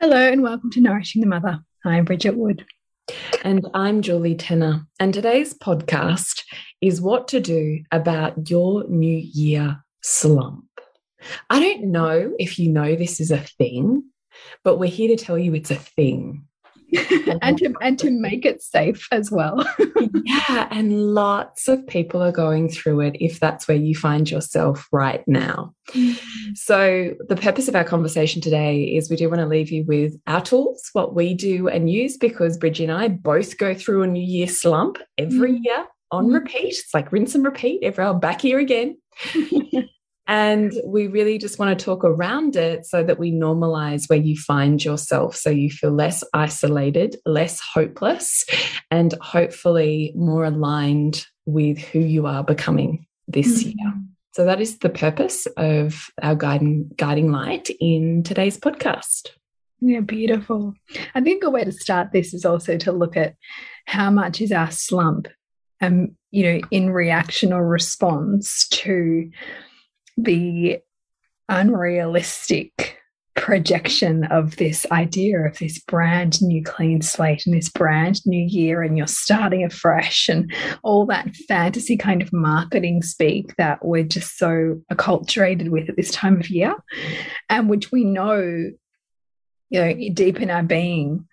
Hello, 0.00 0.16
and 0.16 0.44
welcome 0.44 0.70
to 0.70 0.80
Nourishing 0.80 1.20
the 1.20 1.26
Mother. 1.26 1.58
I'm 1.84 2.04
Bridget 2.04 2.36
Wood. 2.36 2.64
And 3.42 3.66
I'm 3.74 4.00
Julie 4.00 4.36
Tenner. 4.36 4.86
And 5.00 5.12
today's 5.12 5.58
podcast 5.58 6.44
is 6.80 7.00
what 7.00 7.26
to 7.28 7.40
do 7.40 7.80
about 7.90 8.48
your 8.48 8.84
New 8.88 9.16
Year 9.16 9.82
slump. 10.00 10.66
I 11.50 11.58
don't 11.58 11.90
know 11.90 12.32
if 12.38 12.60
you 12.60 12.70
know 12.70 12.94
this 12.94 13.18
is 13.18 13.32
a 13.32 13.38
thing, 13.38 14.04
but 14.62 14.78
we're 14.78 14.88
here 14.88 15.16
to 15.16 15.24
tell 15.24 15.36
you 15.36 15.52
it's 15.54 15.72
a 15.72 15.74
thing. 15.74 16.46
and 17.42 17.58
to 17.58 17.74
and 17.80 17.98
to 17.98 18.10
make 18.10 18.44
it 18.44 18.62
safe 18.62 19.06
as 19.12 19.30
well. 19.30 19.64
yeah, 20.24 20.68
and 20.70 21.14
lots 21.14 21.68
of 21.68 21.86
people 21.86 22.22
are 22.22 22.32
going 22.32 22.68
through 22.68 23.00
it 23.00 23.16
if 23.20 23.40
that's 23.40 23.68
where 23.68 23.76
you 23.76 23.94
find 23.94 24.30
yourself 24.30 24.88
right 24.92 25.26
now. 25.26 25.74
Mm. 25.88 26.18
So, 26.54 27.14
the 27.28 27.36
purpose 27.36 27.68
of 27.68 27.76
our 27.76 27.84
conversation 27.84 28.40
today 28.40 28.84
is 28.84 29.10
we 29.10 29.16
do 29.16 29.28
want 29.28 29.40
to 29.40 29.46
leave 29.46 29.70
you 29.70 29.84
with 29.86 30.14
our 30.26 30.40
tools, 30.40 30.88
what 30.92 31.14
we 31.14 31.34
do 31.34 31.68
and 31.68 31.90
use, 31.90 32.16
because 32.16 32.56
Bridgie 32.56 32.84
and 32.84 32.92
I 32.92 33.08
both 33.08 33.58
go 33.58 33.74
through 33.74 34.02
a 34.02 34.06
New 34.06 34.24
Year 34.24 34.46
slump 34.46 34.98
every 35.18 35.52
mm. 35.52 35.64
year 35.64 35.86
on 36.10 36.28
repeat. 36.28 36.68
It's 36.68 36.94
like 36.94 37.12
rinse 37.12 37.34
and 37.34 37.44
repeat. 37.44 37.80
Every 37.82 38.04
hour 38.04 38.14
back 38.14 38.40
here 38.40 38.58
again. 38.58 38.98
And 40.28 40.74
we 40.84 41.06
really 41.06 41.38
just 41.38 41.58
want 41.58 41.76
to 41.76 41.84
talk 41.84 42.04
around 42.04 42.54
it 42.54 42.84
so 42.84 43.02
that 43.02 43.18
we 43.18 43.32
normalize 43.32 44.08
where 44.08 44.18
you 44.18 44.36
find 44.36 44.84
yourself 44.84 45.34
so 45.34 45.48
you 45.48 45.70
feel 45.70 45.90
less 45.90 46.22
isolated, 46.34 47.16
less 47.24 47.60
hopeless, 47.60 48.44
and 48.90 49.14
hopefully 49.22 50.12
more 50.14 50.44
aligned 50.44 51.24
with 51.46 51.78
who 51.78 52.00
you 52.00 52.26
are 52.26 52.44
becoming 52.44 53.06
this 53.26 53.64
mm 53.64 53.70
-hmm. 53.70 53.76
year. 53.76 53.94
So 54.36 54.44
that 54.44 54.60
is 54.60 54.78
the 54.78 54.90
purpose 54.90 55.50
of 55.56 56.10
our 56.22 56.36
guiding 56.36 56.90
guiding 56.96 57.32
light 57.32 57.70
in 57.80 58.22
today's 58.22 58.58
podcast. 58.58 59.34
Yeah, 59.80 60.04
beautiful. 60.04 60.74
I 61.14 61.22
think 61.22 61.44
a 61.44 61.50
way 61.50 61.64
to 61.64 61.72
start 61.72 62.12
this 62.12 62.34
is 62.34 62.44
also 62.44 62.76
to 62.76 62.92
look 62.92 63.16
at 63.16 63.34
how 63.86 64.10
much 64.10 64.40
is 64.40 64.52
our 64.52 64.70
slump 64.70 65.28
um, 65.80 66.16
you 66.30 66.42
know, 66.44 66.60
in 66.70 66.90
reaction 66.90 67.52
or 67.52 67.66
response 67.66 68.68
to 68.68 69.30
the 70.18 70.80
unrealistic 71.48 72.98
projection 73.36 74.24
of 74.24 74.56
this 74.56 74.84
idea 74.90 75.38
of 75.38 75.56
this 75.58 75.78
brand 75.78 76.42
new 76.42 76.62
clean 76.64 77.00
slate 77.00 77.46
and 77.46 77.54
this 77.56 77.68
brand 77.68 78.20
new 78.26 78.44
year 78.44 78.82
and 78.82 78.98
you're 78.98 79.06
starting 79.06 79.62
afresh 79.62 80.28
and 80.28 80.52
all 80.82 81.06
that 81.06 81.34
fantasy 81.46 81.96
kind 81.96 82.20
of 82.20 82.32
marketing 82.32 83.00
speak 83.00 83.54
that 83.56 83.78
we're 83.84 84.02
just 84.02 84.36
so 84.36 84.82
acculturated 84.92 85.68
with 85.68 85.88
at 85.88 85.96
this 85.96 86.10
time 86.10 86.40
of 86.40 86.50
year 86.50 86.74
and 87.48 87.70
which 87.70 87.92
we 87.92 88.02
know 88.02 88.40
you 89.70 89.80
know 89.80 89.94
deep 90.12 90.40
in 90.40 90.50
our 90.50 90.64
being 90.64 91.24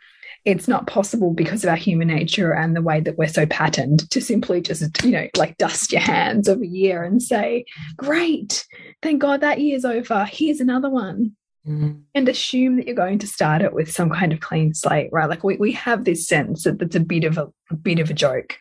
it's 0.45 0.67
not 0.67 0.85
possible 0.85 1.33
because 1.33 1.63
of 1.63 1.71
our 1.71 1.75
human 1.75 2.07
nature 2.07 2.53
and 2.53 2.75
the 2.75 2.81
way 2.81 2.99
that 2.99 3.17
we're 3.17 3.27
so 3.27 3.47
patterned 3.47 4.09
to 4.11 4.21
simply 4.21 4.61
just, 4.61 5.03
you 5.03 5.11
know, 5.11 5.27
like 5.35 5.57
dust 5.57 5.91
your 5.91 6.01
hands 6.01 6.47
of 6.47 6.61
a 6.61 6.67
year 6.67 7.03
and 7.03 7.21
say, 7.21 7.65
great, 7.97 8.65
thank 9.01 9.19
God 9.19 9.41
that 9.41 9.59
year's 9.59 9.85
over. 9.85 10.25
Here's 10.25 10.61
another 10.61 10.89
one. 10.89 11.35
Mm 11.67 11.79
-hmm. 11.79 12.01
And 12.13 12.29
assume 12.29 12.75
that 12.75 12.85
you're 12.85 13.05
going 13.05 13.19
to 13.19 13.27
start 13.27 13.61
it 13.63 13.73
with 13.73 13.91
some 13.91 14.09
kind 14.19 14.33
of 14.33 14.39
clean 14.39 14.73
slate, 14.73 15.09
right? 15.11 15.29
Like 15.29 15.43
we, 15.43 15.57
we 15.57 15.71
have 15.73 16.03
this 16.03 16.27
sense 16.27 16.63
that 16.63 16.77
that's 16.77 16.95
a 16.95 17.05
bit 17.05 17.23
of 17.25 17.37
a, 17.37 17.51
a 17.71 17.75
bit 17.75 17.99
of 17.99 18.09
a 18.11 18.13
joke. 18.13 18.53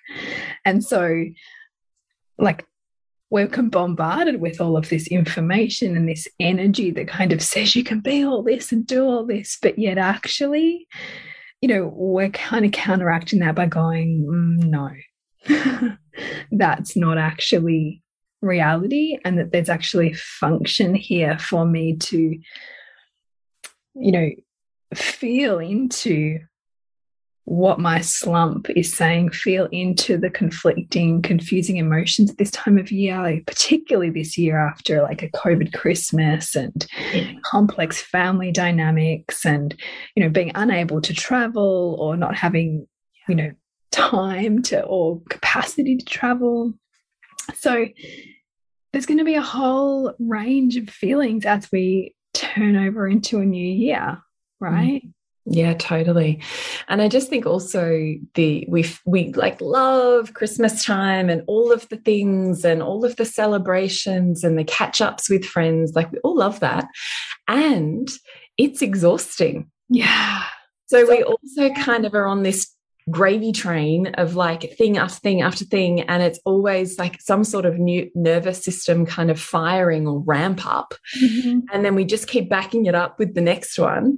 And 0.65 0.83
so, 0.83 1.01
like, 2.39 2.65
we're 3.31 3.49
bombarded 3.49 4.41
with 4.41 4.61
all 4.61 4.77
of 4.77 4.89
this 4.89 5.07
information 5.09 5.97
and 5.97 6.09
this 6.09 6.29
energy 6.39 6.93
that 6.93 7.19
kind 7.19 7.33
of 7.33 7.43
says 7.43 7.75
you 7.75 7.85
can 7.85 8.01
be 8.01 8.25
all 8.25 8.43
this 8.43 8.73
and 8.73 8.87
do 8.87 9.05
all 9.05 9.27
this, 9.27 9.59
but 9.61 9.79
yet 9.79 9.99
actually, 9.99 10.87
you 11.65 11.69
know, 11.69 11.91
we're 11.97 12.29
kind 12.29 12.67
of 12.67 12.73
counteracting 12.73 13.39
that 13.39 13.55
by 13.55 13.65
going, 13.65 14.27
mm, 14.29 14.65
no, 15.49 15.97
that's 16.53 16.95
not 16.95 17.17
actually 17.17 18.03
reality, 18.43 19.17
and 19.25 19.39
that 19.39 19.51
there's 19.51 19.71
actually 19.71 20.13
function 20.13 20.95
here 20.95 21.39
for 21.39 21.65
me 21.65 21.97
to, 21.97 22.39
you 23.95 24.13
know, 24.13 24.29
feel 24.95 25.59
into 25.59 26.39
what 27.47 27.79
my 27.79 28.01
slump 28.01 28.71
is 28.71 28.93
saying, 28.93 29.31
feel 29.31 29.69
into 29.71 30.17
the 30.17 30.31
conflicting, 30.31 31.21
confusing 31.21 31.77
emotions 31.77 32.31
at 32.31 32.39
this 32.39 32.51
time 32.51 32.79
of 32.79 32.91
year, 32.91 33.21
like 33.21 33.47
particularly 33.47 34.11
this 34.11 34.39
year 34.39 34.59
after 34.59 35.03
like 35.03 35.23
a 35.23 35.29
COVID 35.31 35.75
Christmas 35.75 36.57
and 36.57 36.87
complex 37.45 38.01
family 38.01 38.51
dynamics 38.51 39.45
and, 39.45 39.75
you 40.15 40.23
know, 40.23 40.31
being 40.31 40.53
unable 40.55 41.03
to 41.03 41.13
travel 41.13 41.97
or 42.01 42.17
not 42.17 42.35
having, 42.35 42.87
you 43.29 43.35
know, 43.35 43.53
time 43.91 44.63
to 44.63 44.83
or 44.83 45.21
capacity 45.29 45.97
to 45.97 46.05
travel. 46.05 46.73
So 47.55 47.87
there's 48.93 49.07
going 49.07 49.19
to 49.19 49.25
be 49.25 49.35
a 49.35 49.43
whole 49.43 50.15
range 50.19 50.77
of 50.77 50.89
feelings 50.89 51.45
as 51.45 51.71
we 51.71 52.15
turn 52.33 52.77
over 52.77 53.07
into 53.07 53.41
a 53.41 53.45
new 53.45 53.67
year, 53.67 54.19
right? 54.61 55.03
Mm. 55.05 55.14
Yeah, 55.47 55.75
totally. 55.75 56.41
And 56.89 57.03
I 57.03 57.09
just 57.09 57.29
think 57.29 57.45
also 57.45 58.15
the 58.35 58.65
we 58.69 58.87
we 59.05 59.33
like 59.35 59.61
love 59.61 60.33
Christmas 60.33 60.85
time 60.85 61.29
and 61.29 61.43
all 61.47 61.71
of 61.71 61.87
the 61.91 61.99
things 61.99 62.65
and 62.65 62.83
all 62.83 63.05
of 63.05 63.17
the 63.17 63.27
celebrations 63.27 64.43
and 64.43 64.59
the 64.59 64.65
catch 64.65 65.03
ups 65.03 65.29
with 65.29 65.45
friends. 65.45 65.93
Like 65.95 66.11
we 66.13 66.19
all 66.21 66.37
love 66.37 66.61
that. 66.61 66.87
And 67.47 68.09
it's 68.57 68.81
exhausting. 68.81 69.71
Yeah. 69.91 70.45
So, 70.87 71.05
so 71.05 71.11
we 71.11 71.23
also 71.23 71.71
kind 71.75 72.07
of 72.07 72.15
are 72.15 72.27
on 72.27 72.43
this 72.43 72.75
gravy 73.11 73.53
train 73.53 74.07
of 74.15 74.35
like 74.35 74.75
thing 74.79 74.97
after 74.97 75.21
thing 75.21 75.43
after 75.43 75.65
thing 75.67 76.01
and 76.03 76.23
it's 76.23 76.41
always 76.47 76.99
like 76.99 77.21
some 77.21 77.45
sort 77.45 77.67
of 77.67 77.79
new 77.79 78.11
nervous 78.15 78.65
system 78.65 79.05
kind 79.05 79.31
of 79.31 79.39
firing 79.39 80.09
or 80.09 80.21
ramp 80.21 80.65
up 80.65 80.95
mm 81.23 81.29
-hmm. 81.29 81.61
and 81.71 81.85
then 81.85 81.95
we 81.95 82.05
just 82.05 82.27
keep 82.27 82.49
backing 82.49 82.87
it 82.87 82.95
up 82.95 83.19
with 83.19 83.35
the 83.35 83.43
next 83.43 83.79
one 83.79 84.17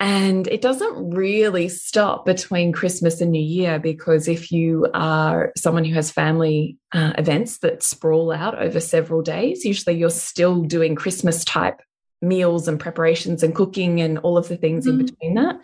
and 0.00 0.46
it 0.46 0.60
doesn't 0.60 1.10
really 1.10 1.68
stop 1.68 2.24
between 2.24 2.72
Christmas 2.72 3.20
and 3.20 3.32
New 3.32 3.42
Year 3.42 3.78
because 3.80 4.28
if 4.28 4.52
you 4.52 4.86
are 4.94 5.52
someone 5.56 5.84
who 5.84 5.94
has 5.94 6.10
family 6.10 6.76
uh, 6.92 7.12
events 7.18 7.58
that 7.58 7.82
sprawl 7.82 8.30
out 8.30 8.60
over 8.60 8.78
several 8.78 9.22
days, 9.22 9.64
usually 9.64 9.96
you're 9.96 10.10
still 10.10 10.62
doing 10.62 10.94
Christmas 10.94 11.44
type 11.44 11.80
meals 12.20 12.66
and 12.66 12.80
preparations 12.80 13.42
and 13.42 13.54
cooking 13.54 14.00
and 14.00 14.18
all 14.18 14.36
of 14.36 14.48
the 14.48 14.56
things 14.56 14.86
mm. 14.86 14.90
in 14.90 15.06
between 15.06 15.34
that. 15.34 15.56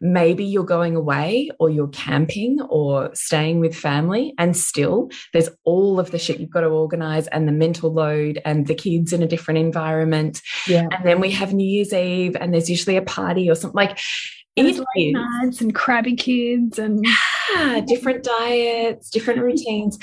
Maybe 0.00 0.44
you're 0.44 0.64
going 0.64 0.96
away 0.96 1.50
or 1.58 1.70
you're 1.70 1.88
camping 1.88 2.60
or 2.62 3.10
staying 3.14 3.60
with 3.60 3.74
family, 3.74 4.34
and 4.38 4.56
still 4.56 5.10
there's 5.32 5.48
all 5.64 6.00
of 6.00 6.10
the 6.10 6.18
shit 6.18 6.40
you've 6.40 6.50
got 6.50 6.62
to 6.62 6.68
organize 6.68 7.26
and 7.28 7.46
the 7.46 7.52
mental 7.52 7.92
load 7.92 8.40
and 8.44 8.66
the 8.66 8.74
kids 8.74 9.12
in 9.12 9.22
a 9.22 9.28
different 9.28 9.58
environment. 9.58 10.40
Yeah. 10.66 10.88
And 10.90 11.04
then 11.04 11.20
we 11.20 11.30
have 11.32 11.52
New 11.52 11.68
Year's 11.68 11.92
Eve 11.92 12.36
and 12.40 12.52
there's 12.52 12.70
usually 12.70 12.96
a 12.96 13.02
party 13.02 13.50
or 13.50 13.54
something 13.54 13.76
like 13.76 13.98
it 14.54 14.84
late 14.96 15.14
nights 15.14 15.62
and 15.62 15.74
crabby 15.74 16.14
kids 16.14 16.78
and 16.78 17.06
yeah, 17.54 17.80
different 17.80 18.22
diets, 18.22 19.08
different 19.08 19.40
routines 19.42 19.98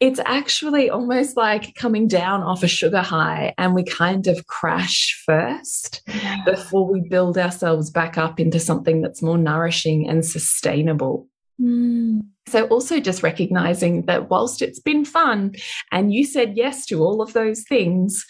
it's 0.00 0.20
actually 0.26 0.88
almost 0.88 1.36
like 1.36 1.74
coming 1.74 2.06
down 2.06 2.42
off 2.42 2.62
a 2.62 2.68
sugar 2.68 3.00
high 3.02 3.52
and 3.58 3.74
we 3.74 3.82
kind 3.82 4.28
of 4.28 4.46
crash 4.46 5.20
first 5.26 6.02
yeah. 6.06 6.42
before 6.44 6.90
we 6.90 7.00
build 7.00 7.36
ourselves 7.36 7.90
back 7.90 8.16
up 8.16 8.38
into 8.38 8.60
something 8.60 9.02
that's 9.02 9.22
more 9.22 9.38
nourishing 9.38 10.08
and 10.08 10.24
sustainable. 10.24 11.28
Mm. 11.60 12.20
So, 12.46 12.66
also 12.68 13.00
just 13.00 13.24
recognizing 13.24 14.06
that 14.06 14.30
whilst 14.30 14.62
it's 14.62 14.78
been 14.78 15.04
fun 15.04 15.54
and 15.90 16.14
you 16.14 16.24
said 16.24 16.56
yes 16.56 16.86
to 16.86 17.02
all 17.02 17.20
of 17.20 17.32
those 17.32 17.64
things, 17.68 18.24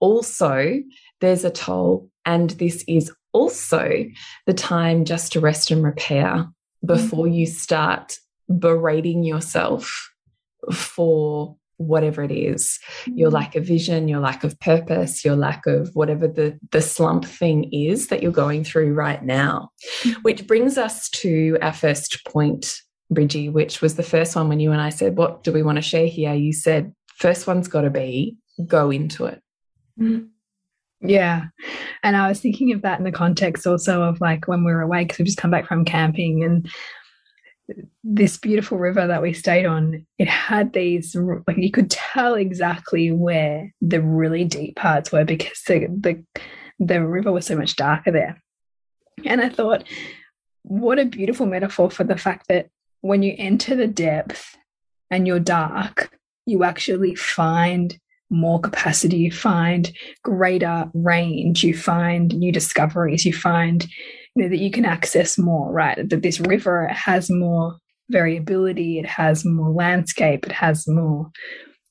also 0.00 0.80
there's 1.20 1.44
a 1.44 1.50
toll. 1.50 2.10
And 2.26 2.50
this 2.50 2.84
is 2.88 3.12
also 3.32 4.04
the 4.46 4.54
time 4.54 5.04
just 5.04 5.32
to 5.32 5.40
rest 5.40 5.70
and 5.70 5.84
repair 5.84 6.46
before 6.84 7.26
mm. 7.26 7.34
you 7.36 7.46
start 7.46 8.16
berating 8.58 9.22
yourself 9.22 10.11
for 10.70 11.56
whatever 11.86 12.22
it 12.22 12.30
is 12.30 12.78
your 13.06 13.30
mm. 13.30 13.34
lack 13.34 13.56
of 13.56 13.64
vision 13.64 14.08
your 14.08 14.20
lack 14.20 14.44
of 14.44 14.58
purpose 14.60 15.24
your 15.24 15.36
lack 15.36 15.66
of 15.66 15.90
whatever 15.94 16.28
the 16.28 16.58
the 16.70 16.82
slump 16.82 17.24
thing 17.24 17.64
is 17.72 18.08
that 18.08 18.22
you're 18.22 18.32
going 18.32 18.64
through 18.64 18.92
right 18.92 19.24
now 19.24 19.70
mm. 20.02 20.14
which 20.22 20.46
brings 20.46 20.78
us 20.78 21.08
to 21.10 21.58
our 21.60 21.72
first 21.72 22.24
point 22.26 22.80
Bridgie 23.10 23.48
which 23.48 23.80
was 23.80 23.96
the 23.96 24.02
first 24.02 24.36
one 24.36 24.48
when 24.48 24.60
you 24.60 24.72
and 24.72 24.80
I 24.80 24.90
said 24.90 25.16
what 25.16 25.42
do 25.42 25.52
we 25.52 25.62
want 25.62 25.76
to 25.76 25.82
share 25.82 26.06
here 26.06 26.34
you 26.34 26.52
said 26.52 26.94
first 27.16 27.46
one's 27.46 27.68
got 27.68 27.82
to 27.82 27.90
be 27.90 28.36
go 28.66 28.90
into 28.90 29.26
it 29.26 29.42
mm. 29.98 30.28
yeah 31.00 31.46
and 32.02 32.16
I 32.16 32.28
was 32.28 32.40
thinking 32.40 32.72
of 32.72 32.82
that 32.82 32.98
in 32.98 33.04
the 33.04 33.12
context 33.12 33.66
also 33.66 34.02
of 34.02 34.20
like 34.20 34.46
when 34.46 34.64
we 34.64 34.72
were 34.72 34.82
away 34.82 35.04
because 35.04 35.18
we 35.18 35.24
just 35.24 35.38
come 35.38 35.50
back 35.50 35.66
from 35.66 35.84
camping 35.84 36.44
and 36.44 36.68
this 38.04 38.36
beautiful 38.36 38.78
river 38.78 39.06
that 39.06 39.22
we 39.22 39.32
stayed 39.32 39.66
on, 39.66 40.06
it 40.18 40.28
had 40.28 40.72
these 40.72 41.14
like 41.14 41.56
you 41.56 41.70
could 41.70 41.90
tell 41.90 42.34
exactly 42.34 43.10
where 43.10 43.72
the 43.80 44.00
really 44.00 44.44
deep 44.44 44.76
parts 44.76 45.12
were 45.12 45.24
because 45.24 45.62
the 45.66 45.86
the 45.88 46.24
the 46.78 47.04
river 47.04 47.32
was 47.32 47.46
so 47.46 47.56
much 47.56 47.76
darker 47.76 48.10
there. 48.10 48.42
And 49.24 49.40
I 49.40 49.48
thought, 49.48 49.84
what 50.62 50.98
a 50.98 51.04
beautiful 51.04 51.46
metaphor 51.46 51.90
for 51.90 52.04
the 52.04 52.16
fact 52.16 52.48
that 52.48 52.70
when 53.00 53.22
you 53.22 53.34
enter 53.38 53.74
the 53.74 53.86
depth 53.86 54.56
and 55.10 55.26
you're 55.26 55.40
dark, 55.40 56.16
you 56.46 56.64
actually 56.64 57.14
find 57.14 57.98
more 58.30 58.60
capacity, 58.60 59.18
you 59.18 59.30
find 59.30 59.92
greater 60.22 60.90
range, 60.94 61.62
you 61.62 61.76
find 61.76 62.34
new 62.34 62.50
discoveries, 62.50 63.24
you 63.24 63.32
find 63.32 63.86
you 64.34 64.44
know 64.44 64.48
that 64.48 64.58
you 64.58 64.70
can 64.70 64.84
access 64.84 65.38
more 65.38 65.72
right? 65.72 66.08
That 66.08 66.22
this 66.22 66.40
river 66.40 66.88
has 66.88 67.30
more 67.30 67.76
variability 68.10 68.98
it 68.98 69.06
has 69.06 69.44
more 69.44 69.70
landscape 69.70 70.44
it 70.44 70.52
has 70.52 70.86
more 70.86 71.30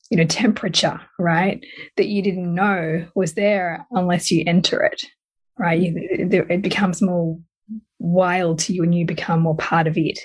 you 0.10 0.18
know 0.18 0.26
temperature 0.26 1.00
right? 1.20 1.64
That 1.98 2.08
you 2.08 2.22
didn't 2.22 2.54
know 2.54 3.08
was 3.16 3.34
there 3.34 3.86
unless 3.92 4.32
you 4.32 4.44
enter 4.46 4.84
it 4.84 5.02
right? 5.58 5.80
You, 5.80 5.94
it 6.50 6.62
becomes 6.62 7.02
more 7.02 7.38
wild 8.00 8.60
to 8.60 8.74
you 8.74 8.84
and 8.84 8.96
you 8.96 9.06
become 9.06 9.42
more 9.42 9.56
part 9.56 9.88
of 9.88 9.96
it. 9.96 10.20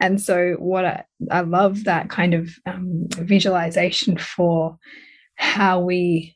And 0.00 0.20
so 0.20 0.56
what 0.58 0.84
i, 0.84 1.04
I 1.30 1.40
love 1.40 1.84
that 1.84 2.10
kind 2.10 2.34
of 2.34 2.50
um, 2.66 3.06
visualization 3.10 4.18
for 4.18 4.76
how 5.36 5.80
we 5.80 6.33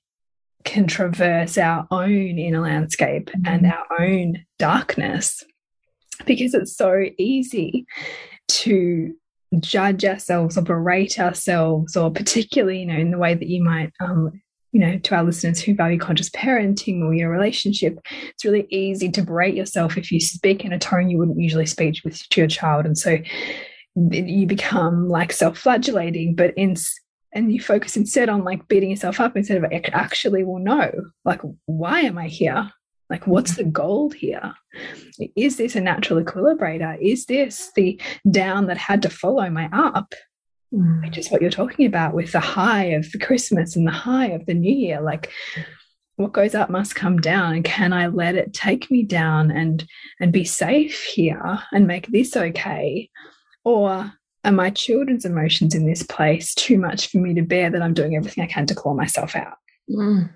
can 0.68 0.86
traverse 0.86 1.56
our 1.56 1.86
own 1.90 2.38
inner 2.38 2.60
landscape 2.60 3.30
and 3.46 3.62
mm-hmm. 3.62 3.94
our 3.94 4.06
own 4.06 4.44
darkness 4.58 5.42
because 6.26 6.52
it's 6.52 6.76
so 6.76 7.04
easy 7.16 7.86
to 8.48 9.14
judge 9.60 10.04
ourselves 10.04 10.58
or 10.58 10.62
berate 10.62 11.18
ourselves 11.18 11.96
or 11.96 12.10
particularly 12.10 12.80
you 12.80 12.86
know 12.86 12.98
in 12.98 13.10
the 13.10 13.16
way 13.16 13.32
that 13.32 13.48
you 13.48 13.64
might 13.64 13.90
um, 14.00 14.30
you 14.72 14.80
know 14.80 14.98
to 14.98 15.14
our 15.14 15.24
listeners 15.24 15.58
who 15.58 15.74
value 15.74 15.98
conscious 15.98 16.28
parenting 16.30 17.02
or 17.02 17.14
your 17.14 17.30
relationship 17.30 17.98
it's 18.10 18.44
really 18.44 18.66
easy 18.68 19.10
to 19.10 19.22
berate 19.22 19.54
yourself 19.54 19.96
if 19.96 20.12
you 20.12 20.20
speak 20.20 20.66
in 20.66 20.72
a 20.74 20.78
tone 20.78 21.08
you 21.08 21.16
wouldn't 21.16 21.40
usually 21.40 21.64
speak 21.64 21.96
with 22.04 22.28
to 22.28 22.42
your 22.42 22.48
child 22.48 22.84
and 22.84 22.98
so 22.98 23.16
you 23.94 24.46
become 24.46 25.08
like 25.08 25.32
self-flagellating 25.32 26.34
but 26.34 26.52
in 26.58 26.76
and 27.32 27.52
you 27.52 27.60
focus 27.60 27.96
instead 27.96 28.28
on 28.28 28.44
like 28.44 28.66
beating 28.68 28.90
yourself 28.90 29.20
up 29.20 29.36
instead 29.36 29.62
of 29.62 29.70
actually 29.92 30.44
well 30.44 30.62
no 30.62 30.90
like 31.24 31.40
why 31.66 32.00
am 32.00 32.18
i 32.18 32.26
here? 32.28 32.70
Like 33.10 33.26
what's 33.26 33.56
the 33.56 33.64
goal 33.64 34.10
here? 34.10 34.54
Is 35.34 35.56
this 35.56 35.76
a 35.76 35.80
natural 35.80 36.22
equilibrator? 36.22 37.00
Is 37.00 37.24
this 37.24 37.70
the 37.74 37.98
down 38.30 38.66
that 38.66 38.76
had 38.76 39.00
to 39.02 39.10
follow 39.10 39.48
my 39.48 39.68
up? 39.72 40.14
Mm. 40.74 41.02
which 41.02 41.16
is 41.16 41.30
what 41.30 41.40
you're 41.40 41.50
talking 41.50 41.86
about 41.86 42.12
with 42.12 42.32
the 42.32 42.40
high 42.40 42.88
of 42.88 43.10
the 43.10 43.18
christmas 43.18 43.74
and 43.74 43.86
the 43.86 43.90
high 43.90 44.26
of 44.26 44.44
the 44.44 44.52
new 44.52 44.70
year. 44.70 45.00
Like 45.00 45.32
what 46.16 46.34
goes 46.34 46.54
up 46.54 46.68
must 46.68 46.94
come 46.94 47.22
down 47.22 47.54
and 47.54 47.64
can 47.64 47.94
i 47.94 48.08
let 48.08 48.34
it 48.34 48.52
take 48.52 48.90
me 48.90 49.02
down 49.02 49.50
and 49.50 49.86
and 50.20 50.30
be 50.30 50.44
safe 50.44 51.02
here 51.04 51.60
and 51.72 51.86
make 51.86 52.08
this 52.08 52.36
okay? 52.36 53.08
Or 53.64 54.12
are 54.44 54.52
my 54.52 54.70
children's 54.70 55.24
emotions 55.24 55.74
in 55.74 55.86
this 55.86 56.02
place 56.02 56.54
too 56.54 56.78
much 56.78 57.10
for 57.10 57.18
me 57.18 57.34
to 57.34 57.42
bear 57.42 57.70
that 57.70 57.82
I'm 57.82 57.94
doing 57.94 58.16
everything 58.16 58.44
I 58.44 58.46
can 58.46 58.66
to 58.66 58.74
claw 58.74 58.94
myself 58.94 59.34
out? 59.34 59.56
Mm. 59.90 60.30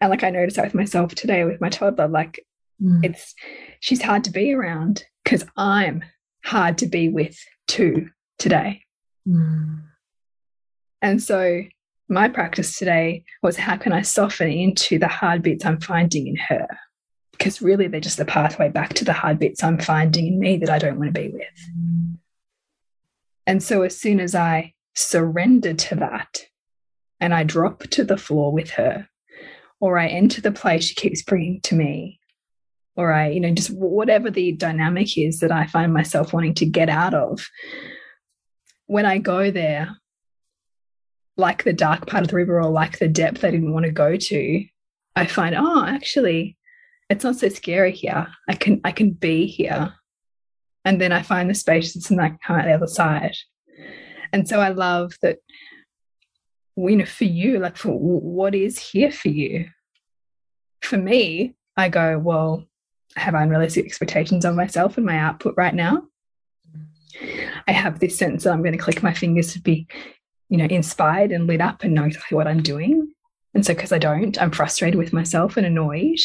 And 0.00 0.10
like 0.10 0.24
I 0.24 0.30
noticed 0.30 0.56
that 0.56 0.66
with 0.66 0.74
myself 0.74 1.14
today 1.14 1.44
with 1.44 1.60
my 1.60 1.68
toddler, 1.68 2.08
like 2.08 2.44
mm. 2.82 3.04
it's 3.04 3.34
she's 3.80 4.02
hard 4.02 4.24
to 4.24 4.30
be 4.30 4.52
around 4.52 5.04
because 5.24 5.44
I'm 5.56 6.02
hard 6.44 6.78
to 6.78 6.86
be 6.86 7.08
with 7.08 7.38
too 7.68 8.08
today. 8.38 8.82
Mm. 9.26 9.82
And 11.02 11.22
so 11.22 11.62
my 12.08 12.28
practice 12.28 12.78
today 12.78 13.24
was 13.42 13.56
how 13.56 13.76
can 13.76 13.92
I 13.92 14.02
soften 14.02 14.50
into 14.50 14.98
the 14.98 15.08
hard 15.08 15.42
bits 15.42 15.64
I'm 15.64 15.80
finding 15.80 16.26
in 16.26 16.36
her? 16.36 16.66
Because 17.32 17.62
really, 17.62 17.86
they're 17.86 18.00
just 18.00 18.18
the 18.18 18.24
pathway 18.24 18.68
back 18.68 18.94
to 18.94 19.04
the 19.04 19.14
hard 19.14 19.38
bits 19.38 19.62
I'm 19.62 19.78
finding 19.78 20.26
in 20.26 20.38
me 20.38 20.58
that 20.58 20.68
I 20.68 20.78
don't 20.78 20.98
want 20.98 21.14
to 21.14 21.20
be 21.20 21.28
with. 21.28 22.09
And 23.46 23.62
so 23.62 23.82
as 23.82 23.98
soon 23.98 24.20
as 24.20 24.34
I 24.34 24.74
surrender 24.94 25.74
to 25.74 25.94
that 25.96 26.46
and 27.20 27.34
I 27.34 27.42
drop 27.42 27.80
to 27.82 28.04
the 28.04 28.16
floor 28.16 28.52
with 28.52 28.70
her, 28.70 29.08
or 29.80 29.98
I 29.98 30.08
enter 30.08 30.40
the 30.40 30.52
place 30.52 30.84
she 30.84 30.94
keeps 30.94 31.22
bringing 31.22 31.60
to 31.62 31.74
me, 31.74 32.20
or 32.96 33.12
I, 33.12 33.28
you 33.28 33.40
know, 33.40 33.50
just 33.50 33.70
whatever 33.70 34.30
the 34.30 34.52
dynamic 34.52 35.16
is 35.16 35.40
that 35.40 35.52
I 35.52 35.66
find 35.66 35.92
myself 35.92 36.32
wanting 36.32 36.54
to 36.54 36.66
get 36.66 36.88
out 36.88 37.14
of, 37.14 37.46
when 38.86 39.06
I 39.06 39.18
go 39.18 39.50
there, 39.50 39.96
like 41.36 41.64
the 41.64 41.72
dark 41.72 42.06
part 42.06 42.22
of 42.22 42.28
the 42.28 42.36
river 42.36 42.60
or 42.60 42.68
like 42.68 42.98
the 42.98 43.08
depth 43.08 43.44
I 43.44 43.50
didn't 43.50 43.72
want 43.72 43.86
to 43.86 43.92
go 43.92 44.16
to, 44.16 44.64
I 45.16 45.26
find, 45.26 45.54
oh, 45.56 45.84
actually, 45.86 46.58
it's 47.08 47.24
not 47.24 47.36
so 47.36 47.48
scary 47.48 47.92
here. 47.92 48.28
I 48.48 48.54
can 48.54 48.80
I 48.84 48.92
can 48.92 49.12
be 49.12 49.46
here 49.46 49.94
and 50.84 51.00
then 51.00 51.12
I 51.12 51.22
find 51.22 51.48
the 51.48 51.54
spaciousness 51.54 52.10
and 52.10 52.20
I 52.20 52.36
come 52.44 52.56
out 52.56 52.64
the 52.64 52.72
other 52.72 52.86
side. 52.86 53.36
And 54.32 54.48
so 54.48 54.60
I 54.60 54.70
love 54.70 55.12
that, 55.22 55.38
you 56.76 56.96
know, 56.96 57.04
for 57.04 57.24
you, 57.24 57.58
like 57.58 57.76
for 57.76 57.90
what 57.90 58.54
is 58.54 58.78
here 58.78 59.10
for 59.10 59.28
you? 59.28 59.66
For 60.82 60.96
me, 60.96 61.54
I 61.76 61.88
go, 61.88 62.18
well, 62.18 62.64
I 63.16 63.20
have 63.20 63.34
unrealistic 63.34 63.84
expectations 63.84 64.44
of 64.44 64.54
myself 64.54 64.96
and 64.96 65.04
my 65.04 65.18
output 65.18 65.54
right 65.56 65.74
now. 65.74 66.04
I 67.66 67.72
have 67.72 67.98
this 67.98 68.16
sense 68.16 68.44
that 68.44 68.52
I'm 68.52 68.62
going 68.62 68.72
to 68.72 68.78
click 68.78 69.02
my 69.02 69.12
fingers 69.12 69.52
to 69.52 69.60
be, 69.60 69.86
you 70.48 70.56
know, 70.56 70.64
inspired 70.64 71.32
and 71.32 71.46
lit 71.46 71.60
up 71.60 71.82
and 71.82 71.94
know 71.94 72.04
exactly 72.04 72.36
what 72.36 72.46
I'm 72.46 72.62
doing. 72.62 73.12
And 73.52 73.66
so, 73.66 73.74
because 73.74 73.92
I 73.92 73.98
don't, 73.98 74.40
I'm 74.40 74.52
frustrated 74.52 74.96
with 74.96 75.12
myself 75.12 75.56
and 75.56 75.66
annoyed. 75.66 76.20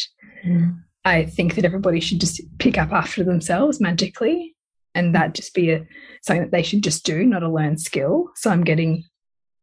Mm. 0.45 0.83
I 1.05 1.25
think 1.25 1.55
that 1.55 1.65
everybody 1.65 1.99
should 1.99 2.19
just 2.19 2.41
pick 2.57 2.77
up 2.77 2.91
after 2.91 3.23
themselves 3.23 3.79
magically 3.79 4.55
and 4.95 5.13
that 5.13 5.35
just 5.35 5.53
be 5.53 5.71
a, 5.71 5.85
something 6.21 6.43
that 6.43 6.51
they 6.51 6.63
should 6.63 6.83
just 6.83 7.05
do, 7.05 7.23
not 7.23 7.43
a 7.43 7.51
learned 7.51 7.79
skill. 7.79 8.29
So 8.35 8.49
I'm 8.49 8.63
getting 8.63 9.03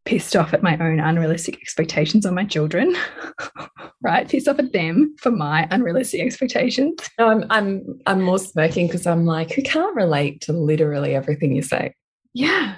pissed 0.05 0.37
off 0.37 0.53
at 0.53 0.63
my 0.63 0.77
own 0.79 1.01
unrealistic 1.01 1.61
expectations 1.61 2.27
on 2.27 2.35
my 2.35 2.45
children, 2.45 2.95
right? 4.03 4.29
Pissed 4.29 4.49
off 4.49 4.59
at 4.59 4.73
them 4.73 5.15
for 5.19 5.31
my 5.31 5.67
unrealistic 5.71 6.21
expectations. 6.21 6.99
No, 7.19 7.29
I'm 7.29 7.45
I'm 7.51 8.01
I'm 8.07 8.23
more 8.23 8.39
smirking 8.39 8.87
because 8.87 9.07
I'm 9.07 9.25
like, 9.25 9.53
who 9.53 9.63
can't 9.63 9.97
relate 9.97 10.43
to 10.43 10.53
literally 10.53 11.15
everything 11.15 11.55
you 11.55 11.63
say? 11.63 11.95
Yeah. 12.35 12.77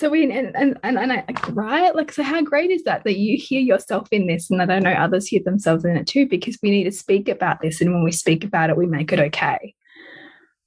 So 0.00 0.08
we 0.08 0.24
and 0.32 0.56
and 0.56 0.78
and, 0.82 0.98
and 0.98 1.12
I, 1.12 1.24
right 1.50 1.94
like 1.94 2.10
so 2.10 2.22
how 2.22 2.40
great 2.40 2.70
is 2.70 2.84
that 2.84 3.04
that 3.04 3.18
you 3.18 3.36
hear 3.36 3.60
yourself 3.60 4.08
in 4.10 4.28
this 4.28 4.50
and 4.50 4.58
that 4.58 4.70
I 4.70 4.78
know 4.78 4.92
others 4.92 5.26
hear 5.26 5.42
themselves 5.44 5.84
in 5.84 5.94
it 5.94 6.06
too 6.06 6.26
because 6.26 6.58
we 6.62 6.70
need 6.70 6.84
to 6.84 6.90
speak 6.90 7.28
about 7.28 7.60
this 7.60 7.82
and 7.82 7.92
when 7.92 8.02
we 8.02 8.10
speak 8.10 8.42
about 8.42 8.70
it 8.70 8.78
we 8.78 8.86
make 8.86 9.12
it 9.12 9.20
okay. 9.20 9.74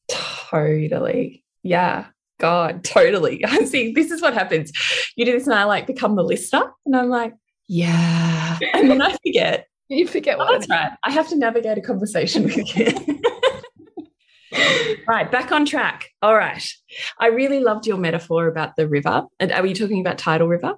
Totally. 0.07 1.43
Yeah. 1.63 2.05
God, 2.39 2.83
totally. 2.83 3.43
I 3.43 3.65
see. 3.65 3.91
This 3.91 4.11
is 4.11 4.21
what 4.21 4.35
happens. 4.35 4.71
You 5.15 5.25
do 5.25 5.31
this, 5.31 5.47
and 5.47 5.55
I 5.55 5.63
like 5.63 5.87
become 5.87 6.15
the 6.15 6.23
listener, 6.23 6.71
and 6.85 6.95
I'm 6.95 7.09
like, 7.09 7.33
yeah, 7.67 8.59
and 8.73 8.91
then 8.91 9.01
I 9.01 9.15
forget. 9.25 9.67
You 9.87 10.07
forget 10.07 10.35
oh, 10.35 10.39
what. 10.39 10.49
Oh, 10.49 10.53
that's 10.53 10.69
right. 10.69 10.91
I 11.03 11.11
have 11.11 11.27
to 11.29 11.37
navigate 11.37 11.77
a 11.79 11.81
conversation 11.81 12.43
with 12.43 12.77
you. 12.77 12.91
right, 15.07 15.31
back 15.31 15.51
on 15.51 15.65
track. 15.65 16.09
All 16.21 16.35
right. 16.35 16.63
I 17.19 17.27
really 17.27 17.59
loved 17.59 17.87
your 17.87 17.97
metaphor 17.97 18.47
about 18.47 18.75
the 18.75 18.87
river. 18.87 19.23
And 19.39 19.51
are 19.51 19.65
you 19.65 19.75
talking 19.75 20.01
about 20.01 20.17
Tidal 20.17 20.47
River? 20.47 20.75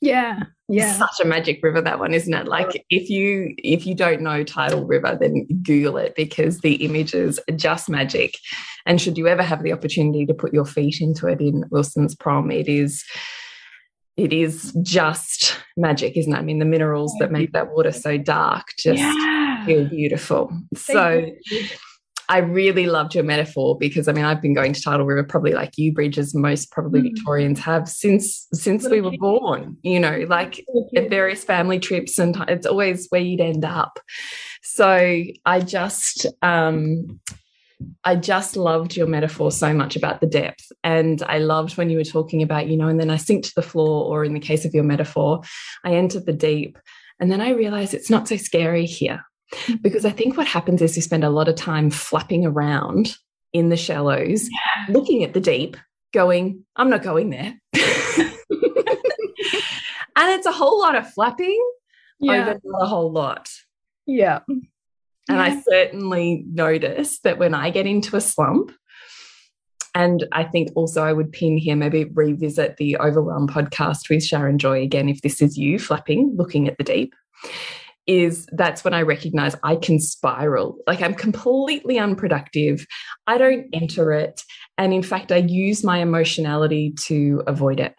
Yeah. 0.00 0.40
Yeah. 0.68 0.92
Such 0.92 1.20
a 1.22 1.24
magic 1.24 1.60
river 1.62 1.80
that 1.80 1.98
one, 1.98 2.14
isn't 2.14 2.32
it? 2.32 2.46
Like 2.46 2.84
if 2.90 3.08
you 3.08 3.54
if 3.58 3.86
you 3.86 3.94
don't 3.94 4.20
know 4.20 4.44
Tidal 4.44 4.84
River, 4.84 5.16
then 5.18 5.46
Google 5.62 5.96
it 5.96 6.14
because 6.14 6.60
the 6.60 6.74
images 6.84 7.40
are 7.48 7.56
just 7.56 7.88
magic. 7.88 8.34
And 8.86 9.00
should 9.00 9.18
you 9.18 9.28
ever 9.28 9.42
have 9.42 9.62
the 9.62 9.72
opportunity 9.72 10.26
to 10.26 10.34
put 10.34 10.52
your 10.52 10.66
feet 10.66 11.00
into 11.00 11.26
it 11.26 11.40
in 11.40 11.64
Wilson's 11.70 12.14
prom, 12.14 12.50
it 12.50 12.68
is 12.68 13.04
it 14.16 14.32
is 14.32 14.72
just 14.82 15.56
magic, 15.76 16.16
isn't 16.16 16.32
it? 16.32 16.36
I 16.36 16.42
mean, 16.42 16.58
the 16.58 16.64
minerals 16.64 17.14
that 17.20 17.30
make 17.30 17.52
that 17.52 17.70
water 17.70 17.92
so 17.92 18.18
dark 18.18 18.66
just 18.76 18.98
yeah. 18.98 19.64
feel 19.64 19.88
beautiful. 19.88 20.52
so 20.74 21.30
I 22.28 22.38
really 22.38 22.86
loved 22.86 23.14
your 23.14 23.24
metaphor 23.24 23.76
because 23.78 24.08
I 24.08 24.12
mean 24.12 24.24
I've 24.24 24.42
been 24.42 24.54
going 24.54 24.72
to 24.72 24.82
Tidal 24.82 25.06
River 25.06 25.24
probably 25.24 25.52
like 25.52 25.78
you 25.78 25.92
Bridgie 25.92 26.22
most 26.34 26.70
probably 26.70 27.00
mm. 27.00 27.14
Victorians 27.14 27.60
have 27.60 27.88
since 27.88 28.46
since 28.52 28.88
we 28.88 29.00
were 29.00 29.16
born 29.18 29.76
you 29.82 30.00
know 30.00 30.24
like 30.28 30.64
at 30.96 31.10
various 31.10 31.44
family 31.44 31.78
trips 31.78 32.18
and 32.18 32.36
it's 32.48 32.66
always 32.66 33.06
where 33.08 33.20
you'd 33.20 33.40
end 33.40 33.64
up 33.64 33.98
so 34.62 35.22
I 35.46 35.60
just 35.60 36.26
um 36.42 37.20
I 38.04 38.16
just 38.16 38.56
loved 38.56 38.96
your 38.96 39.06
metaphor 39.06 39.52
so 39.52 39.72
much 39.72 39.94
about 39.94 40.20
the 40.20 40.26
depth. 40.26 40.72
And 40.82 41.22
I 41.22 41.38
loved 41.38 41.76
when 41.76 41.90
you 41.90 41.98
were 41.98 42.04
talking 42.04 42.42
about, 42.42 42.66
you 42.66 42.76
know, 42.76 42.88
and 42.88 42.98
then 42.98 43.10
I 43.10 43.16
sink 43.16 43.44
to 43.44 43.54
the 43.54 43.62
floor, 43.62 44.04
or 44.04 44.24
in 44.24 44.34
the 44.34 44.40
case 44.40 44.64
of 44.64 44.74
your 44.74 44.84
metaphor, 44.84 45.42
I 45.84 45.92
entered 45.94 46.26
the 46.26 46.32
deep. 46.32 46.78
And 47.20 47.30
then 47.30 47.40
I 47.40 47.50
realized 47.50 47.94
it's 47.94 48.10
not 48.10 48.28
so 48.28 48.36
scary 48.36 48.86
here. 48.86 49.24
Because 49.82 50.04
I 50.04 50.10
think 50.10 50.36
what 50.36 50.46
happens 50.46 50.82
is 50.82 50.96
you 50.96 51.02
spend 51.02 51.24
a 51.24 51.30
lot 51.30 51.48
of 51.48 51.54
time 51.54 51.90
flapping 51.90 52.44
around 52.44 53.16
in 53.52 53.70
the 53.70 53.76
shallows, 53.76 54.48
yeah. 54.48 54.94
looking 54.94 55.24
at 55.24 55.34
the 55.34 55.40
deep, 55.40 55.76
going, 56.12 56.64
I'm 56.76 56.90
not 56.90 57.02
going 57.02 57.30
there. 57.30 57.54
and 57.74 57.82
it's 60.16 60.46
a 60.46 60.52
whole 60.52 60.78
lot 60.78 60.96
of 60.96 61.10
flapping 61.12 61.58
yeah. 62.20 62.50
over 62.50 62.60
a 62.82 62.86
whole 62.86 63.10
lot. 63.10 63.48
Yeah. 64.06 64.40
And 64.48 65.38
yeah. 65.38 65.42
I 65.42 65.62
certainly 65.62 66.44
notice 66.46 67.20
that 67.20 67.38
when 67.38 67.54
I 67.54 67.70
get 67.70 67.86
into 67.86 68.16
a 68.16 68.20
slump, 68.20 68.72
and 69.94 70.26
I 70.32 70.44
think 70.44 70.70
also 70.76 71.02
I 71.02 71.12
would 71.12 71.32
pin 71.32 71.56
here, 71.56 71.74
maybe 71.74 72.04
revisit 72.04 72.76
the 72.76 72.98
Overwhelm 72.98 73.48
podcast 73.48 74.08
with 74.08 74.24
Sharon 74.24 74.58
Joy 74.58 74.82
again, 74.82 75.08
if 75.08 75.22
this 75.22 75.42
is 75.42 75.56
you 75.56 75.78
flapping, 75.78 76.34
looking 76.36 76.68
at 76.68 76.76
the 76.78 76.84
deep 76.84 77.14
is 78.08 78.48
that's 78.52 78.82
when 78.82 78.94
I 78.94 79.02
recognize 79.02 79.54
I 79.62 79.76
can 79.76 80.00
spiral. 80.00 80.78
Like 80.86 81.02
I'm 81.02 81.14
completely 81.14 81.98
unproductive. 81.98 82.86
I 83.26 83.36
don't 83.38 83.66
enter 83.72 84.12
it. 84.12 84.42
And 84.78 84.94
in 84.94 85.02
fact, 85.02 85.30
I 85.30 85.36
use 85.36 85.84
my 85.84 85.98
emotionality 85.98 86.94
to 87.06 87.42
avoid 87.46 87.78
it. 87.78 87.94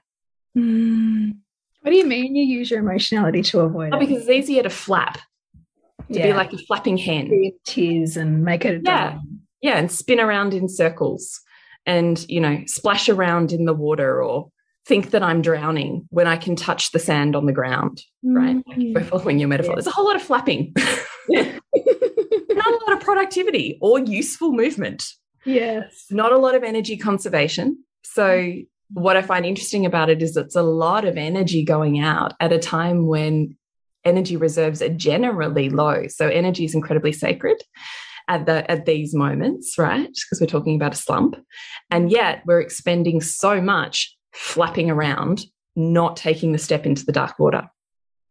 Mm. 0.58 1.38
What 1.82 1.92
do 1.92 1.98
you 1.98 2.08
mean 2.08 2.36
you 2.36 2.44
use 2.44 2.72
your 2.72 2.80
emotionality 2.80 3.44
to 3.44 3.62
avoid 3.62 3.94
oh, 3.94 3.98
it? 3.98 4.00
Because 4.00 4.24
it's 4.24 4.30
easier 4.30 4.63
to 4.63 4.70
flap, 4.70 5.20
to 6.12 6.20
yeah. 6.20 6.28
be 6.28 6.34
like 6.34 6.51
a 6.51 6.58
flapping 6.58 6.98
hen. 6.98 7.51
Tears 7.66 8.18
and 8.18 8.44
make 8.44 8.66
it 8.66 8.82
yeah. 8.84 9.20
Yeah, 9.62 9.78
and 9.78 9.92
spin 9.92 10.20
around 10.20 10.54
in 10.54 10.70
circles 10.70 11.42
and, 11.86 12.25
you 12.30 12.39
know, 12.39 12.63
splash 12.66 13.10
around 13.10 13.51
in 13.51 13.66
the 13.66 13.74
water 13.74 14.24
or 14.24 14.50
think 14.89 15.12
that 15.12 15.22
I'm 15.22 15.43
drowning 15.43 16.08
when 16.10 16.25
I 16.25 16.36
can 16.36 16.55
touch 16.55 16.91
the 16.91 17.00
sand 17.00 17.36
on 17.36 17.46
the 17.46 17.53
ground, 17.53 18.01
right? 18.24 18.58
Mm. 18.72 18.96
We're 18.96 19.03
following 19.03 19.38
your 19.38 19.48
metaphor. 19.48 19.74
Yeah. 19.74 19.75
There's 19.75 19.88
a 19.88 19.91
whole 19.91 20.05
lot 20.05 20.15
of 20.15 20.24
flapping, 20.24 20.74
not 21.29 21.62
a 21.75 22.79
lot 22.88 22.93
of 22.93 23.00
productivity 23.00 23.77
or 23.81 24.00
useful 24.00 24.51
movement. 24.51 25.08
Yes. 25.46 26.05
Not 26.10 26.31
a 26.31 26.39
lot 26.39 26.55
of 26.55 26.63
energy 26.63 26.98
conservation. 26.98 27.84
So, 28.03 28.51
what 28.91 29.15
I 29.15 29.22
find 29.22 29.46
interesting 29.46 29.86
about 29.86 30.10
it 30.10 30.24
is 30.24 30.36
it's 30.36 30.55
a 30.55 30.63
lot 30.63 31.05
of 31.05 31.15
energy 31.15 31.63
going 31.63 32.00
out 32.00 32.34
at 32.39 32.51
a 32.51 32.58
time 32.58 33.05
when 33.05 33.55
energy 34.03 34.38
reserves 34.38 34.81
are 34.81 34.89
generally 34.89 35.69
low. 35.69 36.08
So, 36.08 36.27
energy 36.27 36.65
is 36.65 36.74
incredibly 36.74 37.13
sacred 37.13 37.62
at 38.27 38.48
the 38.48 38.69
at 38.69 38.88
these 38.88 39.13
moments, 39.13 39.77
right? 39.77 40.08
Because 40.08 40.41
we're 40.41 40.48
talking 40.48 40.75
about 40.75 40.93
a 40.93 40.98
slump. 40.98 41.36
And 41.91 42.12
yet 42.12 42.41
we're 42.48 42.62
expending 42.62 43.22
so 43.22 43.62
much 43.62 44.15
flapping 44.39 44.89
around, 44.89 45.46
not 45.75 46.15
taking 46.15 46.53
the 46.53 46.58
step 46.58 46.86
into 46.86 47.05
the 47.05 47.12
dark 47.12 47.38
water. 47.38 47.69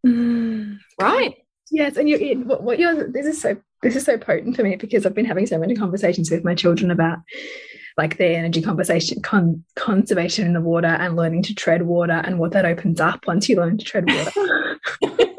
Mm. 0.07 0.79
Right. 0.99 1.37
Yes, 1.71 1.99
and 1.99 2.09
you 2.09 2.41
what, 2.47 2.63
what 2.63 2.79
you're 2.79 3.11
this 3.11 3.27
is 3.27 3.41
so 3.41 3.59
this 3.83 3.95
is 3.95 4.05
so 4.05 4.17
potent 4.17 4.57
for 4.57 4.63
me 4.63 4.77
because 4.77 5.05
I've 5.05 5.15
been 5.15 5.27
having 5.27 5.47
so 5.47 5.59
many 5.59 5.77
conversations 5.77 6.31
with 6.31 6.45
my 6.45 6.55
children 6.55 6.91
about 6.91 7.19
like 7.99 8.17
their 8.17 8.39
energy 8.39 8.63
conversation 8.63 9.21
con 9.21 9.63
conservation 9.77 10.47
in 10.47 10.55
the 10.55 10.63
water 10.63 10.87
and 10.87 11.15
learning 11.15 11.43
to 11.43 11.55
tread 11.55 11.83
water 11.83 12.23
and 12.25 12.39
what 12.39 12.53
that 12.53 12.65
opens 12.65 13.01
up 13.01 13.27
once 13.27 13.51
you 13.51 13.57
learn 13.57 13.77
to 13.77 13.85
tread 13.85 14.07
water. 14.09 14.81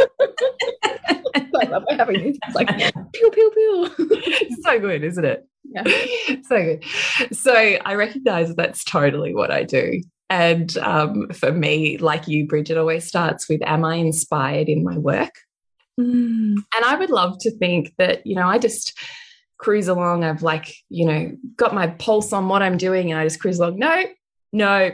I 1.62 1.66
love 1.66 1.84
having 1.90 2.22
these 2.22 2.38
like 2.54 2.68
pew 3.14 3.32
pew 3.32 3.52
pew. 3.98 4.58
so 4.62 4.80
good, 4.80 5.04
isn't 5.04 5.26
it? 5.26 5.48
Yeah. 5.64 5.84
So 6.44 6.64
good. 6.64 6.84
So 7.36 7.54
I 7.54 7.96
recognize 7.96 8.54
that's 8.56 8.84
totally 8.84 9.34
what 9.34 9.52
I 9.52 9.64
do. 9.64 10.02
And 10.30 10.78
um, 10.78 11.30
for 11.30 11.52
me, 11.52 11.98
like 11.98 12.28
you, 12.28 12.48
Bridget, 12.48 12.78
always 12.78 13.06
starts 13.06 13.50
with 13.50 13.62
Am 13.66 13.84
I 13.84 13.96
inspired 13.96 14.70
in 14.70 14.84
my 14.84 14.98
work? 14.98 15.34
Mm. 16.00 16.56
And 16.76 16.86
I 16.86 16.96
would 16.96 17.10
love 17.10 17.38
to 17.42 17.52
think 17.52 17.94
that, 17.98 18.26
you 18.26 18.36
know, 18.36 18.48
I 18.48 18.58
just 18.60 18.98
cruise 19.58 19.88
along. 19.88 20.24
I've 20.24 20.44
like, 20.44 20.74
you 20.90 21.06
know, 21.06 21.32
got 21.58 21.74
my 21.74 21.88
pulse 21.88 22.32
on 22.32 22.48
what 22.48 22.62
I'm 22.62 22.78
doing 22.78 23.12
and 23.12 23.20
I 23.20 23.26
just 23.26 23.40
cruise 23.40 23.60
along. 23.60 23.80
No, 23.80 24.04
no. 24.54 24.92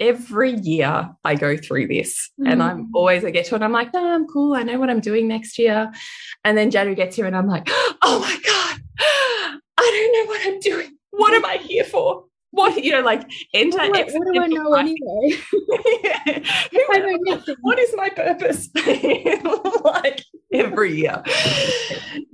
Every 0.00 0.54
year 0.54 1.14
I 1.22 1.36
go 1.36 1.56
through 1.56 1.86
this 1.86 2.30
mm. 2.40 2.50
and 2.50 2.62
I'm 2.62 2.90
always, 2.92 3.24
I 3.24 3.30
get 3.30 3.44
to 3.46 3.54
it, 3.54 3.62
I'm 3.62 3.72
like, 3.72 3.94
no, 3.94 4.04
I'm 4.04 4.26
cool. 4.26 4.54
I 4.54 4.64
know 4.64 4.80
what 4.80 4.90
I'm 4.90 5.00
doing 5.00 5.28
next 5.28 5.58
year. 5.58 5.92
And 6.44 6.58
then 6.58 6.72
January 6.72 6.96
gets 6.96 7.14
here 7.14 7.26
and 7.26 7.36
I'm 7.36 7.46
like, 7.46 7.68
oh 8.02 8.18
my 8.18 8.36
God, 8.44 8.80
I 9.78 10.10
don't 10.12 10.12
know 10.12 10.32
what 10.32 10.46
I'm 10.46 10.60
doing. 10.60 10.98
What 11.10 11.34
am 11.34 11.44
I 11.44 11.58
here 11.58 11.84
for? 11.84 12.24
what 12.62 12.84
you 12.84 12.92
know 12.92 13.00
like 13.00 13.30
enter 13.54 13.78
what, 13.78 14.10
what 14.12 14.32
do 14.32 14.40
i 14.40 14.46
know 14.46 14.68
life. 14.68 14.86
anyway 14.86 15.38
know 16.98 17.18
nothing. 17.22 17.56
what 17.62 17.78
is 17.78 17.94
my 17.96 18.10
purpose 18.10 18.68
like 19.84 20.22
every 20.52 20.94
year 20.94 21.22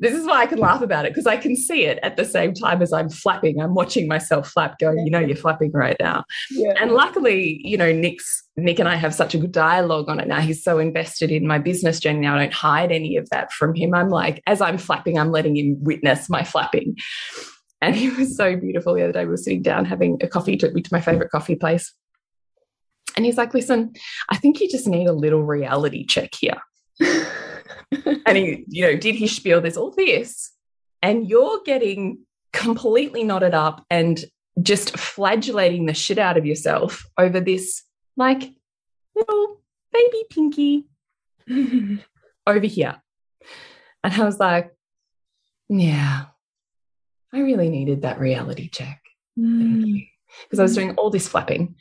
this 0.01 0.13
is 0.13 0.27
why 0.27 0.41
i 0.41 0.47
can 0.47 0.59
laugh 0.59 0.83
about 0.83 1.07
it 1.07 1.13
because 1.13 1.27
i 1.27 1.37
can 1.37 1.55
see 1.55 1.85
it 1.85 2.01
at 2.03 2.17
the 2.17 2.25
same 2.25 2.53
time 2.53 2.83
as 2.83 2.93
i'm 2.93 3.09
flapping 3.09 3.61
i'm 3.61 3.75
watching 3.75 4.09
myself 4.09 4.49
flap 4.49 4.77
going 4.81 4.99
you 5.07 5.11
know 5.11 5.21
you're 5.21 5.37
flapping 5.37 5.71
right 5.71 5.97
now 6.01 6.25
yeah. 6.51 6.73
and 6.81 6.91
luckily 6.91 7.61
you 7.63 7.77
know 7.77 7.93
nick's 7.93 8.43
nick 8.57 8.81
and 8.81 8.89
i 8.89 8.97
have 8.97 9.15
such 9.15 9.37
a 9.37 9.39
good 9.39 9.53
dialogue 9.53 10.09
on 10.09 10.19
it 10.19 10.27
now 10.27 10.41
he's 10.41 10.65
so 10.65 10.79
invested 10.79 11.31
in 11.31 11.47
my 11.47 11.59
business 11.59 12.01
journey 12.01 12.19
now 12.19 12.35
i 12.35 12.39
don't 12.41 12.53
hide 12.53 12.91
any 12.91 13.17
of 13.17 13.31
that 13.31 13.53
from 13.53 13.73
him 13.73 13.95
i'm 13.95 14.09
like 14.09 14.43
as 14.49 14.61
i'm 14.61 14.79
flapping 14.79 15.17
i'm 15.17 15.31
letting 15.31 15.57
him 15.57 15.77
witness 15.85 16.29
my 16.29 16.43
flapping 16.43 16.97
and 17.81 17.95
he 17.95 18.11
was 18.11 18.37
so 18.37 18.57
beautiful 18.57 18.95
the 18.95 19.03
other 19.03 19.13
day. 19.13 19.25
We 19.25 19.31
were 19.31 19.37
sitting 19.37 19.63
down 19.63 19.85
having 19.85 20.19
a 20.23 20.29
coffee, 20.29 20.57
took 20.57 20.75
me 20.75 20.83
to 20.83 20.93
my 20.93 21.01
favorite 21.01 21.31
coffee 21.31 21.57
place. 21.57 21.95
And 23.17 23.25
he's 23.25 23.37
like, 23.37 23.55
listen, 23.55 23.95
I 24.29 24.37
think 24.37 24.61
you 24.61 24.69
just 24.69 24.87
need 24.87 25.09
a 25.09 25.13
little 25.13 25.43
reality 25.43 26.05
check 26.07 26.31
here. 26.35 26.61
and 27.01 28.37
he, 28.37 28.65
you 28.69 28.83
know, 28.83 28.97
did 28.97 29.15
his 29.15 29.35
spiel, 29.35 29.61
there's 29.61 29.77
all 29.77 29.93
this, 29.93 30.53
and 31.03 31.29
you're 31.29 31.61
getting 31.65 32.21
completely 32.53 33.25
knotted 33.25 33.55
up 33.55 33.85
and 33.91 34.25
just 34.61 34.97
flagellating 34.99 35.87
the 35.87 35.95
shit 35.95 36.19
out 36.19 36.37
of 36.37 36.45
yourself 36.45 37.07
over 37.17 37.41
this, 37.41 37.83
like, 38.17 38.53
little 39.15 39.63
baby 39.93 40.25
pinky 40.31 40.87
over 42.47 42.67
here. 42.67 43.01
And 44.03 44.15
I 44.15 44.25
was 44.25 44.39
like, 44.39 44.75
yeah, 45.69 46.27
I 47.33 47.41
really 47.41 47.69
needed 47.69 48.03
that 48.03 48.19
reality 48.19 48.69
check. 48.69 49.01
Mm. 49.39 50.09
Because 50.45 50.59
I 50.59 50.63
was 50.63 50.75
doing 50.75 50.95
all 50.97 51.11
this 51.11 51.29
flapping. 51.29 51.75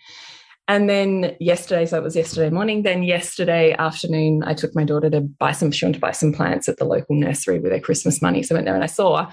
And 0.69 0.89
then 0.89 1.35
yesterday, 1.39 1.85
so 1.85 1.97
it 1.97 2.03
was 2.03 2.15
yesterday 2.15 2.49
morning, 2.49 2.83
then 2.83 3.01
yesterday 3.01 3.73
afternoon, 3.79 4.43
I 4.45 4.53
took 4.53 4.75
my 4.75 4.83
daughter 4.83 5.09
to 5.09 5.21
buy 5.21 5.53
some, 5.53 5.71
she 5.71 5.85
wanted 5.85 5.95
to 5.95 6.01
buy 6.01 6.11
some 6.11 6.33
plants 6.33 6.67
at 6.67 6.77
the 6.77 6.83
local 6.83 7.15
nursery 7.15 7.59
with 7.59 7.71
her 7.71 7.79
Christmas 7.79 8.21
money. 8.21 8.43
So 8.43 8.53
I 8.53 8.57
went 8.57 8.65
there 8.65 8.75
and 8.75 8.83
I 8.83 8.87
saw 8.87 9.31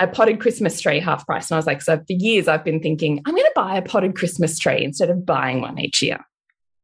a 0.00 0.06
potted 0.08 0.40
Christmas 0.40 0.80
tree 0.80 0.98
half 0.98 1.24
price. 1.24 1.50
And 1.50 1.54
I 1.54 1.58
was 1.58 1.66
like, 1.66 1.82
so 1.82 1.98
for 1.98 2.04
years 2.08 2.48
I've 2.48 2.64
been 2.64 2.80
thinking, 2.80 3.22
I'm 3.24 3.34
going 3.34 3.44
to 3.44 3.52
buy 3.54 3.76
a 3.76 3.82
potted 3.82 4.16
Christmas 4.16 4.58
tree 4.58 4.82
instead 4.82 5.08
of 5.08 5.24
buying 5.24 5.60
one 5.60 5.78
each 5.78 6.02
year. 6.02 6.18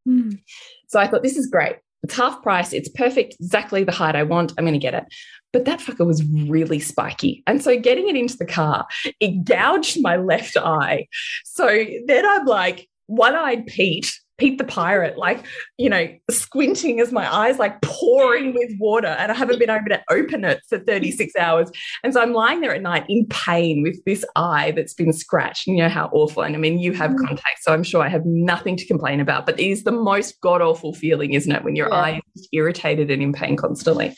Mm. 0.06 0.40
So 0.86 1.00
I 1.00 1.08
thought, 1.08 1.24
this 1.24 1.36
is 1.36 1.48
great. 1.48 1.76
It's 2.08 2.16
half 2.16 2.42
price. 2.42 2.72
It's 2.72 2.88
perfect. 2.88 3.36
Exactly 3.38 3.84
the 3.84 3.92
height 3.92 4.16
I 4.16 4.22
want. 4.22 4.54
I'm 4.56 4.64
going 4.64 4.72
to 4.72 4.78
get 4.78 4.94
it. 4.94 5.04
But 5.52 5.66
that 5.66 5.78
fucker 5.78 6.06
was 6.06 6.24
really 6.24 6.80
spiky. 6.80 7.42
And 7.46 7.62
so 7.62 7.78
getting 7.78 8.08
it 8.08 8.16
into 8.16 8.38
the 8.38 8.46
car, 8.46 8.86
it 9.20 9.44
gouged 9.44 10.00
my 10.00 10.16
left 10.16 10.56
eye. 10.56 11.06
So 11.44 11.66
then 12.06 12.26
I'm 12.26 12.46
like, 12.46 12.88
one 13.08 13.34
eyed 13.34 13.66
Pete 13.66 14.10
Pete 14.38 14.56
the 14.56 14.64
Pirate, 14.64 15.18
like, 15.18 15.44
you 15.76 15.90
know, 15.90 16.08
squinting 16.30 17.00
as 17.00 17.10
my 17.10 17.32
eyes 17.32 17.58
like 17.58 17.80
pouring 17.82 18.54
with 18.54 18.70
water. 18.78 19.08
And 19.08 19.32
I 19.32 19.34
haven't 19.34 19.58
been 19.58 19.68
able 19.68 19.88
to 19.88 20.02
open 20.10 20.44
it 20.44 20.60
for 20.68 20.78
36 20.78 21.34
hours. 21.36 21.70
And 22.04 22.14
so 22.14 22.22
I'm 22.22 22.32
lying 22.32 22.60
there 22.60 22.72
at 22.74 22.80
night 22.80 23.04
in 23.08 23.26
pain 23.26 23.82
with 23.82 24.02
this 24.04 24.24
eye 24.36 24.70
that's 24.70 24.94
been 24.94 25.12
scratched. 25.12 25.66
And 25.66 25.76
you 25.76 25.82
know 25.82 25.88
how 25.88 26.08
awful. 26.12 26.44
And 26.44 26.54
I 26.54 26.58
mean, 26.58 26.78
you 26.78 26.92
have 26.92 27.10
mm. 27.10 27.18
contact, 27.18 27.62
so 27.62 27.72
I'm 27.72 27.82
sure 27.82 28.00
I 28.00 28.08
have 28.08 28.24
nothing 28.24 28.76
to 28.76 28.86
complain 28.86 29.18
about. 29.18 29.44
But 29.44 29.58
it 29.58 29.68
is 29.68 29.82
the 29.82 29.92
most 29.92 30.40
god 30.40 30.62
awful 30.62 30.94
feeling, 30.94 31.32
isn't 31.32 31.50
it? 31.50 31.64
When 31.64 31.74
your 31.74 31.88
yeah. 31.88 31.96
eye 31.96 32.20
is 32.36 32.48
irritated 32.52 33.10
and 33.10 33.20
in 33.20 33.32
pain 33.32 33.56
constantly. 33.56 34.16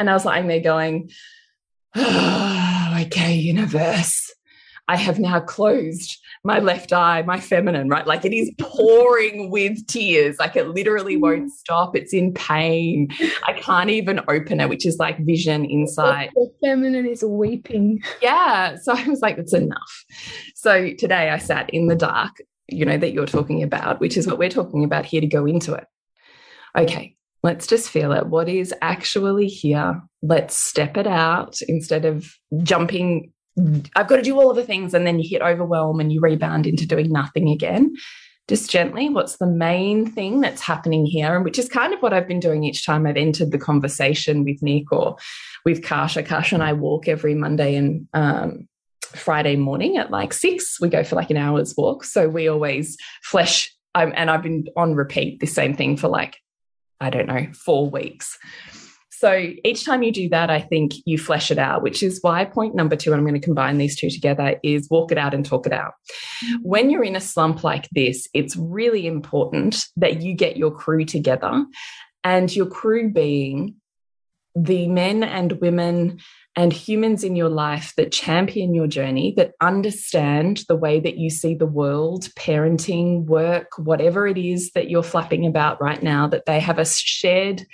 And 0.00 0.10
I 0.10 0.14
was 0.14 0.24
lying 0.24 0.48
there 0.48 0.60
going, 0.60 1.10
oh, 1.94 2.96
okay, 3.02 3.34
universe. 3.34 4.32
I 4.88 4.96
have 4.96 5.20
now 5.20 5.38
closed 5.38 6.19
my 6.42 6.58
left 6.58 6.92
eye, 6.92 7.22
my 7.22 7.38
feminine, 7.38 7.88
right? 7.88 8.06
Like 8.06 8.24
it 8.24 8.32
is 8.32 8.50
pouring 8.58 9.50
with 9.50 9.86
tears. 9.86 10.38
Like 10.38 10.56
it 10.56 10.68
literally 10.68 11.16
won't 11.16 11.46
mm. 11.46 11.50
stop. 11.50 11.94
It's 11.94 12.14
in 12.14 12.32
pain. 12.32 13.08
I 13.46 13.52
can't 13.52 13.90
even 13.90 14.20
open 14.28 14.60
it, 14.60 14.68
which 14.68 14.86
is 14.86 14.96
like 14.98 15.18
vision 15.18 15.66
inside. 15.66 16.30
The 16.34 16.50
feminine 16.62 17.06
is 17.06 17.22
weeping. 17.22 18.02
Yeah. 18.22 18.76
So 18.76 18.94
I 18.96 19.06
was 19.06 19.20
like, 19.20 19.36
it's 19.36 19.52
enough. 19.52 20.04
So 20.54 20.92
today 20.98 21.30
I 21.30 21.38
sat 21.38 21.68
in 21.70 21.88
the 21.88 21.96
dark, 21.96 22.36
you 22.68 22.86
know, 22.86 22.96
that 22.96 23.12
you're 23.12 23.26
talking 23.26 23.62
about, 23.62 24.00
which 24.00 24.16
is 24.16 24.26
what 24.26 24.38
we're 24.38 24.48
talking 24.48 24.84
about 24.84 25.04
here 25.04 25.20
to 25.20 25.26
go 25.26 25.44
into 25.44 25.74
it. 25.74 25.84
Okay, 26.76 27.16
let's 27.42 27.66
just 27.66 27.90
feel 27.90 28.12
it. 28.12 28.28
What 28.28 28.48
is 28.48 28.72
actually 28.80 29.48
here? 29.48 30.00
Let's 30.22 30.56
step 30.56 30.96
it 30.96 31.06
out 31.06 31.58
instead 31.68 32.04
of 32.04 32.32
jumping 32.62 33.32
I've 33.96 34.08
got 34.08 34.16
to 34.16 34.22
do 34.22 34.38
all 34.38 34.50
of 34.50 34.56
the 34.56 34.64
things, 34.64 34.94
and 34.94 35.06
then 35.06 35.18
you 35.18 35.28
hit 35.28 35.42
overwhelm 35.42 36.00
and 36.00 36.12
you 36.12 36.20
rebound 36.20 36.66
into 36.66 36.86
doing 36.86 37.10
nothing 37.10 37.48
again. 37.48 37.94
Just 38.48 38.70
gently, 38.70 39.08
what's 39.08 39.36
the 39.36 39.46
main 39.46 40.10
thing 40.10 40.40
that's 40.40 40.60
happening 40.60 41.06
here? 41.06 41.36
And 41.36 41.44
which 41.44 41.58
is 41.58 41.68
kind 41.68 41.94
of 41.94 42.00
what 42.00 42.12
I've 42.12 42.26
been 42.26 42.40
doing 42.40 42.64
each 42.64 42.84
time 42.84 43.06
I've 43.06 43.16
entered 43.16 43.52
the 43.52 43.58
conversation 43.58 44.44
with 44.44 44.60
Nick 44.60 44.90
or 44.90 45.16
with 45.64 45.84
Kasha. 45.84 46.24
Kasha 46.24 46.56
and 46.56 46.64
I 46.64 46.72
walk 46.72 47.06
every 47.06 47.34
Monday 47.34 47.76
and 47.76 48.08
um, 48.12 48.66
Friday 49.02 49.54
morning 49.54 49.98
at 49.98 50.10
like 50.10 50.32
six. 50.32 50.80
We 50.80 50.88
go 50.88 51.04
for 51.04 51.14
like 51.14 51.30
an 51.30 51.36
hour's 51.36 51.76
walk. 51.76 52.02
So 52.02 52.28
we 52.28 52.48
always 52.48 52.96
flesh, 53.22 53.72
um, 53.94 54.12
and 54.16 54.30
I've 54.30 54.42
been 54.42 54.66
on 54.76 54.94
repeat 54.94 55.38
the 55.38 55.46
same 55.46 55.76
thing 55.76 55.96
for 55.96 56.08
like, 56.08 56.36
I 57.00 57.10
don't 57.10 57.28
know, 57.28 57.46
four 57.52 57.88
weeks. 57.88 58.36
So 59.20 59.52
each 59.66 59.84
time 59.84 60.02
you 60.02 60.12
do 60.12 60.30
that, 60.30 60.48
I 60.48 60.62
think 60.62 60.94
you 61.04 61.18
flesh 61.18 61.50
it 61.50 61.58
out, 61.58 61.82
which 61.82 62.02
is 62.02 62.20
why 62.22 62.46
point 62.46 62.74
number 62.74 62.96
two, 62.96 63.12
and 63.12 63.18
I'm 63.18 63.26
going 63.26 63.38
to 63.38 63.44
combine 63.44 63.76
these 63.76 63.94
two 63.94 64.08
together, 64.08 64.58
is 64.62 64.88
walk 64.88 65.12
it 65.12 65.18
out 65.18 65.34
and 65.34 65.44
talk 65.44 65.66
it 65.66 65.74
out. 65.74 65.92
When 66.62 66.88
you're 66.88 67.04
in 67.04 67.16
a 67.16 67.20
slump 67.20 67.62
like 67.62 67.86
this, 67.92 68.26
it's 68.32 68.56
really 68.56 69.06
important 69.06 69.84
that 69.98 70.22
you 70.22 70.32
get 70.32 70.56
your 70.56 70.70
crew 70.70 71.04
together 71.04 71.66
and 72.24 72.56
your 72.56 72.64
crew 72.64 73.10
being 73.10 73.74
the 74.54 74.88
men 74.88 75.22
and 75.22 75.52
women 75.60 76.20
and 76.56 76.72
humans 76.72 77.22
in 77.22 77.36
your 77.36 77.50
life 77.50 77.92
that 77.98 78.12
champion 78.12 78.74
your 78.74 78.86
journey, 78.86 79.34
that 79.36 79.52
understand 79.60 80.62
the 80.66 80.76
way 80.76 80.98
that 80.98 81.18
you 81.18 81.28
see 81.28 81.54
the 81.54 81.66
world, 81.66 82.24
parenting, 82.38 83.26
work, 83.26 83.66
whatever 83.76 84.26
it 84.26 84.38
is 84.38 84.70
that 84.70 84.88
you're 84.88 85.02
flapping 85.02 85.44
about 85.44 85.78
right 85.78 86.02
now, 86.02 86.26
that 86.26 86.46
they 86.46 86.58
have 86.58 86.78
a 86.78 86.86
shared 86.86 87.66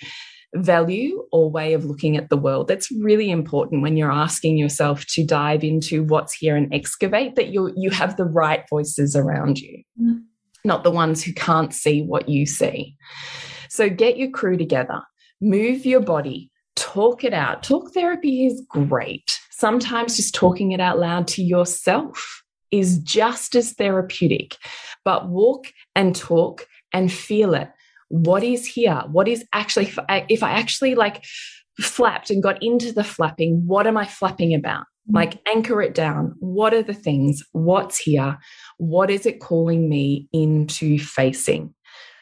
value 0.56 1.24
or 1.32 1.50
way 1.50 1.72
of 1.72 1.84
looking 1.84 2.16
at 2.16 2.28
the 2.28 2.36
world. 2.36 2.68
That's 2.68 2.90
really 2.92 3.30
important 3.30 3.82
when 3.82 3.96
you're 3.96 4.12
asking 4.12 4.56
yourself 4.56 5.04
to 5.06 5.24
dive 5.24 5.64
into 5.64 6.04
what's 6.04 6.34
here 6.34 6.56
and 6.56 6.72
excavate 6.72 7.34
that 7.36 7.48
you 7.48 7.72
you 7.76 7.90
have 7.90 8.16
the 8.16 8.24
right 8.24 8.64
voices 8.68 9.16
around 9.16 9.58
you, 9.58 9.82
mm. 10.00 10.22
not 10.64 10.84
the 10.84 10.90
ones 10.90 11.22
who 11.22 11.32
can't 11.32 11.72
see 11.72 12.02
what 12.02 12.28
you 12.28 12.46
see. 12.46 12.96
So 13.68 13.88
get 13.88 14.16
your 14.16 14.30
crew 14.30 14.56
together, 14.56 15.02
move 15.40 15.84
your 15.84 16.00
body, 16.00 16.50
talk 16.76 17.24
it 17.24 17.34
out. 17.34 17.62
Talk 17.62 17.92
therapy 17.92 18.46
is 18.46 18.62
great. 18.68 19.40
Sometimes 19.50 20.16
just 20.16 20.34
talking 20.34 20.72
it 20.72 20.80
out 20.80 20.98
loud 20.98 21.26
to 21.28 21.42
yourself 21.42 22.42
is 22.70 22.98
just 22.98 23.54
as 23.54 23.72
therapeutic. 23.72 24.56
But 25.04 25.28
walk 25.28 25.72
and 25.94 26.14
talk 26.14 26.66
and 26.92 27.12
feel 27.12 27.54
it 27.54 27.70
what 28.08 28.42
is 28.44 28.66
here? 28.66 29.02
What 29.10 29.28
is 29.28 29.44
actually, 29.52 29.92
if 30.28 30.42
I 30.42 30.52
actually 30.52 30.94
like 30.94 31.24
flapped 31.80 32.30
and 32.30 32.42
got 32.42 32.62
into 32.62 32.92
the 32.92 33.04
flapping, 33.04 33.62
what 33.66 33.86
am 33.86 33.96
I 33.96 34.06
flapping 34.06 34.54
about? 34.54 34.84
Mm. 35.10 35.14
Like 35.14 35.40
anchor 35.48 35.82
it 35.82 35.94
down. 35.94 36.34
What 36.38 36.74
are 36.74 36.82
the 36.82 36.94
things? 36.94 37.42
What's 37.52 37.98
here? 37.98 38.38
What 38.78 39.10
is 39.10 39.26
it 39.26 39.40
calling 39.40 39.88
me 39.88 40.28
into 40.32 40.98
facing? 40.98 41.74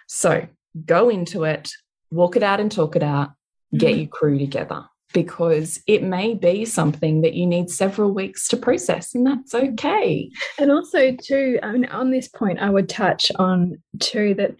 So 0.08 0.46
go 0.84 1.08
into 1.08 1.44
it, 1.44 1.70
walk 2.10 2.36
it 2.36 2.42
out 2.42 2.60
and 2.60 2.70
talk 2.70 2.96
it 2.96 3.02
out, 3.02 3.30
get 3.76 3.94
mm. 3.94 3.98
your 3.98 4.08
crew 4.08 4.38
together 4.38 4.84
because 5.12 5.80
it 5.86 6.02
may 6.02 6.34
be 6.34 6.64
something 6.64 7.22
that 7.22 7.34
you 7.34 7.46
need 7.46 7.70
several 7.70 8.12
weeks 8.12 8.48
to 8.48 8.56
process 8.56 9.14
and 9.14 9.26
that's 9.26 9.54
okay. 9.54 10.28
And 10.58 10.72
also 10.72 11.14
too, 11.14 11.58
I 11.62 11.72
mean, 11.72 11.86
on 11.86 12.10
this 12.10 12.28
point, 12.28 12.58
I 12.58 12.68
would 12.68 12.88
touch 12.88 13.30
on 13.36 13.80
too 14.00 14.34
that 14.34 14.56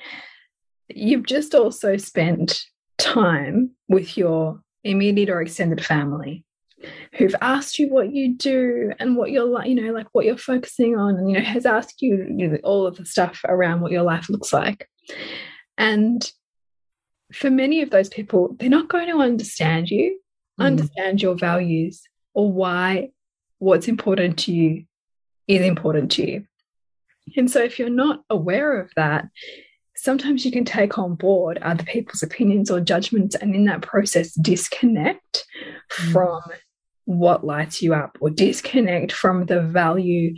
you've 0.88 1.26
just 1.26 1.54
also 1.54 1.96
spent 1.96 2.64
time 2.98 3.70
with 3.88 4.16
your 4.16 4.60
immediate 4.82 5.30
or 5.30 5.40
extended 5.40 5.84
family 5.84 6.44
who've 7.14 7.34
asked 7.40 7.78
you 7.78 7.88
what 7.88 8.12
you 8.12 8.34
do 8.34 8.92
and 8.98 9.16
what 9.16 9.30
you're 9.30 9.44
like, 9.44 9.68
you 9.68 9.74
know, 9.74 9.92
like 9.92 10.06
what 10.12 10.26
you're 10.26 10.36
focusing 10.36 10.96
on, 10.96 11.16
and 11.16 11.30
you 11.30 11.38
know, 11.38 11.44
has 11.44 11.66
asked 11.66 12.02
you, 12.02 12.26
you 12.36 12.48
know, 12.48 12.58
all 12.62 12.86
of 12.86 12.96
the 12.96 13.06
stuff 13.06 13.40
around 13.46 13.80
what 13.80 13.92
your 13.92 14.02
life 14.02 14.28
looks 14.28 14.52
like. 14.52 14.88
And 15.78 16.30
for 17.32 17.50
many 17.50 17.82
of 17.82 17.90
those 17.90 18.08
people, 18.08 18.56
they're 18.58 18.68
not 18.68 18.88
going 18.88 19.08
to 19.08 19.18
understand 19.18 19.90
you, 19.90 20.18
mm. 20.60 20.64
understand 20.64 21.22
your 21.22 21.34
values, 21.34 22.02
or 22.34 22.52
why 22.52 23.10
what's 23.58 23.88
important 23.88 24.38
to 24.40 24.52
you 24.52 24.84
is 25.48 25.62
important 25.62 26.10
to 26.12 26.30
you. 26.30 26.44
And 27.36 27.50
so, 27.50 27.62
if 27.62 27.78
you're 27.78 27.88
not 27.88 28.22
aware 28.28 28.80
of 28.80 28.92
that, 28.96 29.26
sometimes 30.04 30.44
you 30.44 30.52
can 30.52 30.66
take 30.66 30.98
on 30.98 31.14
board 31.14 31.58
other 31.62 31.82
people's 31.84 32.22
opinions 32.22 32.70
or 32.70 32.78
judgments 32.78 33.34
and 33.36 33.54
in 33.54 33.64
that 33.64 33.80
process 33.80 34.34
disconnect 34.34 35.46
mm. 35.98 36.12
from 36.12 36.42
what 37.06 37.44
lights 37.44 37.80
you 37.80 37.94
up 37.94 38.18
or 38.20 38.28
disconnect 38.28 39.12
from 39.12 39.46
the 39.46 39.62
value 39.62 40.34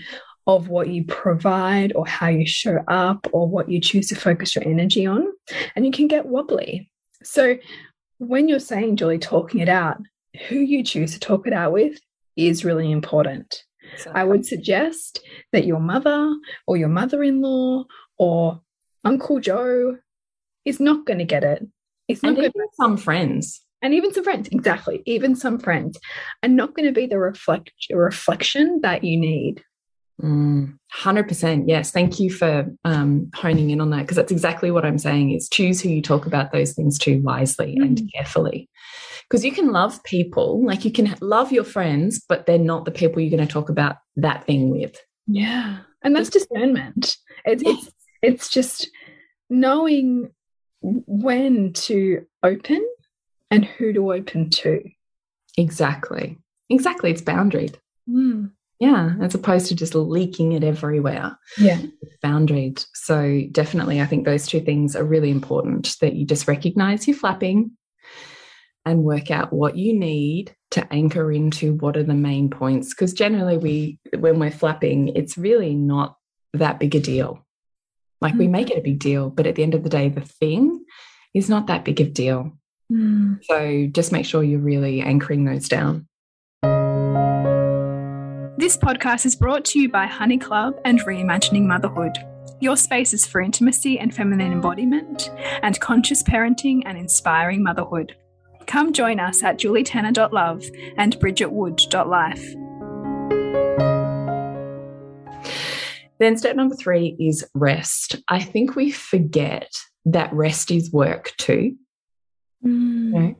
of 0.47 0.69
what 0.69 0.89
you 0.89 1.05
provide 1.05 1.93
or 1.97 2.07
how 2.07 2.29
you 2.29 2.47
show 2.47 2.79
up 2.87 3.27
or 3.33 3.49
what 3.49 3.69
you 3.69 3.81
choose 3.81 4.07
to 4.09 4.15
focus 4.15 4.55
your 4.55 4.65
energy 4.65 5.05
on. 5.05 5.27
And 5.75 5.85
you 5.85 5.91
can 5.91 6.07
get 6.07 6.27
wobbly. 6.27 6.89
So 7.25 7.57
when 8.19 8.49
you're 8.49 8.61
saying 8.61 8.97
julie 8.97 9.19
talking 9.19 9.61
it 9.61 9.69
out 9.69 9.99
who 10.49 10.57
you 10.57 10.83
choose 10.85 11.13
to 11.13 11.21
talk 11.21 11.47
it 11.47 11.53
out 11.53 11.73
with 11.73 11.99
is 12.37 12.65
really 12.65 12.91
important. 12.93 13.65
I 14.13 14.25
would 14.25 14.47
suggest 14.47 15.21
that 15.53 15.67
your 15.67 15.81
mother 15.81 16.35
or 16.67 16.77
your 16.77 16.89
mother 16.89 17.23
in 17.23 17.41
law 17.41 17.85
or 18.19 18.61
Uncle 19.07 19.41
Joe 19.41 19.99
is 20.65 20.81
not 20.81 21.07
going 21.07 21.19
to 21.19 21.25
get 21.25 21.45
it. 21.45 21.67
It's 22.09 22.23
not 22.23 22.37
going 22.37 22.51
to 22.51 22.69
some 22.75 22.97
friends. 22.97 23.63
And 23.83 23.95
even 23.95 24.13
some 24.13 24.25
friends, 24.25 24.49
exactly. 24.51 25.03
Even 25.07 25.37
some 25.37 25.59
friends 25.59 25.99
are 26.43 26.49
not 26.49 26.75
going 26.75 26.87
to 26.87 26.93
be 26.93 27.07
the 27.07 27.19
reflect 27.19 27.71
reflection 27.91 28.81
that 28.83 29.05
you 29.05 29.17
need. 29.19 29.63
Mm, 30.23 30.79
100% 30.95 31.65
yes 31.67 31.91
thank 31.91 32.19
you 32.19 32.31
for 32.31 32.75
um, 32.87 33.31
honing 33.35 33.69
in 33.69 33.83
on 33.83 33.91
that 33.91 34.01
because 34.01 34.17
that's 34.17 34.33
exactly 34.33 34.71
what 34.71 34.87
i'm 34.87 34.97
saying 34.97 35.33
is 35.33 35.47
choose 35.47 35.79
who 35.79 35.91
you 35.91 36.01
talk 36.01 36.25
about 36.25 36.53
those 36.53 36.73
things 36.73 36.99
to 37.01 37.19
wisely 37.19 37.77
mm. 37.79 37.85
and 37.85 38.11
carefully 38.15 38.71
because 39.29 39.45
you 39.45 39.53
can 39.53 39.73
love 39.73 40.03
people 40.05 40.65
like 40.65 40.87
you 40.87 40.91
can 40.91 41.15
love 41.21 41.53
your 41.53 41.65
friends 41.65 42.25
but 42.31 42.47
they're 42.47 42.59
not 42.59 42.87
the 42.87 42.91
people 42.91 43.21
you're 43.21 43.37
going 43.37 43.47
to 43.47 43.53
talk 43.53 43.69
about 43.69 43.97
that 44.17 44.47
thing 44.47 44.71
with 44.71 44.99
yeah 45.27 45.81
and 46.03 46.17
that's 46.17 46.31
discernment 46.31 47.19
it's, 47.45 47.63
it's 47.67 47.91
it's 48.27 48.49
just 48.49 48.91
knowing 49.49 50.31
when 50.81 51.73
to 51.73 52.27
open 52.43 52.87
and 53.51 53.65
who 53.65 53.93
to 53.93 54.13
open 54.13 54.51
to. 54.51 54.83
Exactly. 55.57 56.37
Exactly. 56.69 57.11
It's 57.11 57.23
boundaried. 57.23 57.77
Mm. 58.09 58.51
Yeah. 58.81 59.15
As 59.23 59.35
opposed 59.35 59.69
to 59.69 59.75
just 59.75 59.95
leaking 59.95 60.53
it 60.53 60.65
everywhere. 60.65 61.39
Yeah. 61.57 61.81
It's 62.03 62.17
boundaried. 62.23 62.85
So, 62.95 63.43
definitely, 63.53 64.01
I 64.01 64.07
think 64.07 64.25
those 64.27 64.47
two 64.47 64.61
things 64.61 64.95
are 64.95 65.05
really 65.05 65.31
important 65.31 65.97
that 66.01 66.15
you 66.15 66.27
just 66.27 66.49
recognize 66.49 67.07
you're 67.09 67.17
flapping 67.17 67.71
and 68.85 69.03
work 69.03 69.31
out 69.31 69.53
what 69.53 69.77
you 69.77 69.99
need 69.99 70.55
to 70.73 70.93
anchor 70.93 71.33
into 71.33 71.75
what 71.75 71.97
are 71.97 72.03
the 72.03 72.15
main 72.15 72.51
points. 72.51 72.91
Because 72.91 73.15
generally, 73.15 73.57
we, 73.57 73.99
when 74.19 74.39
we're 74.39 74.51
flapping, 74.51 75.09
it's 75.09 75.39
really 75.39 75.75
not 75.75 76.17
that 76.53 76.79
big 76.79 76.95
a 76.95 77.01
deal 77.01 77.46
Like 78.21 78.35
we 78.35 78.49
make 78.49 78.71
it 78.71 78.79
a 78.79 78.83
big 78.83 78.99
deal, 78.99 79.31
but 79.31 79.47
at 79.47 79.55
the 79.57 79.63
end 79.63 79.75
of 79.75 79.83
the 79.83 79.91
day, 79.91 80.09
the 80.09 80.23
thing 80.23 80.85
is 81.35 81.49
not 81.49 81.67
that 81.67 81.85
big 81.85 82.01
of 82.01 82.15
deal. 82.15 82.53
Mm. 82.91 83.45
So 83.45 83.89
just 83.93 84.13
make 84.13 84.25
sure 84.25 84.43
you're 84.43 84.59
really 84.59 85.01
anchoring 85.01 85.45
those 85.45 85.69
down. 85.69 86.07
This 88.59 88.77
podcast 88.77 89.27
is 89.27 89.37
brought 89.37 89.65
to 89.67 89.79
you 89.79 89.91
by 89.91 90.07
Honey 90.07 90.39
Club 90.39 90.81
and 90.85 91.01
Reimagining 91.01 91.67
Motherhood. 91.67 92.17
Your 92.61 92.77
spaces 92.77 93.27
for 93.27 93.43
intimacy 93.43 93.99
and 93.99 94.15
feminine 94.15 94.51
embodiment, 94.51 95.31
and 95.63 95.79
conscious 95.79 96.23
parenting 96.23 96.83
and 96.87 96.97
inspiring 96.97 97.63
motherhood. 97.63 98.17
Come 98.67 98.93
join 98.95 99.21
us 99.21 99.43
at 99.43 99.59
julietenner.love 99.59 100.65
and 100.97 101.17
bridgetwood.life. 101.19 102.66
Then 106.19 106.37
step 106.37 106.57
number 106.57 106.77
three 106.77 107.17
is 107.19 107.47
rest. 107.55 108.17
I 108.29 108.41
think 108.41 108.75
we 108.75 108.91
forget 108.91 109.71
that 110.07 110.33
rest 110.33 110.71
is 110.71 110.93
work 110.93 111.33
too. 111.37 111.77
Mm. 112.65 113.15
Okay. 113.15 113.37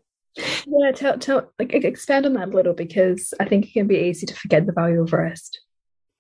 Yeah, 0.67 0.93
tell, 0.93 1.19
tell, 1.19 1.53
like 1.59 1.73
expand 1.73 2.27
on 2.27 2.35
that 2.35 2.49
a 2.49 2.51
little 2.51 2.75
because 2.75 3.33
I 3.41 3.47
think 3.47 3.67
it 3.67 3.73
can 3.73 3.87
be 3.87 3.97
easy 3.97 4.27
to 4.27 4.35
forget 4.35 4.67
the 4.67 4.73
value 4.73 5.01
of 5.01 5.13
rest. 5.13 5.61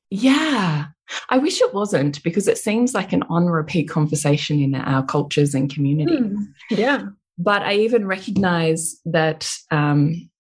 Yeah, 0.09 0.87
I 1.29 1.39
wish 1.39 1.61
it 1.61 1.75
wasn't 1.75 2.23
because 2.23 2.49
it 2.49 2.59
seems 2.59 2.95
like 2.95 3.13
an 3.13 3.25
on 3.25 3.47
repeat 3.47 3.89
conversation 3.89 4.61
in 4.61 4.75
our 4.75 5.05
cultures 5.05 5.55
and 5.55 5.73
communities. 5.73 6.21
Mm. 6.21 6.47
Yeah. 6.71 7.07
But 7.39 7.63
I 7.63 7.75
even 7.75 8.07
recognize 8.07 8.99
that, 9.05 9.51
um, 9.71 10.31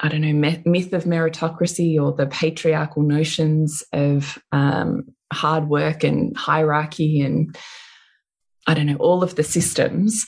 I 0.00 0.08
don't 0.08 0.22
know, 0.22 0.32
myth, 0.32 0.66
myth 0.66 0.92
of 0.92 1.04
meritocracy 1.04 2.02
or 2.02 2.12
the 2.12 2.26
patriarchal 2.26 3.02
notions 3.02 3.84
of 3.92 4.36
um, 4.50 5.14
hard 5.32 5.68
work 5.68 6.04
and 6.04 6.36
hierarchy 6.36 7.20
and 7.20 7.56
I 8.66 8.74
don't 8.74 8.86
know, 8.86 8.96
all 8.96 9.22
of 9.22 9.34
the 9.34 9.42
systems 9.42 10.26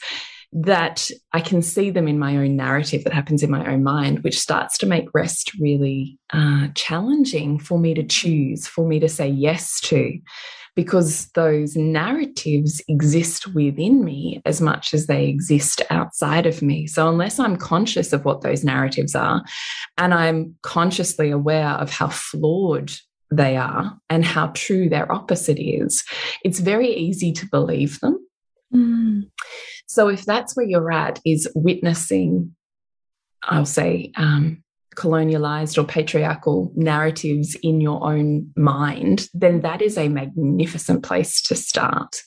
that 0.52 1.10
I 1.32 1.40
can 1.40 1.62
see 1.62 1.90
them 1.90 2.08
in 2.08 2.18
my 2.18 2.36
own 2.36 2.56
narrative 2.56 3.04
that 3.04 3.12
happens 3.12 3.42
in 3.42 3.50
my 3.50 3.66
own 3.72 3.82
mind, 3.82 4.22
which 4.22 4.38
starts 4.38 4.76
to 4.78 4.86
make 4.86 5.14
rest 5.14 5.52
really 5.58 6.18
uh, 6.32 6.68
challenging 6.74 7.58
for 7.58 7.78
me 7.78 7.94
to 7.94 8.02
choose, 8.02 8.66
for 8.66 8.86
me 8.86 9.00
to 9.00 9.08
say 9.08 9.28
yes 9.28 9.80
to, 9.82 10.18
because 10.76 11.28
those 11.34 11.74
narratives 11.74 12.82
exist 12.88 13.54
within 13.54 14.04
me 14.04 14.42
as 14.44 14.60
much 14.60 14.92
as 14.92 15.06
they 15.06 15.26
exist 15.26 15.80
outside 15.88 16.44
of 16.44 16.60
me. 16.60 16.86
So, 16.86 17.08
unless 17.08 17.38
I'm 17.38 17.56
conscious 17.56 18.12
of 18.12 18.26
what 18.26 18.42
those 18.42 18.62
narratives 18.62 19.14
are 19.14 19.42
and 19.96 20.12
I'm 20.12 20.56
consciously 20.62 21.30
aware 21.30 21.70
of 21.70 21.90
how 21.90 22.08
flawed 22.08 22.92
they 23.36 23.56
are 23.56 23.98
and 24.08 24.24
how 24.24 24.48
true 24.48 24.88
their 24.88 25.10
opposite 25.10 25.58
is, 25.58 26.04
it's 26.44 26.60
very 26.60 26.88
easy 26.88 27.32
to 27.32 27.46
believe 27.48 27.98
them. 28.00 28.18
Mm. 28.74 29.30
So 29.86 30.08
if 30.08 30.24
that's 30.24 30.56
where 30.56 30.66
you're 30.66 30.92
at, 30.92 31.20
is 31.24 31.50
witnessing, 31.54 32.54
I'll 33.42 33.66
say, 33.66 34.12
um, 34.16 34.62
colonialized 34.96 35.78
or 35.78 35.86
patriarchal 35.86 36.70
narratives 36.74 37.56
in 37.62 37.80
your 37.80 38.04
own 38.04 38.50
mind, 38.56 39.28
then 39.32 39.62
that 39.62 39.80
is 39.80 39.96
a 39.96 40.08
magnificent 40.08 41.02
place 41.02 41.40
to 41.42 41.54
start. 41.54 42.20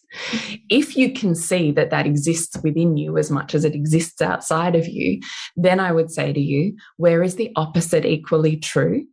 If 0.70 0.98
you 0.98 1.14
can 1.14 1.36
see 1.36 1.72
that 1.74 1.92
that 1.92 2.08
exists 2.08 2.58
within 2.64 2.98
you 2.98 3.18
as 3.18 3.30
much 3.30 3.54
as 3.54 3.66
it 3.66 3.76
exists 3.76 4.22
outside 4.22 4.76
of 4.76 4.88
you, 4.88 5.22
then 5.56 5.80
I 5.80 5.92
would 5.92 6.12
say 6.12 6.34
to 6.34 6.40
you, 6.40 6.76
where 6.98 7.22
is 7.22 7.36
the 7.36 7.52
opposite 7.56 8.06
equally 8.06 8.58
true? 8.58 9.06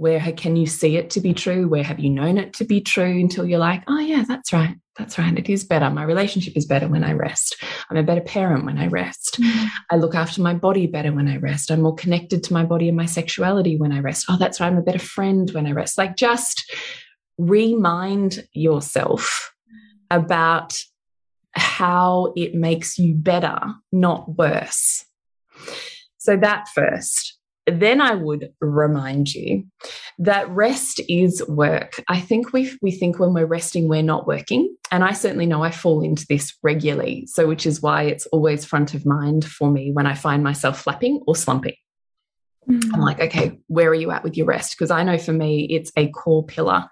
Where 0.00 0.32
can 0.32 0.56
you 0.56 0.64
see 0.64 0.96
it 0.96 1.10
to 1.10 1.20
be 1.20 1.34
true? 1.34 1.68
Where 1.68 1.82
have 1.82 2.00
you 2.00 2.08
known 2.08 2.38
it 2.38 2.54
to 2.54 2.64
be 2.64 2.80
true 2.80 3.20
until 3.20 3.44
you're 3.44 3.58
like, 3.58 3.82
oh, 3.86 3.98
yeah, 3.98 4.24
that's 4.26 4.50
right. 4.50 4.74
That's 4.96 5.18
right. 5.18 5.38
It 5.38 5.50
is 5.50 5.62
better. 5.62 5.90
My 5.90 6.04
relationship 6.04 6.56
is 6.56 6.64
better 6.64 6.88
when 6.88 7.04
I 7.04 7.12
rest. 7.12 7.62
I'm 7.90 7.98
a 7.98 8.02
better 8.02 8.22
parent 8.22 8.64
when 8.64 8.78
I 8.78 8.86
rest. 8.86 9.36
Mm. 9.38 9.68
I 9.90 9.96
look 9.96 10.14
after 10.14 10.40
my 10.40 10.54
body 10.54 10.86
better 10.86 11.12
when 11.12 11.28
I 11.28 11.36
rest. 11.36 11.70
I'm 11.70 11.82
more 11.82 11.94
connected 11.94 12.42
to 12.44 12.54
my 12.54 12.64
body 12.64 12.88
and 12.88 12.96
my 12.96 13.04
sexuality 13.04 13.76
when 13.76 13.92
I 13.92 13.98
rest. 13.98 14.24
Oh, 14.30 14.38
that's 14.38 14.58
right. 14.58 14.68
I'm 14.68 14.78
a 14.78 14.82
better 14.82 14.98
friend 14.98 15.50
when 15.50 15.66
I 15.66 15.72
rest. 15.72 15.98
Like 15.98 16.16
just 16.16 16.74
remind 17.36 18.48
yourself 18.54 19.52
about 20.10 20.82
how 21.52 22.32
it 22.36 22.54
makes 22.54 22.98
you 22.98 23.14
better, 23.14 23.60
not 23.92 24.34
worse. 24.34 25.04
So 26.16 26.38
that 26.38 26.68
first 26.68 27.36
then 27.70 28.00
I 28.00 28.14
would 28.14 28.52
remind 28.60 29.34
you 29.34 29.64
that 30.18 30.48
rest 30.50 31.00
is 31.08 31.42
work. 31.48 32.02
I 32.08 32.20
think 32.20 32.52
we 32.52 32.76
we 32.82 32.90
think 32.90 33.18
when 33.18 33.32
we're 33.34 33.46
resting 33.46 33.88
we're 33.88 34.02
not 34.02 34.26
working, 34.26 34.76
and 34.90 35.04
I 35.04 35.12
certainly 35.12 35.46
know 35.46 35.62
I 35.62 35.70
fall 35.70 36.02
into 36.02 36.26
this 36.28 36.56
regularly. 36.62 37.26
So 37.26 37.46
which 37.46 37.66
is 37.66 37.82
why 37.82 38.04
it's 38.04 38.26
always 38.26 38.64
front 38.64 38.94
of 38.94 39.06
mind 39.06 39.44
for 39.44 39.70
me 39.70 39.92
when 39.92 40.06
I 40.06 40.14
find 40.14 40.42
myself 40.42 40.80
flapping 40.80 41.22
or 41.26 41.36
slumping. 41.36 41.76
Mm. 42.68 42.94
I'm 42.94 43.00
like, 43.00 43.20
okay, 43.20 43.58
where 43.68 43.88
are 43.88 43.94
you 43.94 44.10
at 44.10 44.24
with 44.24 44.36
your 44.36 44.46
rest? 44.46 44.76
Because 44.76 44.90
I 44.90 45.02
know 45.02 45.18
for 45.18 45.32
me 45.32 45.66
it's 45.70 45.92
a 45.96 46.08
core 46.08 46.44
pillar. 46.44 46.86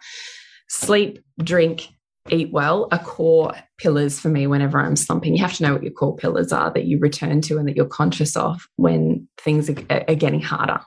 Sleep, 0.69 1.19
drink, 1.43 1.89
eat 2.31 2.53
well 2.53 2.89
are 2.93 2.99
core 2.99 3.55
pillars 3.79 4.19
for 4.19 4.29
me 4.29 4.47
whenever 4.47 4.79
I'm 4.79 4.97
slumping. 4.97 5.37
You 5.37 5.43
have 5.43 5.55
to 5.55 5.63
know 5.63 5.73
what 5.73 5.83
your 5.83 5.93
core 5.93 6.17
pillars 6.17 6.53
are 6.53 6.73
that 6.73 6.85
you 6.85 6.99
return 6.99 7.41
to 7.43 7.59
and 7.59 7.69
that 7.69 7.77
you're 7.77 7.87
conscious 7.87 8.37
of 8.37 8.67
when 8.77 9.29
things 9.39 9.71
are, 9.71 9.77
are 9.91 10.15
getting 10.15 10.41
harder. 10.41 10.81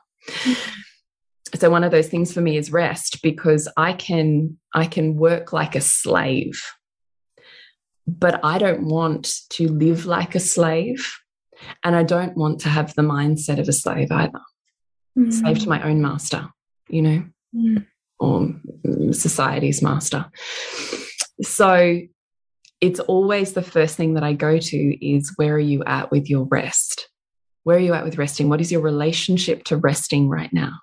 So 1.55 1.69
one 1.69 1.83
of 1.83 1.91
those 1.91 2.07
things 2.07 2.33
for 2.33 2.41
me 2.41 2.57
is 2.57 2.71
rest 2.71 3.21
because 3.21 3.67
I 3.75 3.93
can 3.93 4.57
I 4.73 4.85
can 4.85 5.17
work 5.17 5.51
like 5.51 5.75
a 5.75 5.81
slave. 5.81 6.61
But 8.07 8.39
I 8.43 8.57
don't 8.57 8.87
want 8.87 9.31
to 9.51 9.67
live 9.67 10.05
like 10.05 10.35
a 10.35 10.39
slave 10.39 11.13
and 11.83 11.95
I 11.95 12.03
don't 12.03 12.35
want 12.35 12.61
to 12.61 12.69
have 12.69 12.93
the 12.95 13.01
mindset 13.01 13.59
of 13.59 13.67
a 13.67 13.73
slave 13.73 14.11
either. 14.11 14.41
Mm. 15.17 15.33
Slave 15.33 15.59
to 15.59 15.69
my 15.69 15.83
own 15.83 16.01
master, 16.01 16.49
you 16.89 17.01
know, 17.01 17.23
mm. 17.55 17.85
or 18.19 18.53
society's 19.11 19.81
master. 19.81 20.25
So 21.43 21.99
it's 22.81 22.99
always 22.99 23.53
the 23.53 23.61
first 23.61 23.95
thing 23.95 24.15
that 24.15 24.23
I 24.23 24.33
go 24.33 24.57
to 24.57 25.05
is 25.05 25.33
where 25.35 25.53
are 25.53 25.59
you 25.59 25.83
at 25.83 26.11
with 26.11 26.29
your 26.29 26.45
rest? 26.45 27.07
Where 27.63 27.77
are 27.77 27.81
you 27.81 27.93
at 27.93 28.03
with 28.03 28.17
resting? 28.17 28.49
What 28.49 28.61
is 28.61 28.71
your 28.71 28.81
relationship 28.81 29.63
to 29.65 29.77
resting 29.77 30.29
right 30.29 30.51
now? 30.51 30.79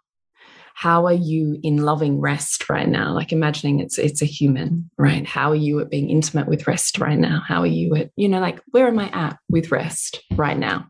How 0.75 1.07
are 1.07 1.13
you 1.13 1.59
in 1.65 1.79
loving 1.79 2.21
rest 2.21 2.71
right 2.71 2.89
now? 2.89 3.13
Like 3.13 3.33
imagining 3.33 3.81
it's 3.81 3.99
it's 3.99 4.23
a 4.23 4.27
human, 4.27 4.89
right? 4.97 5.27
How 5.27 5.51
are 5.51 5.57
you 5.57 5.81
at 5.81 5.91
being 5.91 6.09
intimate 6.09 6.47
with 6.47 6.69
rest 6.69 6.99
right 6.99 7.19
now? 7.19 7.43
How 7.45 7.63
are 7.63 7.67
you 7.67 7.97
at, 7.97 8.11
you 8.15 8.29
know, 8.29 8.39
like 8.39 8.61
where 8.71 8.87
am 8.87 9.01
I 9.01 9.09
at 9.11 9.39
with 9.49 9.73
rest 9.73 10.23
right 10.37 10.57
now? 10.57 10.87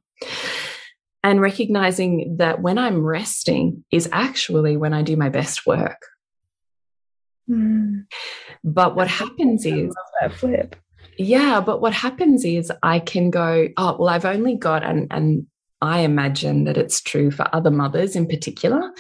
And 1.24 1.40
recognizing 1.40 2.36
that 2.38 2.60
when 2.60 2.76
I'm 2.76 3.02
resting 3.02 3.82
is 3.90 4.10
actually 4.12 4.76
when 4.76 4.92
I 4.92 5.00
do 5.00 5.16
my 5.16 5.30
best 5.30 5.66
work. 5.66 6.02
Mm. 7.48 8.04
But 8.64 8.96
what 8.96 9.08
happens 9.08 9.64
is 9.64 9.94
that 10.20 10.32
flip. 10.32 10.76
Yeah, 11.18 11.60
but 11.60 11.80
what 11.80 11.92
happens 11.92 12.44
is 12.44 12.70
I 12.82 13.00
can 13.00 13.30
go, 13.30 13.68
oh, 13.76 13.96
well, 13.98 14.08
I've 14.08 14.24
only 14.24 14.54
got, 14.54 14.84
and, 14.84 15.08
and 15.10 15.46
I 15.82 16.00
imagine 16.00 16.64
that 16.64 16.76
it's 16.76 17.00
true 17.00 17.30
for 17.30 17.52
other 17.52 17.70
mothers 17.70 18.14
in 18.14 18.26
particular 18.26 18.92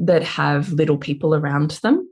that 0.00 0.22
have 0.22 0.72
little 0.72 0.98
people 0.98 1.34
around 1.34 1.72
them, 1.82 2.08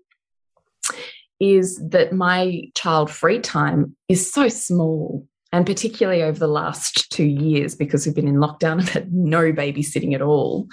is 1.41 1.81
that 1.91 2.13
my 2.13 2.65
child 2.75 3.11
free 3.11 3.41
time 3.41 3.97
is 4.09 4.33
so 4.33 4.49
small. 4.49 5.27
And 5.53 5.67
particularly 5.67 6.23
over 6.23 6.39
the 6.39 6.47
last 6.47 7.11
two 7.11 7.25
years, 7.25 7.75
because 7.75 8.07
we've 8.07 8.15
been 8.15 8.29
in 8.29 8.37
lockdown 8.37 8.73
and 8.79 8.89
had 8.89 9.13
no 9.13 9.53
babysitting 9.53 10.15
at 10.15 10.23
all, 10.23 10.69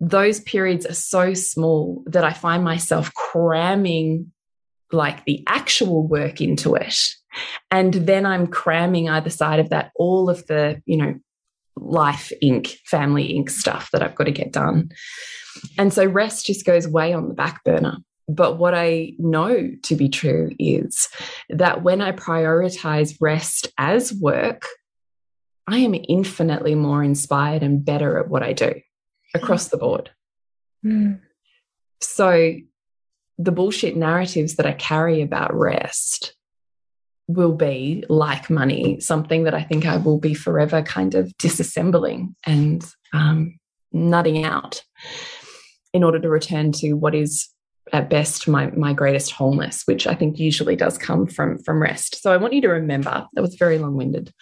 those 0.00 0.40
periods 0.40 0.86
are 0.86 0.94
so 0.94 1.34
small 1.34 2.02
that 2.06 2.24
I 2.24 2.32
find 2.32 2.64
myself 2.64 3.12
cramming 3.14 4.32
like 4.92 5.24
the 5.24 5.44
actual 5.46 6.06
work 6.08 6.40
into 6.40 6.74
it. 6.74 6.96
And 7.70 7.94
then 7.94 8.26
I'm 8.26 8.46
cramming 8.46 9.08
either 9.08 9.30
side 9.30 9.60
of 9.60 9.68
that 9.70 9.92
all 9.94 10.28
of 10.28 10.46
the, 10.46 10.82
you 10.86 10.96
know, 10.96 11.14
life 11.76 12.32
ink, 12.42 12.78
family 12.86 13.26
ink 13.26 13.50
stuff 13.50 13.90
that 13.92 14.02
I've 14.02 14.14
got 14.14 14.24
to 14.24 14.32
get 14.32 14.52
done. 14.52 14.90
And 15.78 15.92
so 15.92 16.04
rest 16.06 16.46
just 16.46 16.66
goes 16.66 16.88
way 16.88 17.12
on 17.12 17.28
the 17.28 17.34
back 17.34 17.62
burner. 17.62 17.98
But 18.26 18.58
what 18.58 18.74
I 18.74 19.12
know 19.18 19.70
to 19.84 19.96
be 19.96 20.08
true 20.08 20.50
is 20.58 21.08
that 21.50 21.82
when 21.82 22.00
I 22.00 22.12
prioritize 22.12 23.16
rest 23.20 23.68
as 23.76 24.12
work, 24.14 24.66
I 25.66 25.78
am 25.78 25.94
infinitely 26.08 26.74
more 26.74 27.02
inspired 27.02 27.62
and 27.62 27.84
better 27.84 28.18
at 28.18 28.28
what 28.28 28.42
I 28.42 28.52
do 28.52 28.74
across 29.34 29.68
the 29.68 29.76
board. 29.76 30.10
Mm. 30.84 31.20
So 32.00 32.56
the 33.38 33.52
bullshit 33.52 33.96
narratives 33.96 34.56
that 34.56 34.66
I 34.66 34.72
carry 34.72 35.22
about 35.22 35.54
rest 35.54 36.34
will 37.26 37.54
be 37.54 38.04
like 38.08 38.50
money, 38.50 39.00
something 39.00 39.44
that 39.44 39.54
I 39.54 39.62
think 39.62 39.86
I 39.86 39.96
will 39.96 40.18
be 40.18 40.34
forever 40.34 40.82
kind 40.82 41.14
of 41.14 41.28
disassembling 41.38 42.34
and 42.44 42.84
um, 43.12 43.58
nutting 43.92 44.44
out 44.44 44.82
in 45.92 46.04
order 46.04 46.18
to 46.18 46.28
return 46.28 46.72
to 46.72 46.94
what 46.94 47.14
is 47.14 47.48
at 47.92 48.10
best 48.10 48.46
my 48.46 48.70
my 48.70 48.92
greatest 48.92 49.32
wholeness 49.32 49.82
which 49.86 50.06
i 50.06 50.14
think 50.14 50.38
usually 50.38 50.76
does 50.76 50.96
come 50.96 51.26
from 51.26 51.58
from 51.58 51.82
rest 51.82 52.22
so 52.22 52.32
i 52.32 52.36
want 52.36 52.52
you 52.52 52.60
to 52.60 52.68
remember 52.68 53.26
that 53.32 53.40
was 53.42 53.56
very 53.56 53.78
long-winded 53.78 54.32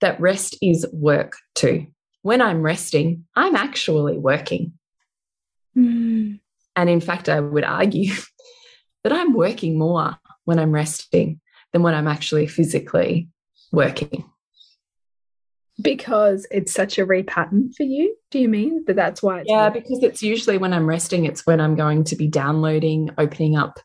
that 0.00 0.20
rest 0.20 0.56
is 0.60 0.84
work 0.92 1.34
too 1.54 1.86
when 2.22 2.40
i'm 2.40 2.62
resting 2.62 3.24
i'm 3.36 3.54
actually 3.54 4.18
working 4.18 4.72
mm. 5.76 6.38
and 6.76 6.90
in 6.90 7.00
fact 7.00 7.28
i 7.28 7.38
would 7.38 7.64
argue 7.64 8.14
that 9.04 9.12
i'm 9.12 9.34
working 9.34 9.78
more 9.78 10.16
when 10.44 10.58
i'm 10.58 10.72
resting 10.72 11.40
than 11.72 11.82
when 11.82 11.94
i'm 11.94 12.08
actually 12.08 12.46
physically 12.46 13.28
working 13.70 14.24
because 15.80 16.46
it's 16.50 16.72
such 16.72 16.98
a 16.98 17.06
repattern 17.06 17.74
for 17.74 17.82
you 17.82 18.14
do 18.30 18.38
you 18.38 18.48
mean 18.48 18.84
that 18.86 18.96
that's 18.96 19.22
why 19.22 19.42
yeah 19.46 19.68
working? 19.68 19.82
because 19.82 20.02
it's 20.02 20.22
usually 20.22 20.58
when 20.58 20.72
i'm 20.72 20.86
resting 20.86 21.24
it's 21.24 21.46
when 21.46 21.60
i'm 21.60 21.74
going 21.74 22.04
to 22.04 22.14
be 22.14 22.28
downloading 22.28 23.10
opening 23.18 23.56
up 23.56 23.80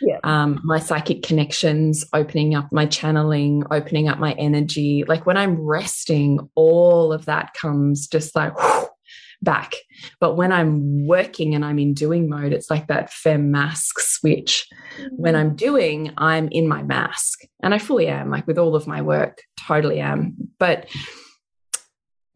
yeah. 0.00 0.18
um, 0.24 0.60
my 0.64 0.78
psychic 0.78 1.22
connections 1.22 2.04
opening 2.12 2.54
up 2.54 2.70
my 2.72 2.86
channeling 2.86 3.62
opening 3.70 4.08
up 4.08 4.18
my 4.18 4.32
energy 4.32 5.04
like 5.08 5.26
when 5.26 5.36
i'm 5.36 5.60
resting 5.60 6.38
all 6.54 7.12
of 7.12 7.24
that 7.26 7.54
comes 7.54 8.06
just 8.06 8.34
like 8.34 8.58
whew, 8.58 8.86
back 9.42 9.74
but 10.20 10.34
when 10.34 10.52
i'm 10.52 11.06
working 11.06 11.54
and 11.54 11.64
i'm 11.64 11.78
in 11.78 11.94
doing 11.94 12.28
mode 12.28 12.52
it's 12.52 12.70
like 12.70 12.86
that 12.88 13.10
fem 13.10 13.50
mask 13.50 13.98
switch 13.98 14.66
when 15.12 15.34
i'm 15.34 15.56
doing 15.56 16.12
i'm 16.18 16.48
in 16.48 16.68
my 16.68 16.82
mask. 16.82 17.40
and 17.62 17.74
i 17.74 17.78
fully 17.78 18.06
am 18.06 18.30
like 18.30 18.46
with 18.46 18.58
all 18.58 18.76
of 18.76 18.86
my 18.86 19.00
work 19.00 19.42
totally 19.58 20.00
am 20.00 20.34
but 20.58 20.86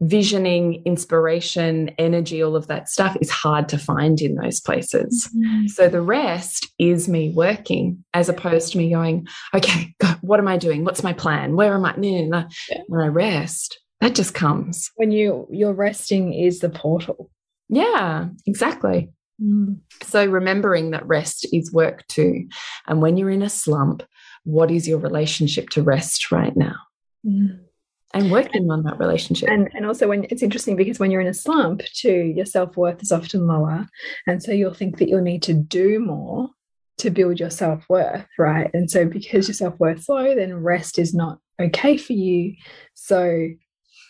visioning, 0.05 0.83
inspiration, 0.85 1.89
energy, 1.97 2.43
all 2.43 2.55
of 2.55 2.67
that 2.67 2.89
stuff 2.89 3.17
is 3.21 3.29
hard 3.29 3.67
to 3.69 3.77
find 3.77 4.21
in 4.21 4.35
those 4.35 4.59
places. 4.59 5.29
Mm 5.35 5.43
-hmm. 5.43 5.67
So 5.67 5.89
the 5.89 6.01
rest 6.01 6.67
is 6.77 7.07
me 7.07 7.31
working 7.33 8.05
as 8.11 8.29
opposed 8.29 8.71
to 8.71 8.77
me 8.77 8.89
going, 8.89 9.27
okay, 9.53 9.95
God, 9.97 10.17
what 10.21 10.39
am 10.39 10.47
I 10.47 10.57
doing? 10.57 10.83
What's 10.83 11.03
my 11.03 11.13
plan? 11.13 11.55
Where 11.55 11.73
am 11.73 11.85
I? 11.85 11.93
No, 11.97 12.09
no, 12.09 12.39
no. 12.39 12.47
Yeah. 12.69 12.83
When 12.87 13.05
I 13.05 13.09
rest, 13.09 13.83
that 13.99 14.17
just 14.17 14.33
comes. 14.33 14.91
When 14.95 15.11
you 15.11 15.47
you're 15.51 15.77
resting 15.87 16.33
is 16.33 16.59
the 16.59 16.69
portal. 16.69 17.29
Yeah, 17.69 18.29
exactly. 18.45 19.09
Mm. 19.39 19.79
So 20.03 20.19
remembering 20.31 20.91
that 20.91 21.07
rest 21.07 21.47
is 21.51 21.73
work 21.73 22.05
too. 22.07 22.47
And 22.85 23.01
when 23.01 23.17
you're 23.17 23.33
in 23.33 23.43
a 23.43 23.49
slump, 23.49 24.03
what 24.43 24.71
is 24.71 24.87
your 24.87 25.01
relationship 25.01 25.69
to 25.69 25.83
rest 25.83 26.31
right 26.31 26.55
now? 26.55 26.75
Mm 27.23 27.65
and 28.13 28.31
working 28.31 28.69
on 28.71 28.83
that 28.83 28.99
relationship. 28.99 29.49
And 29.49 29.69
and 29.73 29.85
also 29.85 30.07
when 30.07 30.25
it's 30.29 30.43
interesting 30.43 30.75
because 30.75 30.99
when 30.99 31.11
you're 31.11 31.21
in 31.21 31.27
a 31.27 31.33
slump 31.33 31.81
too, 31.93 32.33
your 32.35 32.45
self-worth 32.45 33.01
is 33.01 33.11
often 33.11 33.47
lower. 33.47 33.87
And 34.27 34.41
so 34.41 34.51
you'll 34.51 34.73
think 34.73 34.97
that 34.97 35.09
you'll 35.09 35.21
need 35.21 35.43
to 35.43 35.53
do 35.53 35.99
more 35.99 36.49
to 36.97 37.09
build 37.09 37.39
your 37.39 37.49
self-worth, 37.49 38.25
right? 38.39 38.69
And 38.73 38.89
so 38.89 39.05
because 39.05 39.47
your 39.47 39.55
self-worth's 39.55 40.07
low, 40.07 40.33
then 40.33 40.55
rest 40.55 40.97
is 40.97 41.13
not 41.13 41.39
okay 41.59 41.97
for 41.97 42.13
you. 42.13 42.55
So 42.93 43.49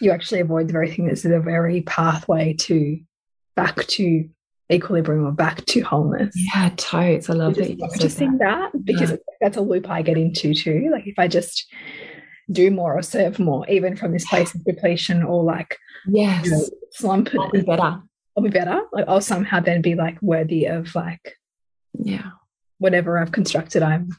you 0.01 0.11
actually 0.11 0.41
avoid 0.41 0.67
the 0.67 0.73
very 0.73 0.91
thing 0.91 1.07
that's 1.07 1.23
the 1.23 1.39
very 1.39 1.81
pathway 1.81 2.53
to 2.53 2.99
back 3.55 3.87
to 3.87 4.29
equilibrium 4.71 5.25
or 5.25 5.31
back 5.31 5.65
to 5.65 5.81
wholeness. 5.81 6.35
Yeah, 6.53 6.69
totes. 6.75 7.29
I 7.29 7.33
love 7.33 7.55
that. 7.55 7.69
Interesting 7.69 8.37
that. 8.39 8.71
that 8.73 8.85
because 8.85 9.11
yeah. 9.11 9.17
that's 9.41 9.57
a 9.57 9.61
loop 9.61 9.89
I 9.89 10.01
get 10.01 10.17
into 10.17 10.53
too. 10.53 10.89
Like 10.91 11.07
if 11.07 11.17
I 11.17 11.27
just 11.27 11.65
do 12.51 12.71
more 12.71 12.97
or 12.97 13.01
serve 13.01 13.39
more, 13.39 13.67
even 13.69 13.95
from 13.95 14.11
this 14.11 14.27
place 14.27 14.53
of 14.53 14.63
depletion 14.63 15.23
or 15.23 15.43
like 15.43 15.77
yes, 16.07 16.45
you 16.45 16.51
know, 16.51 16.63
slump. 16.91 17.29
I'll 17.39 17.51
be 17.51 17.61
better. 17.61 18.01
I'll 18.37 18.43
be 18.43 18.49
better. 18.49 18.81
Like 18.91 19.05
I'll 19.07 19.21
somehow 19.21 19.59
then 19.59 19.81
be 19.81 19.95
like 19.95 20.21
worthy 20.21 20.65
of 20.65 20.93
like 20.95 21.37
yeah 21.93 22.31
whatever 22.77 23.17
I've 23.17 23.31
constructed. 23.31 23.83
I'm 23.83 24.09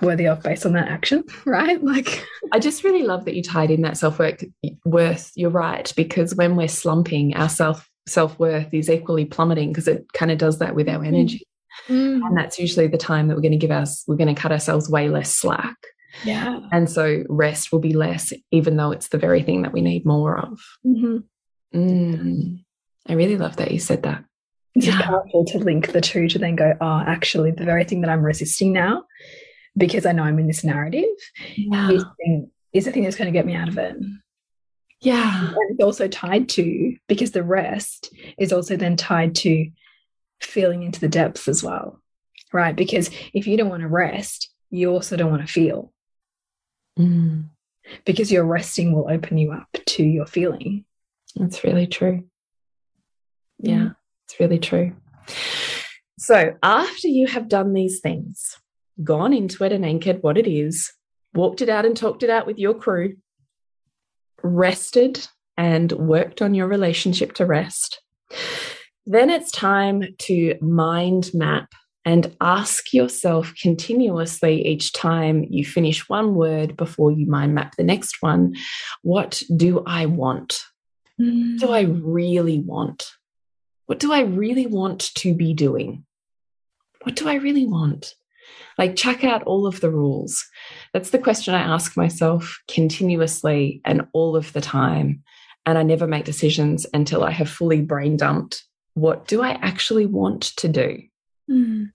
worthy 0.00 0.26
of 0.26 0.42
based 0.42 0.66
on 0.66 0.72
that 0.72 0.88
action, 0.88 1.24
right? 1.44 1.82
Like 1.82 2.26
I 2.52 2.58
just 2.58 2.84
really 2.84 3.02
love 3.02 3.24
that 3.24 3.34
you 3.34 3.42
tied 3.42 3.70
in 3.70 3.82
that 3.82 3.96
self 3.96 4.18
worth. 4.18 4.44
Worth, 4.84 5.32
you're 5.34 5.50
right, 5.50 5.92
because 5.96 6.34
when 6.34 6.56
we're 6.56 6.68
slumping, 6.68 7.34
our 7.34 7.48
self 7.48 7.88
self 8.06 8.38
worth 8.38 8.72
is 8.72 8.90
equally 8.90 9.24
plummeting 9.24 9.70
because 9.70 9.88
it 9.88 10.06
kind 10.12 10.30
of 10.30 10.38
does 10.38 10.58
that 10.58 10.74
with 10.74 10.88
our 10.88 11.04
energy. 11.04 11.46
Mm. 11.88 12.20
And 12.26 12.36
that's 12.36 12.58
usually 12.58 12.86
the 12.86 12.98
time 12.98 13.28
that 13.28 13.34
we're 13.34 13.42
going 13.42 13.52
to 13.52 13.58
give 13.58 13.70
us, 13.70 14.04
we're 14.06 14.16
going 14.16 14.34
to 14.34 14.40
cut 14.40 14.52
ourselves 14.52 14.90
way 14.90 15.08
less 15.08 15.34
slack. 15.34 15.76
Yeah. 16.24 16.60
And 16.70 16.90
so 16.90 17.24
rest 17.28 17.72
will 17.72 17.80
be 17.80 17.94
less, 17.94 18.32
even 18.50 18.76
though 18.76 18.92
it's 18.92 19.08
the 19.08 19.18
very 19.18 19.42
thing 19.42 19.62
that 19.62 19.72
we 19.72 19.80
need 19.80 20.04
more 20.04 20.38
of. 20.38 20.60
Mm 20.84 20.94
-hmm. 21.00 21.22
mm. 21.72 22.58
I 23.08 23.14
really 23.14 23.36
love 23.36 23.56
that 23.56 23.70
you 23.70 23.78
said 23.78 24.02
that. 24.02 24.24
It's 24.74 24.86
yeah. 24.86 25.02
powerful 25.02 25.44
to 25.46 25.58
link 25.58 25.92
the 25.92 26.00
two 26.00 26.28
to 26.28 26.38
then 26.38 26.56
go, 26.56 26.72
oh, 26.80 27.00
actually, 27.06 27.50
the 27.50 27.64
very 27.64 27.84
thing 27.84 28.00
that 28.02 28.10
I'm 28.10 28.24
resisting 28.24 28.72
now, 28.72 29.04
because 29.76 30.06
I 30.06 30.12
know 30.12 30.24
I'm 30.24 30.38
in 30.38 30.46
this 30.46 30.64
narrative, 30.64 31.04
yeah. 31.56 31.90
is, 31.90 32.04
the 32.04 32.10
thing, 32.16 32.50
is 32.72 32.84
the 32.84 32.92
thing 32.92 33.04
that's 33.04 33.16
going 33.16 33.32
to 33.32 33.38
get 33.38 33.46
me 33.46 33.54
out 33.54 33.68
of 33.68 33.76
it. 33.76 33.96
Yeah. 35.00 35.48
And 35.48 35.70
it's 35.70 35.84
also 35.84 36.08
tied 36.08 36.48
to, 36.50 36.96
because 37.06 37.32
the 37.32 37.42
rest 37.42 38.14
is 38.38 38.52
also 38.52 38.76
then 38.76 38.96
tied 38.96 39.34
to 39.36 39.70
feeling 40.40 40.82
into 40.82 41.00
the 41.00 41.08
depths 41.08 41.48
as 41.48 41.62
well, 41.62 42.00
right? 42.52 42.74
Because 42.74 43.10
if 43.34 43.46
you 43.46 43.56
don't 43.56 43.68
want 43.68 43.82
to 43.82 43.88
rest, 43.88 44.50
you 44.70 44.90
also 44.90 45.16
don't 45.16 45.30
want 45.30 45.46
to 45.46 45.52
feel. 45.52 45.92
Mm. 46.98 47.48
Because 48.04 48.30
your 48.30 48.44
resting 48.44 48.92
will 48.92 49.10
open 49.10 49.38
you 49.38 49.52
up 49.52 49.68
to 49.86 50.04
your 50.04 50.26
feeling. 50.26 50.84
That's 51.34 51.64
really 51.64 51.86
true. 51.86 52.24
Yeah, 53.58 53.78
mm. 53.78 53.96
it's 54.26 54.38
really 54.38 54.58
true. 54.58 54.92
So, 56.18 56.54
after 56.62 57.08
you 57.08 57.26
have 57.26 57.48
done 57.48 57.72
these 57.72 58.00
things, 58.00 58.56
gone 59.02 59.32
into 59.32 59.64
it 59.64 59.72
and 59.72 59.84
anchored 59.84 60.22
what 60.22 60.38
it 60.38 60.46
is, 60.46 60.92
walked 61.34 61.62
it 61.62 61.68
out 61.68 61.84
and 61.84 61.96
talked 61.96 62.22
it 62.22 62.30
out 62.30 62.46
with 62.46 62.58
your 62.58 62.74
crew, 62.74 63.16
rested 64.42 65.26
and 65.56 65.92
worked 65.92 66.42
on 66.42 66.54
your 66.54 66.66
relationship 66.66 67.34
to 67.34 67.46
rest, 67.46 68.00
then 69.06 69.30
it's 69.30 69.50
time 69.50 70.02
to 70.18 70.56
mind 70.60 71.30
map 71.34 71.68
and 72.04 72.34
ask 72.40 72.92
yourself 72.92 73.52
continuously 73.60 74.66
each 74.66 74.92
time 74.92 75.44
you 75.48 75.64
finish 75.64 76.08
one 76.08 76.34
word 76.34 76.76
before 76.76 77.12
you 77.12 77.26
mind 77.26 77.54
map 77.54 77.76
the 77.76 77.84
next 77.84 78.16
one 78.20 78.54
what 79.02 79.42
do 79.54 79.82
I 79.86 80.06
want? 80.06 80.62
Mm. 81.20 81.52
What 81.52 81.60
do 81.60 81.72
I 81.72 81.82
really 81.82 82.60
want? 82.60 83.10
What 83.86 83.98
do 83.98 84.12
I 84.12 84.20
really 84.20 84.66
want 84.66 85.14
to 85.16 85.34
be 85.34 85.54
doing? 85.54 86.04
What 87.02 87.16
do 87.16 87.28
I 87.28 87.34
really 87.34 87.66
want? 87.66 88.14
Like, 88.78 88.96
check 88.96 89.22
out 89.22 89.42
all 89.42 89.66
of 89.66 89.80
the 89.80 89.90
rules. 89.90 90.44
That's 90.92 91.10
the 91.10 91.18
question 91.18 91.54
I 91.54 91.60
ask 91.60 91.96
myself 91.96 92.58
continuously 92.68 93.80
and 93.84 94.06
all 94.12 94.34
of 94.34 94.52
the 94.52 94.60
time. 94.60 95.22
And 95.66 95.78
I 95.78 95.82
never 95.82 96.06
make 96.06 96.24
decisions 96.24 96.86
until 96.94 97.22
I 97.22 97.30
have 97.30 97.50
fully 97.50 97.82
brain 97.82 98.16
dumped 98.16 98.64
what 98.94 99.26
do 99.26 99.42
I 99.42 99.52
actually 99.52 100.06
want 100.06 100.42
to 100.56 100.68
do? 100.68 101.02
Mm. 101.52 101.90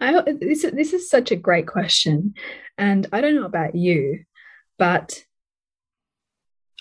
I, 0.00 0.22
this, 0.40 0.62
this 0.62 0.92
is 0.92 1.08
such 1.08 1.30
a 1.30 1.36
great 1.36 1.66
question. 1.66 2.34
And 2.78 3.06
I 3.12 3.20
don't 3.20 3.34
know 3.34 3.44
about 3.44 3.74
you, 3.74 4.24
but 4.78 5.24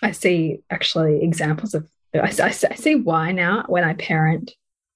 I 0.02 0.12
see 0.12 0.60
actually 0.70 1.24
examples 1.24 1.74
of, 1.74 1.88
I, 2.14 2.20
I, 2.20 2.48
I 2.48 2.52
see 2.52 2.96
why 2.96 3.32
now 3.32 3.66
when 3.68 3.84
I 3.84 3.94
parent 3.94 4.52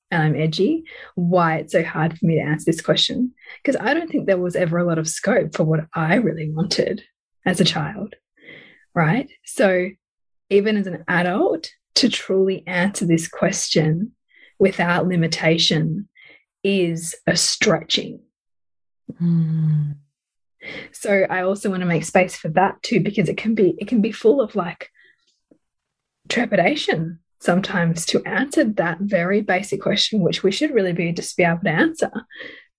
and 0.10 0.24
I'm 0.24 0.36
edgy, 0.36 0.84
why 1.15 1.58
it's 1.58 1.74
so 1.74 1.84
hard 1.84 2.17
for 2.17 2.26
me 2.26 2.36
to 2.36 2.41
answer 2.41 2.65
this 2.65 2.82
question. 2.82 3.34
Because 3.63 3.80
I 3.80 3.93
don't 3.93 4.10
think 4.10 4.28
there 4.28 4.38
was 4.38 4.56
ever 4.56 4.78
a 4.78 4.86
lot 4.86 5.00
of 5.00 5.10
scope 5.10 5.56
for 5.56 5.63
what 5.63 5.82
I 5.93 6.15
really 6.15 6.50
wanted 6.52 7.04
as 7.46 7.60
a 7.60 7.65
child. 7.65 8.15
Right. 8.96 9.30
So 9.46 9.89
even 10.50 10.78
as 10.78 10.88
an 10.88 11.04
adult, 11.08 11.69
to 11.96 12.10
truly 12.10 12.63
answer 12.67 13.06
this 13.06 13.28
question 13.28 14.13
without 14.60 15.08
limitation 15.08 16.08
is 16.63 17.15
a 17.28 17.36
stretching. 17.36 18.19
Mm. 19.21 19.95
So 20.91 21.26
I 21.30 21.41
also 21.41 21.69
want 21.69 21.82
to 21.82 21.88
make 21.88 22.06
space 22.06 22.36
for 22.36 22.49
that 22.49 22.82
too, 22.84 23.02
because 23.02 23.30
it 23.30 23.38
can 23.38 23.54
be 23.56 23.76
it 23.78 23.88
can 23.88 24.02
be 24.02 24.12
full 24.12 24.41
of 24.41 24.56
like 24.56 24.89
trepidation 26.30 27.19
sometimes 27.41 28.06
to 28.06 28.23
answer 28.23 28.63
that 28.63 28.99
very 29.02 29.41
basic 29.41 29.82
question, 29.82 30.21
which 30.21 30.43
we 30.43 30.52
should 30.52 30.73
really 30.73 30.93
be 30.93 31.12
just 31.12 31.36
be 31.36 31.43
able 31.43 31.60
to 31.63 31.69
answer. 31.69 32.12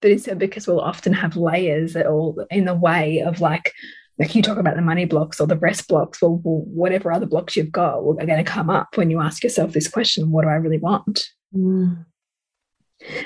But 0.00 0.10
instead, 0.10 0.38
because 0.38 0.66
we'll 0.66 0.80
often 0.80 1.12
have 1.12 1.36
layers 1.36 1.92
that 1.92 2.06
all 2.06 2.44
in 2.50 2.64
the 2.64 2.74
way 2.74 3.20
of 3.20 3.40
like 3.40 3.72
like 4.18 4.34
you 4.34 4.42
talk 4.42 4.58
about 4.58 4.76
the 4.76 4.82
money 4.82 5.04
blocks 5.04 5.40
or 5.40 5.46
the 5.46 5.56
rest 5.56 5.88
blocks 5.88 6.22
or, 6.22 6.38
whatever 6.38 7.12
other 7.12 7.26
blocks 7.26 7.56
you've 7.56 7.72
got 7.72 7.98
are 7.98 8.14
going 8.14 8.28
to 8.28 8.44
come 8.44 8.70
up 8.70 8.96
when 8.96 9.10
you 9.10 9.20
ask 9.20 9.42
yourself 9.42 9.72
this 9.72 9.88
question 9.88 10.30
what 10.30 10.42
do 10.42 10.48
i 10.48 10.54
really 10.54 10.78
want 10.78 11.30
mm. 11.54 12.04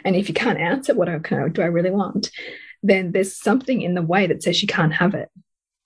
And 0.05 0.17
if 0.17 0.29
you 0.29 0.35
can't 0.35 0.59
answer 0.59 0.95
what 0.95 1.09
I, 1.09 1.19
do 1.19 1.63
I 1.63 1.67
really 1.67 1.91
want, 1.91 2.31
then 2.83 3.13
there's 3.13 3.37
something 3.37 3.83
in 3.83 3.95
the 3.95 4.03
way 4.03 4.27
that 4.27 4.43
says 4.43 4.63
you 4.63 4.69
can't 4.69 4.95
have 4.95 5.15
it. 5.15 5.29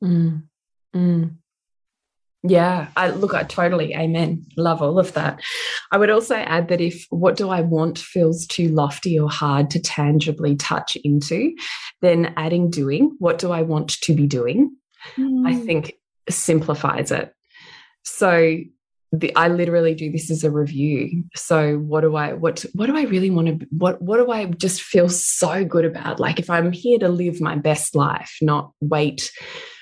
Mm. 0.03 0.45
Mm. 0.95 1.37
Yeah, 2.45 2.89
I 2.97 3.11
look, 3.11 3.35
I 3.35 3.45
totally, 3.45 3.95
amen. 3.95 4.45
Love 4.57 4.83
all 4.83 4.99
of 4.99 5.13
that. 5.13 5.41
I 5.93 5.99
would 5.99 6.11
also 6.11 6.35
add 6.35 6.69
that 6.69 6.81
if 6.81 7.07
what 7.11 7.37
do 7.37 7.51
I 7.51 7.61
want 7.61 7.99
feels 7.99 8.47
too 8.47 8.69
lofty 8.69 9.19
or 9.19 9.31
hard 9.31 9.71
to 9.71 9.81
tangibly 9.81 10.57
touch 10.57 10.97
into, 11.05 11.55
then 12.01 12.35
adding 12.37 12.69
doing, 12.69 13.15
what 13.21 13.39
do 13.39 13.53
I 13.53 13.63
want 13.63 13.91
to 14.01 14.15
be 14.15 14.27
doing, 14.27 14.75
mm. 15.17 15.47
I 15.47 15.55
think 15.55 15.95
simplifies 16.29 17.13
it. 17.13 17.33
So 18.05 18.59
the, 19.13 19.35
I 19.37 19.49
literally 19.49 19.95
do 19.95 20.11
this 20.11 20.31
as 20.31 20.43
a 20.43 20.51
review. 20.51 21.25
So 21.35 21.77
what 21.77 22.01
do 22.01 22.17
I 22.17 22.33
what 22.33 22.65
what 22.73 22.87
do 22.87 22.97
I 22.97 23.03
really 23.03 23.31
want 23.31 23.61
to 23.61 23.67
what 23.71 24.01
what 24.01 24.17
do 24.17 24.31
I 24.33 24.47
just 24.47 24.83
feel 24.83 25.09
so 25.09 25.65
good 25.65 25.85
about? 25.85 26.19
Like 26.19 26.39
if 26.39 26.49
I'm 26.49 26.73
here 26.73 26.99
to 26.99 27.09
live 27.09 27.41
my 27.41 27.57
best 27.57 27.95
life, 27.95 28.37
not 28.41 28.73
wait 28.81 29.31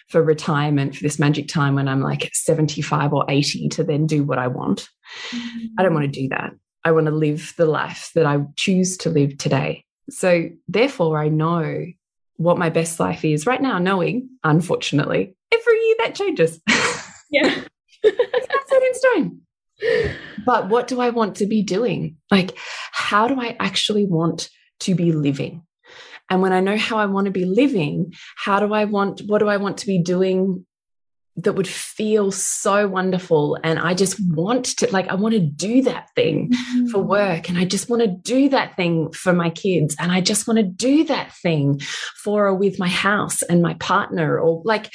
for 0.08 0.20
retirement 0.22 0.96
for 0.96 1.02
this 1.04 1.20
magic 1.20 1.46
time 1.46 1.76
when 1.76 1.86
I'm 1.86 2.00
like 2.00 2.28
75 2.34 3.12
or 3.12 3.24
80 3.28 3.68
to 3.68 3.84
then 3.84 4.06
do 4.06 4.24
what 4.24 4.38
I 4.38 4.48
want. 4.48 4.88
Mm 5.32 5.38
-hmm. 5.38 5.78
I 5.78 5.82
don't 5.82 5.94
want 5.94 6.12
to 6.12 6.20
do 6.20 6.28
that. 6.28 6.52
I 6.84 6.92
want 6.92 7.06
to 7.06 7.14
live 7.14 7.52
the 7.56 7.66
life 7.66 8.10
that 8.14 8.26
I 8.26 8.44
choose 8.56 8.96
to 8.96 9.10
live 9.10 9.36
today. 9.36 9.84
So 10.10 10.50
therefore 10.72 11.24
I 11.24 11.28
know 11.28 11.86
what 12.36 12.58
my 12.58 12.70
best 12.70 12.98
life 12.98 13.28
is 13.28 13.46
right 13.46 13.62
now, 13.62 13.78
knowing, 13.78 14.28
unfortunately, 14.42 15.36
every 15.52 15.78
year 15.84 15.96
that 15.98 16.14
changes. 16.16 16.60
Yeah. 17.32 17.62
It's 18.02 18.70
set 18.70 18.82
in 18.82 18.94
stone. 18.94 19.40
But 20.44 20.68
what 20.68 20.88
do 20.88 21.00
I 21.00 21.10
want 21.10 21.36
to 21.36 21.46
be 21.46 21.62
doing? 21.62 22.16
Like, 22.30 22.56
how 22.92 23.28
do 23.28 23.40
I 23.40 23.56
actually 23.58 24.06
want 24.06 24.50
to 24.80 24.94
be 24.94 25.12
living? 25.12 25.62
And 26.28 26.42
when 26.42 26.52
I 26.52 26.60
know 26.60 26.76
how 26.76 26.98
I 26.98 27.06
want 27.06 27.26
to 27.26 27.32
be 27.32 27.44
living, 27.44 28.12
how 28.36 28.60
do 28.60 28.72
I 28.72 28.84
want, 28.84 29.22
what 29.26 29.38
do 29.38 29.48
I 29.48 29.56
want 29.56 29.78
to 29.78 29.86
be 29.86 30.00
doing 30.00 30.64
that 31.36 31.54
would 31.54 31.66
feel 31.66 32.30
so 32.30 32.86
wonderful? 32.86 33.58
And 33.64 33.78
I 33.78 33.94
just 33.94 34.16
want 34.32 34.64
to, 34.78 34.92
like, 34.92 35.08
I 35.08 35.14
want 35.14 35.34
to 35.34 35.40
do 35.40 35.82
that 35.82 36.08
thing 36.14 36.48
mm 36.48 36.52
-hmm. 36.52 36.90
for 36.90 37.02
work. 37.02 37.48
And 37.48 37.58
I 37.58 37.64
just 37.64 37.88
want 37.88 38.02
to 38.02 38.34
do 38.34 38.48
that 38.50 38.76
thing 38.76 39.12
for 39.12 39.32
my 39.32 39.50
kids. 39.50 39.96
And 39.98 40.12
I 40.12 40.20
just 40.20 40.46
want 40.46 40.60
to 40.60 40.86
do 40.88 41.04
that 41.04 41.28
thing 41.42 41.82
for 42.22 42.46
or 42.46 42.58
with 42.58 42.78
my 42.78 42.90
house 42.90 43.46
and 43.48 43.62
my 43.62 43.74
partner 43.74 44.38
or 44.38 44.62
like, 44.64 44.88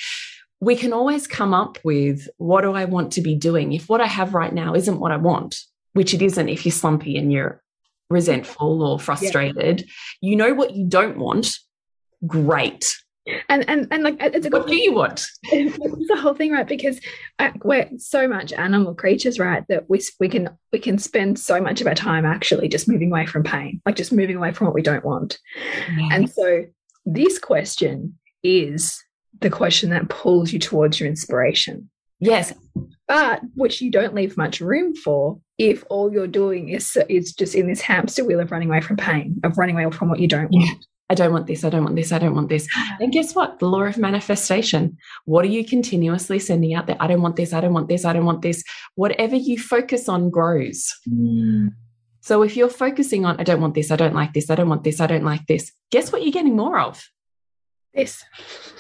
we 0.65 0.75
can 0.75 0.93
always 0.93 1.27
come 1.27 1.53
up 1.53 1.77
with 1.83 2.27
what 2.37 2.61
do 2.61 2.73
I 2.73 2.85
want 2.85 3.13
to 3.13 3.21
be 3.21 3.35
doing? 3.35 3.71
If 3.71 3.87
what 3.87 4.01
I 4.01 4.07
have 4.07 4.33
right 4.33 4.51
now 4.51 4.73
isn't 4.73 4.99
what 4.99 5.11
I 5.11 5.17
want, 5.17 5.59
which 5.93 6.15
it 6.15 6.23
isn't 6.23 6.49
if 6.49 6.65
you're 6.65 6.71
slumpy 6.71 7.17
and 7.17 7.31
you're 7.31 7.61
resentful 8.09 8.81
or 8.81 8.99
frustrated, 8.99 9.81
yeah. 9.81 9.87
you 10.21 10.35
know 10.35 10.55
what 10.55 10.75
you 10.75 10.87
don't 10.87 11.19
want. 11.19 11.55
Great. 12.25 12.83
And 13.47 13.69
and 13.69 13.87
and 13.91 14.01
like 14.01 14.17
it's 14.19 14.47
a 14.47 14.49
what 14.49 14.65
do 14.65 14.75
you 14.75 14.91
want? 14.91 15.23
It's 15.43 16.07
the 16.07 16.19
whole 16.19 16.33
thing, 16.33 16.51
right? 16.51 16.67
Because 16.67 16.99
uh, 17.37 17.51
we're 17.63 17.87
so 17.97 18.27
much 18.27 18.51
animal 18.51 18.95
creatures, 18.95 19.37
right? 19.37 19.63
That 19.69 19.87
we 19.87 20.01
we 20.19 20.29
can 20.29 20.49
we 20.73 20.79
can 20.79 20.97
spend 20.97 21.37
so 21.37 21.61
much 21.61 21.79
of 21.79 21.85
our 21.85 21.95
time 21.95 22.25
actually 22.25 22.69
just 22.69 22.87
moving 22.87 23.11
away 23.11 23.27
from 23.27 23.43
pain, 23.43 23.81
like 23.85 23.95
just 23.95 24.11
moving 24.11 24.35
away 24.35 24.51
from 24.51 24.65
what 24.65 24.73
we 24.73 24.81
don't 24.81 25.05
want. 25.05 25.37
Yeah. 25.95 26.09
And 26.11 26.29
so 26.29 26.65
this 27.05 27.37
question 27.37 28.17
is 28.43 29.04
the 29.41 29.49
question 29.49 29.89
that 29.91 30.09
pulls 30.09 30.51
you 30.53 30.59
towards 30.59 30.99
your 30.99 31.09
inspiration. 31.09 31.89
Yes. 32.19 32.53
But 33.07 33.41
which 33.55 33.81
you 33.81 33.91
don't 33.91 34.15
leave 34.15 34.37
much 34.37 34.61
room 34.61 34.95
for 34.95 35.39
if 35.57 35.83
all 35.89 36.11
you're 36.11 36.27
doing 36.27 36.69
is, 36.69 36.97
is 37.09 37.33
just 37.33 37.55
in 37.55 37.67
this 37.67 37.81
hamster 37.81 38.25
wheel 38.25 38.39
of 38.39 38.51
running 38.51 38.69
away 38.69 38.81
from 38.81 38.97
pain, 38.97 39.39
of 39.43 39.57
running 39.57 39.79
away 39.79 39.91
from 39.91 40.09
what 40.09 40.19
you 40.19 40.27
don't 40.27 40.51
want. 40.51 40.67
Yeah. 40.67 40.73
I 41.07 41.13
don't 41.13 41.31
want 41.31 41.45
this. 41.45 41.63
I 41.63 41.69
don't 41.69 41.83
want 41.83 41.95
this. 41.95 42.11
I 42.11 42.17
don't 42.17 42.33
want 42.33 42.49
this. 42.49 42.67
And 42.99 43.13
guess 43.13 43.35
what? 43.35 43.59
The 43.59 43.67
law 43.67 43.83
of 43.83 43.97
manifestation. 43.97 44.97
What 45.25 45.45
are 45.45 45.49
you 45.49 45.63
continuously 45.63 46.39
sending 46.39 46.73
out 46.73 46.87
there? 46.87 46.97
I 46.99 47.05
don't 47.05 47.21
want 47.21 47.35
this. 47.35 47.53
I 47.53 47.61
don't 47.61 47.73
want 47.73 47.89
this. 47.89 48.05
I 48.05 48.13
don't 48.13 48.25
want 48.25 48.41
this. 48.41 48.63
Whatever 48.95 49.35
you 49.35 49.59
focus 49.59 50.09
on 50.09 50.31
grows. 50.31 50.91
Mm. 51.07 51.73
So 52.21 52.41
if 52.41 52.57
you're 52.57 52.69
focusing 52.69 53.23
on, 53.23 53.39
I 53.39 53.43
don't 53.43 53.61
want 53.61 53.75
this. 53.75 53.91
I 53.91 53.97
don't 53.97 54.15
like 54.15 54.33
this. 54.33 54.49
I 54.49 54.55
don't 54.55 54.67
want 54.67 54.83
this. 54.83 54.99
I 54.99 55.05
don't 55.05 55.23
like 55.23 55.45
this. 55.45 55.71
Guess 55.91 56.11
what 56.11 56.23
you're 56.23 56.31
getting 56.31 56.55
more 56.55 56.79
of? 56.79 57.07
This. 57.93 58.23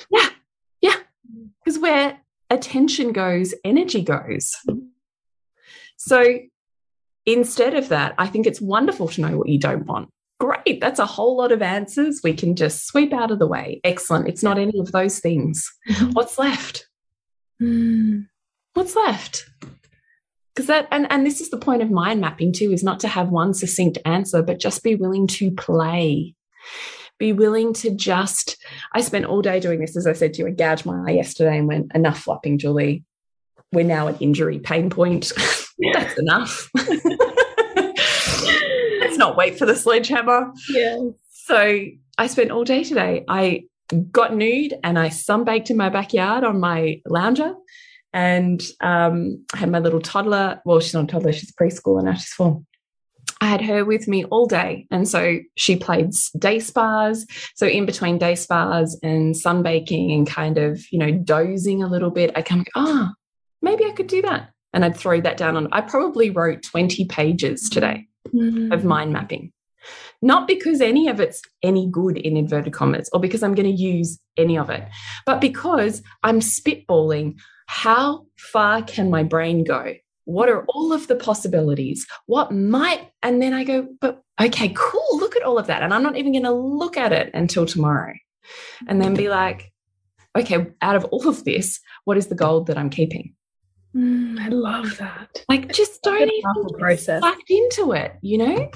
Yeah. 0.09 0.29
Because 1.65 1.79
where 1.79 2.19
attention 2.51 3.11
goes, 3.11 3.55
energy 3.63 4.03
goes. 4.03 4.55
So 5.97 6.23
instead 7.25 7.73
of 7.73 7.89
that, 7.89 8.13
I 8.19 8.27
think 8.27 8.45
it's 8.45 8.61
wonderful 8.61 9.07
to 9.09 9.21
know 9.21 9.37
what 9.37 9.49
you 9.49 9.59
don't 9.59 9.87
want. 9.87 10.09
Great, 10.39 10.79
that's 10.79 10.99
a 10.99 11.05
whole 11.05 11.37
lot 11.37 11.51
of 11.51 11.61
answers 11.61 12.21
we 12.23 12.33
can 12.33 12.55
just 12.55 12.85
sweep 12.85 13.13
out 13.13 13.31
of 13.31 13.39
the 13.39 13.47
way. 13.47 13.79
Excellent. 13.83 14.27
It's 14.27 14.43
not 14.43 14.59
any 14.59 14.77
of 14.79 14.91
those 14.91 15.19
things. 15.19 15.67
Mm-hmm. 15.89 16.11
What's 16.11 16.37
left? 16.37 16.87
Mm. 17.61 18.27
What's 18.73 18.95
left? 18.95 19.49
Because 20.53 20.67
that, 20.67 20.87
and, 20.91 21.07
and 21.09 21.25
this 21.25 21.41
is 21.41 21.49
the 21.49 21.57
point 21.57 21.81
of 21.81 21.89
mind 21.89 22.21
mapping 22.21 22.53
too, 22.53 22.71
is 22.71 22.83
not 22.83 22.99
to 22.99 23.07
have 23.07 23.29
one 23.29 23.53
succinct 23.53 23.97
answer, 24.05 24.41
but 24.43 24.59
just 24.59 24.83
be 24.83 24.95
willing 24.95 25.27
to 25.27 25.51
play 25.51 26.35
be 27.17 27.33
willing 27.33 27.73
to 27.73 27.91
just, 27.91 28.57
I 28.93 29.01
spent 29.01 29.25
all 29.25 29.41
day 29.41 29.59
doing 29.59 29.79
this, 29.79 29.97
as 29.97 30.07
I 30.07 30.13
said 30.13 30.33
to 30.33 30.41
you, 30.41 30.47
I 30.47 30.51
gouged 30.51 30.85
my 30.85 31.03
eye 31.07 31.13
yesterday 31.13 31.57
and 31.57 31.67
went, 31.67 31.91
enough 31.95 32.19
flopping, 32.19 32.57
Julie. 32.57 33.03
We're 33.71 33.85
now 33.85 34.07
at 34.07 34.21
injury 34.21 34.59
pain 34.59 34.89
point. 34.89 35.31
That's 35.93 36.17
enough. 36.17 36.69
Let's 36.75 37.03
not 39.17 39.35
wait 39.35 39.57
for 39.57 39.65
the 39.65 39.75
sledgehammer. 39.75 40.51
Yeah. 40.69 40.97
So 41.29 41.85
I 42.17 42.27
spent 42.27 42.51
all 42.51 42.63
day 42.63 42.83
today. 42.83 43.25
I 43.27 43.65
got 44.11 44.35
nude 44.35 44.73
and 44.83 44.97
I 44.97 45.09
sunbaked 45.09 45.69
in 45.69 45.77
my 45.77 45.89
backyard 45.89 46.43
on 46.43 46.59
my 46.59 47.01
lounger 47.05 47.53
and 48.13 48.63
um, 48.81 49.45
I 49.53 49.57
had 49.57 49.71
my 49.71 49.79
little 49.79 49.99
toddler. 49.99 50.61
Well, 50.65 50.79
she's 50.79 50.93
not 50.93 51.03
a 51.03 51.07
toddler, 51.07 51.33
she's 51.33 51.51
preschool 51.51 51.97
and 51.97 52.07
now 52.07 52.13
she's 52.13 52.33
four. 52.33 52.63
I 53.41 53.47
had 53.47 53.61
her 53.61 53.83
with 53.83 54.07
me 54.07 54.23
all 54.25 54.45
day. 54.45 54.87
And 54.91 55.07
so 55.07 55.39
she 55.55 55.75
played 55.75 56.11
day 56.39 56.59
spas. 56.59 57.25
So 57.55 57.67
in 57.67 57.85
between 57.85 58.17
day 58.17 58.35
spas 58.35 58.97
and 59.03 59.35
sunbaking 59.35 60.13
and 60.13 60.27
kind 60.27 60.57
of, 60.57 60.81
you 60.91 60.99
know, 60.99 61.11
dozing 61.11 61.83
a 61.83 61.87
little 61.87 62.11
bit, 62.11 62.31
I 62.35 62.41
kind 62.41 62.65
come, 62.65 62.85
ah, 62.85 63.09
oh, 63.11 63.13
maybe 63.61 63.85
I 63.85 63.91
could 63.91 64.07
do 64.07 64.21
that. 64.21 64.51
And 64.73 64.83
I'd 64.83 64.97
throw 64.97 65.21
that 65.21 65.37
down 65.37 65.57
on, 65.57 65.67
I 65.71 65.81
probably 65.81 66.29
wrote 66.29 66.63
20 66.63 67.05
pages 67.05 67.69
today 67.69 68.07
mm. 68.33 68.73
of 68.73 68.83
mind 68.83 69.13
mapping. 69.13 69.51
Not 70.21 70.47
because 70.47 70.81
any 70.81 71.07
of 71.07 71.19
it's 71.19 71.41
any 71.61 71.87
good 71.89 72.17
in 72.17 72.37
inverted 72.37 72.73
commas 72.73 73.09
or 73.13 73.19
because 73.19 73.43
I'm 73.43 73.53
going 73.53 73.73
to 73.73 73.81
use 73.81 74.17
any 74.37 74.57
of 74.57 74.69
it, 74.69 74.83
but 75.25 75.39
because 75.39 76.01
I'm 76.23 76.39
spitballing 76.39 77.37
how 77.67 78.25
far 78.37 78.81
can 78.81 79.09
my 79.09 79.23
brain 79.23 79.63
go? 79.63 79.95
What 80.25 80.49
are 80.49 80.65
all 80.65 80.91
of 80.91 81.07
the 81.07 81.15
possibilities? 81.15 82.05
What 82.25 82.51
might, 82.51 83.09
and 83.23 83.41
then 83.41 83.53
I 83.53 83.63
go, 83.63 83.87
but 84.01 84.21
okay, 84.39 84.73
cool, 84.75 85.17
look 85.17 85.35
at 85.35 85.43
all 85.43 85.57
of 85.57 85.67
that. 85.67 85.83
And 85.83 85.93
I'm 85.93 86.03
not 86.03 86.17
even 86.17 86.33
going 86.33 86.43
to 86.43 86.51
look 86.51 86.97
at 86.97 87.13
it 87.13 87.31
until 87.33 87.65
tomorrow. 87.65 88.13
And 88.87 89.01
then 89.01 89.13
be 89.13 89.29
like, 89.29 89.71
okay, 90.37 90.67
out 90.81 90.95
of 90.95 91.05
all 91.05 91.27
of 91.27 91.43
this, 91.45 91.79
what 92.03 92.17
is 92.17 92.27
the 92.27 92.35
gold 92.35 92.67
that 92.67 92.77
I'm 92.77 92.89
keeping? 92.89 93.33
Mm, 93.95 94.39
I 94.39 94.49
love 94.49 94.97
that. 94.97 95.43
Like, 95.47 95.71
just 95.71 96.01
don't 96.03 96.29
even 96.29 96.77
process. 96.77 97.21
sucked 97.21 97.49
into 97.49 97.93
it, 97.93 98.13
you 98.21 98.37
know? 98.37 98.69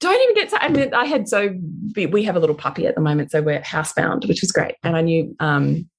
Don't 0.00 0.22
even 0.22 0.34
get. 0.34 0.62
I 0.62 0.68
mean, 0.68 0.94
I 0.94 1.04
had 1.04 1.28
so 1.28 1.54
we 1.94 2.24
have 2.24 2.34
a 2.34 2.38
little 2.40 2.56
puppy 2.56 2.86
at 2.86 2.94
the 2.94 3.02
moment, 3.02 3.30
so 3.30 3.42
we're 3.42 3.60
housebound, 3.60 4.26
which 4.26 4.42
is 4.42 4.50
great. 4.50 4.76
And 4.82 4.96
I 4.96 5.02
knew 5.02 5.36
um, 5.40 5.90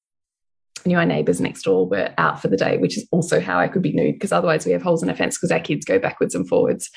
knew 0.85 0.97
our 0.97 1.05
neighbors 1.05 1.41
next 1.41 1.63
door 1.63 1.87
were 1.87 2.13
out 2.17 2.41
for 2.41 2.47
the 2.47 2.57
day, 2.57 2.77
which 2.77 2.97
is 2.97 3.07
also 3.11 3.39
how 3.39 3.59
I 3.59 3.67
could 3.67 3.81
be 3.81 3.93
nude 3.93 4.15
because 4.15 4.31
otherwise 4.31 4.65
we 4.65 4.71
have 4.71 4.81
holes 4.81 5.03
in 5.03 5.09
our 5.09 5.15
fence 5.15 5.37
because 5.37 5.51
our 5.51 5.59
kids 5.59 5.85
go 5.85 5.99
backwards 5.99 6.35
and 6.35 6.47
forwards. 6.47 6.89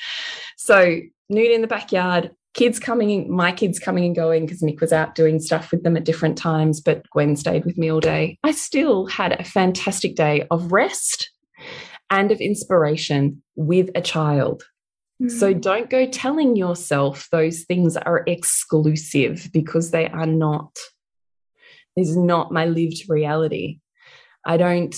So 0.57 0.99
nude 1.29 1.51
in 1.51 1.61
the 1.61 1.67
backyard, 1.67 2.31
kids 2.53 2.79
coming 2.79 3.09
in, 3.09 3.31
my 3.31 3.51
kids 3.51 3.79
coming 3.79 4.05
and 4.05 4.15
going 4.15 4.45
because 4.45 4.63
Nick 4.63 4.81
was 4.81 4.93
out 4.93 5.15
doing 5.15 5.39
stuff 5.39 5.71
with 5.71 5.83
them 5.83 5.97
at 5.97 6.05
different 6.05 6.37
times, 6.37 6.81
but 6.81 7.07
Gwen 7.11 7.35
stayed 7.35 7.65
with 7.65 7.77
me 7.77 7.91
all 7.91 7.99
day. 7.99 8.37
I 8.43 8.51
still 8.51 9.05
had 9.05 9.39
a 9.39 9.43
fantastic 9.43 10.15
day 10.15 10.47
of 10.49 10.71
rest 10.71 11.29
and 12.09 12.31
of 12.31 12.39
inspiration 12.39 13.41
with 13.55 13.89
a 13.95 14.01
child. 14.01 14.63
Mm. 15.21 15.31
So 15.31 15.53
don't 15.53 15.89
go 15.89 16.05
telling 16.05 16.55
yourself 16.55 17.27
those 17.31 17.63
things 17.63 17.97
are 17.97 18.23
exclusive 18.27 19.49
because 19.53 19.91
they 19.91 20.07
are 20.09 20.25
not 20.25 20.75
is 21.95 22.15
not 22.15 22.51
my 22.51 22.65
lived 22.65 23.09
reality. 23.09 23.79
I 24.45 24.57
don't, 24.57 24.95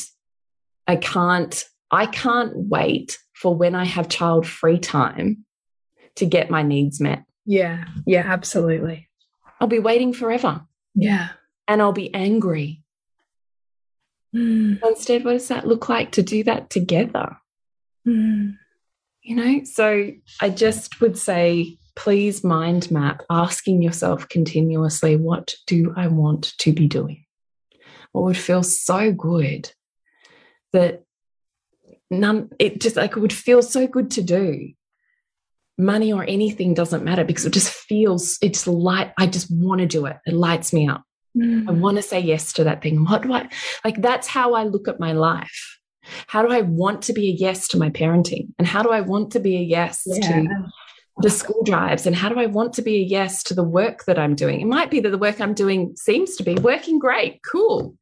I 0.88 0.95
can't, 0.95 1.63
I 1.91 2.05
can't 2.05 2.53
wait 2.55 3.17
for 3.33 3.55
when 3.55 3.75
I 3.75 3.86
have 3.86 4.10
child 4.10 4.47
free 4.47 4.79
time 4.79 5.45
to 6.15 6.25
get 6.25 6.49
my 6.49 6.63
needs 6.63 6.99
met. 6.99 7.23
Yeah. 7.45 7.86
Yeah, 8.05 8.23
absolutely. 8.25 9.10
I'll 9.60 9.67
be 9.67 9.79
waiting 9.79 10.13
forever. 10.13 10.62
Yeah. 10.95 11.29
And 11.67 11.81
I'll 11.81 11.93
be 11.93 12.13
angry. 12.13 12.83
Mm. 14.35 14.79
Instead, 14.83 15.23
what 15.23 15.33
does 15.33 15.48
that 15.48 15.67
look 15.67 15.87
like 15.89 16.13
to 16.13 16.23
do 16.23 16.43
that 16.43 16.69
together? 16.69 17.37
Mm. 18.08 18.58
You 19.21 19.35
know, 19.35 19.63
so 19.63 20.12
I 20.41 20.50
just 20.50 21.00
would 21.02 21.17
say 21.17 21.77
please 21.98 22.43
mind 22.43 22.91
map 22.91 23.23
asking 23.29 23.81
yourself 23.81 24.29
continuously, 24.29 25.15
what 25.15 25.56
do 25.65 25.93
I 25.98 26.08
want 26.08 26.54
to 26.60 26.71
be 26.71 26.87
doing? 26.87 27.25
What 28.12 28.23
would 28.23 28.37
feel 28.37 28.62
so 28.62 29.12
good 29.12 29.71
that 30.73 31.04
none, 32.12 32.50
it 32.60 32.79
just 32.79 32.95
like 32.95 33.17
it 33.17 33.19
would 33.19 33.33
feel 33.33 33.63
so 33.63 33.87
good 33.87 34.12
to 34.12 34.21
do 34.21 34.73
money 35.79 36.13
or 36.13 36.23
anything 36.23 36.75
doesn't 36.75 37.04
matter 37.04 37.23
because 37.23 37.45
it 37.45 37.54
just 37.54 37.71
feels 37.71 38.39
it's 38.41 38.65
light 38.65 39.13
i 39.19 39.27
just 39.27 39.45
want 39.52 39.79
to 39.79 39.85
do 39.85 40.08
it 40.08 40.17
it 40.25 40.33
lights 40.33 40.73
me 40.73 40.87
up 40.87 41.04
mm. 41.37 41.69
i 41.69 41.71
want 41.71 41.98
to 41.98 42.02
say 42.02 42.19
yes 42.19 42.52
to 42.52 42.63
that 42.63 42.81
thing 42.81 43.06
what 43.06 43.21
do 43.21 43.31
i 43.31 43.48
like 43.85 44.02
that's 44.02 44.25
how 44.25 44.56
i 44.56 44.63
look 44.63 44.87
at 44.87 45.00
my 45.00 45.12
life 45.12 45.77
how 46.25 46.41
do 46.41 46.48
i 46.52 46.62
want 46.62 47.04
to 47.04 47.13
be 47.13 47.29
a 47.29 47.31
yes 47.31 47.67
to 47.67 47.77
my 47.77 47.91
parenting 47.91 48.48
and 48.58 48.67
how 48.67 48.81
do 48.81 48.89
i 48.89 49.02
want 49.02 49.29
to 49.29 49.39
be 49.39 49.56
a 49.56 49.62
yes 49.62 50.02
yeah. 50.08 50.41
to 50.41 50.48
the 51.20 51.30
school 51.30 51.63
drives 51.63 52.06
and 52.06 52.15
how 52.15 52.30
do 52.30 52.40
i 52.40 52.46
want 52.46 52.74
to 52.74 52.82
be 52.82 52.98
a 52.98 53.06
yes 53.06 53.44
to 53.44 53.54
the 53.54 53.63
work 53.63 54.06
that 54.06 54.20
i'm 54.20 54.36
doing 54.36 54.62
it 54.62 54.65
might 54.65 54.92
be 54.92 55.00
that 55.00 55.10
the 55.10 55.18
work 55.18 55.42
i'm 55.42 55.54
doing 55.54 55.96
seems 55.96 56.36
to 56.36 56.44
be 56.44 56.56
working 56.56 57.00
great 57.00 57.42
cool 57.44 57.96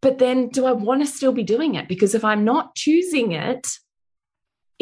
but 0.00 0.18
then 0.18 0.48
do 0.48 0.64
i 0.66 0.72
want 0.72 1.00
to 1.00 1.06
still 1.06 1.32
be 1.32 1.42
doing 1.42 1.74
it 1.74 1.88
because 1.88 2.14
if 2.14 2.24
i'm 2.24 2.44
not 2.44 2.74
choosing 2.74 3.32
it 3.32 3.66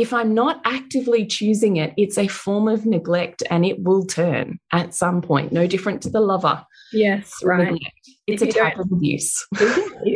if 0.01 0.15
I'm 0.15 0.33
not 0.33 0.63
actively 0.65 1.27
choosing 1.27 1.77
it, 1.77 1.93
it's 1.99 2.17
a 2.17 2.27
form 2.27 2.69
of 2.69 2.87
neglect 2.87 3.43
and 3.51 3.67
it 3.67 3.83
will 3.83 4.07
turn 4.07 4.59
at 4.73 4.95
some 4.95 5.21
point, 5.21 5.53
no 5.53 5.67
different 5.67 6.01
to 6.03 6.09
the 6.09 6.21
lover. 6.21 6.65
Yes, 6.91 7.35
right. 7.45 7.79
It's 8.27 8.41
if 8.41 8.49
a 8.49 8.59
type 8.59 8.79
of 8.79 8.91
abuse. 8.91 9.47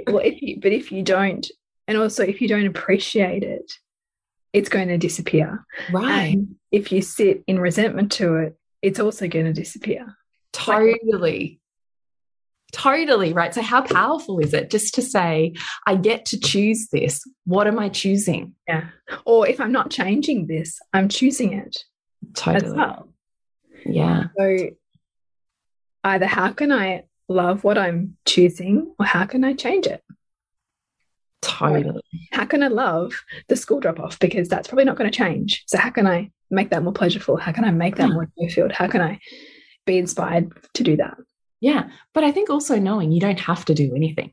well, 0.06 0.18
if 0.24 0.40
you, 0.40 0.58
but 0.62 0.72
if 0.72 0.90
you 0.90 1.02
don't, 1.02 1.46
and 1.86 1.98
also 1.98 2.24
if 2.24 2.40
you 2.40 2.48
don't 2.48 2.64
appreciate 2.64 3.42
it, 3.42 3.70
it's 4.54 4.70
going 4.70 4.88
to 4.88 4.96
disappear. 4.96 5.66
Right. 5.92 6.32
And 6.32 6.56
if 6.74 6.90
you 6.90 7.02
sit 7.02 7.44
in 7.46 7.60
resentment 7.60 8.10
to 8.10 8.34
it, 8.34 8.58
it's 8.82 8.98
also 8.98 9.28
going 9.28 9.44
to 9.44 9.52
disappear. 9.52 10.16
Totally. 10.52 11.60
Totally 12.72 13.32
right. 13.32 13.54
So, 13.54 13.62
how 13.62 13.82
powerful 13.82 14.40
is 14.40 14.52
it 14.52 14.70
just 14.70 14.96
to 14.96 15.02
say, 15.02 15.54
I 15.86 15.94
get 15.94 16.26
to 16.26 16.40
choose 16.40 16.88
this? 16.90 17.22
What 17.44 17.68
am 17.68 17.78
I 17.78 17.90
choosing? 17.90 18.54
Yeah. 18.66 18.88
Or 19.24 19.46
if 19.46 19.60
I'm 19.60 19.70
not 19.70 19.90
changing 19.90 20.48
this, 20.48 20.80
I'm 20.92 21.08
choosing 21.08 21.52
it. 21.52 21.84
Totally. 22.34 22.76
Well. 22.76 23.08
Yeah. 23.86 24.24
So, 24.36 24.70
either 26.02 26.26
how 26.26 26.50
can 26.50 26.72
I 26.72 27.04
love 27.28 27.62
what 27.62 27.78
I'm 27.78 28.16
choosing 28.26 28.92
or 28.98 29.06
how 29.06 29.26
can 29.26 29.44
I 29.44 29.52
change 29.52 29.86
it? 29.86 30.02
Totally. 31.44 32.02
How 32.32 32.44
can 32.44 32.62
I 32.62 32.68
love 32.68 33.12
the 33.48 33.56
school 33.56 33.80
drop 33.80 34.00
off? 34.00 34.18
Because 34.18 34.48
that's 34.48 34.68
probably 34.68 34.84
not 34.84 34.96
going 34.96 35.10
to 35.10 35.16
change. 35.16 35.64
So, 35.66 35.78
how 35.78 35.90
can 35.90 36.06
I 36.06 36.30
make 36.50 36.70
that 36.70 36.82
more 36.82 36.92
pleasurable? 36.92 37.36
How 37.36 37.52
can 37.52 37.64
I 37.64 37.70
make 37.70 37.96
that 37.96 38.08
yeah. 38.08 38.14
more 38.14 38.28
fulfilled? 38.38 38.72
How 38.72 38.88
can 38.88 39.00
I 39.00 39.18
be 39.86 39.98
inspired 39.98 40.52
to 40.74 40.82
do 40.82 40.96
that? 40.96 41.16
Yeah. 41.60 41.88
But 42.12 42.24
I 42.24 42.32
think 42.32 42.50
also 42.50 42.78
knowing 42.78 43.12
you 43.12 43.20
don't 43.20 43.40
have 43.40 43.64
to 43.66 43.74
do 43.74 43.94
anything. 43.94 44.32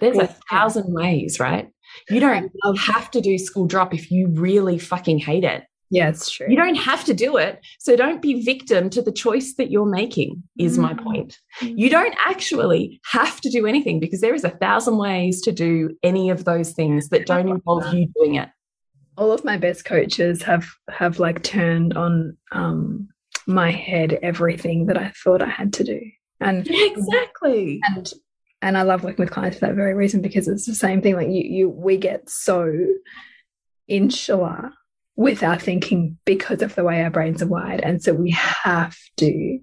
There's 0.00 0.18
a 0.18 0.28
thousand 0.50 0.92
ways, 0.92 1.40
right? 1.40 1.68
You 2.08 2.20
don't 2.20 2.50
have 2.78 3.10
to 3.12 3.20
do 3.20 3.36
school 3.38 3.66
drop 3.66 3.92
if 3.94 4.10
you 4.10 4.28
really 4.28 4.78
fucking 4.78 5.18
hate 5.18 5.44
it. 5.44 5.64
Yeah, 5.92 6.08
it's 6.08 6.30
true. 6.30 6.46
You 6.48 6.56
don't 6.56 6.76
have 6.76 7.04
to 7.04 7.12
do 7.12 7.36
it. 7.36 7.60
So 7.78 7.96
don't 7.96 8.22
be 8.22 8.42
victim 8.42 8.88
to 8.90 9.02
the 9.02 9.12
choice 9.12 9.56
that 9.56 9.70
you're 9.70 9.84
making, 9.84 10.42
is 10.58 10.78
mm. 10.78 10.82
my 10.82 10.94
point. 10.94 11.38
You 11.60 11.90
don't 11.90 12.14
actually 12.24 12.98
have 13.12 13.42
to 13.42 13.50
do 13.50 13.66
anything 13.66 14.00
because 14.00 14.22
there 14.22 14.34
is 14.34 14.42
a 14.42 14.48
thousand 14.48 14.96
ways 14.96 15.42
to 15.42 15.52
do 15.52 15.94
any 16.02 16.30
of 16.30 16.46
those 16.46 16.72
things 16.72 17.10
that 17.10 17.26
don't 17.26 17.46
involve 17.46 17.92
you 17.92 18.08
doing 18.16 18.36
it. 18.36 18.48
All 19.18 19.32
of 19.32 19.44
my 19.44 19.58
best 19.58 19.84
coaches 19.84 20.42
have 20.44 20.66
have 20.88 21.18
like 21.18 21.42
turned 21.42 21.92
on 21.94 22.38
um 22.52 23.08
my 23.46 23.70
head 23.70 24.18
everything 24.22 24.86
that 24.86 24.96
I 24.96 25.12
thought 25.22 25.42
I 25.42 25.50
had 25.50 25.74
to 25.74 25.84
do. 25.84 26.00
And 26.40 26.66
exactly. 26.70 27.82
And 27.94 28.10
and 28.62 28.78
I 28.78 28.82
love 28.82 29.04
working 29.04 29.22
with 29.22 29.30
clients 29.30 29.58
for 29.58 29.66
that 29.66 29.74
very 29.74 29.92
reason 29.92 30.22
because 30.22 30.48
it's 30.48 30.64
the 30.64 30.74
same 30.74 31.02
thing. 31.02 31.16
Like 31.16 31.28
you, 31.28 31.42
you 31.42 31.68
we 31.68 31.98
get 31.98 32.30
so 32.30 32.72
insular 33.88 34.72
with 35.22 35.42
our 35.42 35.58
thinking 35.58 36.18
because 36.24 36.62
of 36.62 36.74
the 36.74 36.84
way 36.84 37.02
our 37.02 37.10
brains 37.10 37.42
are 37.42 37.46
wired. 37.46 37.80
And 37.80 38.02
so 38.02 38.12
we 38.12 38.30
have 38.32 38.96
to 39.18 39.58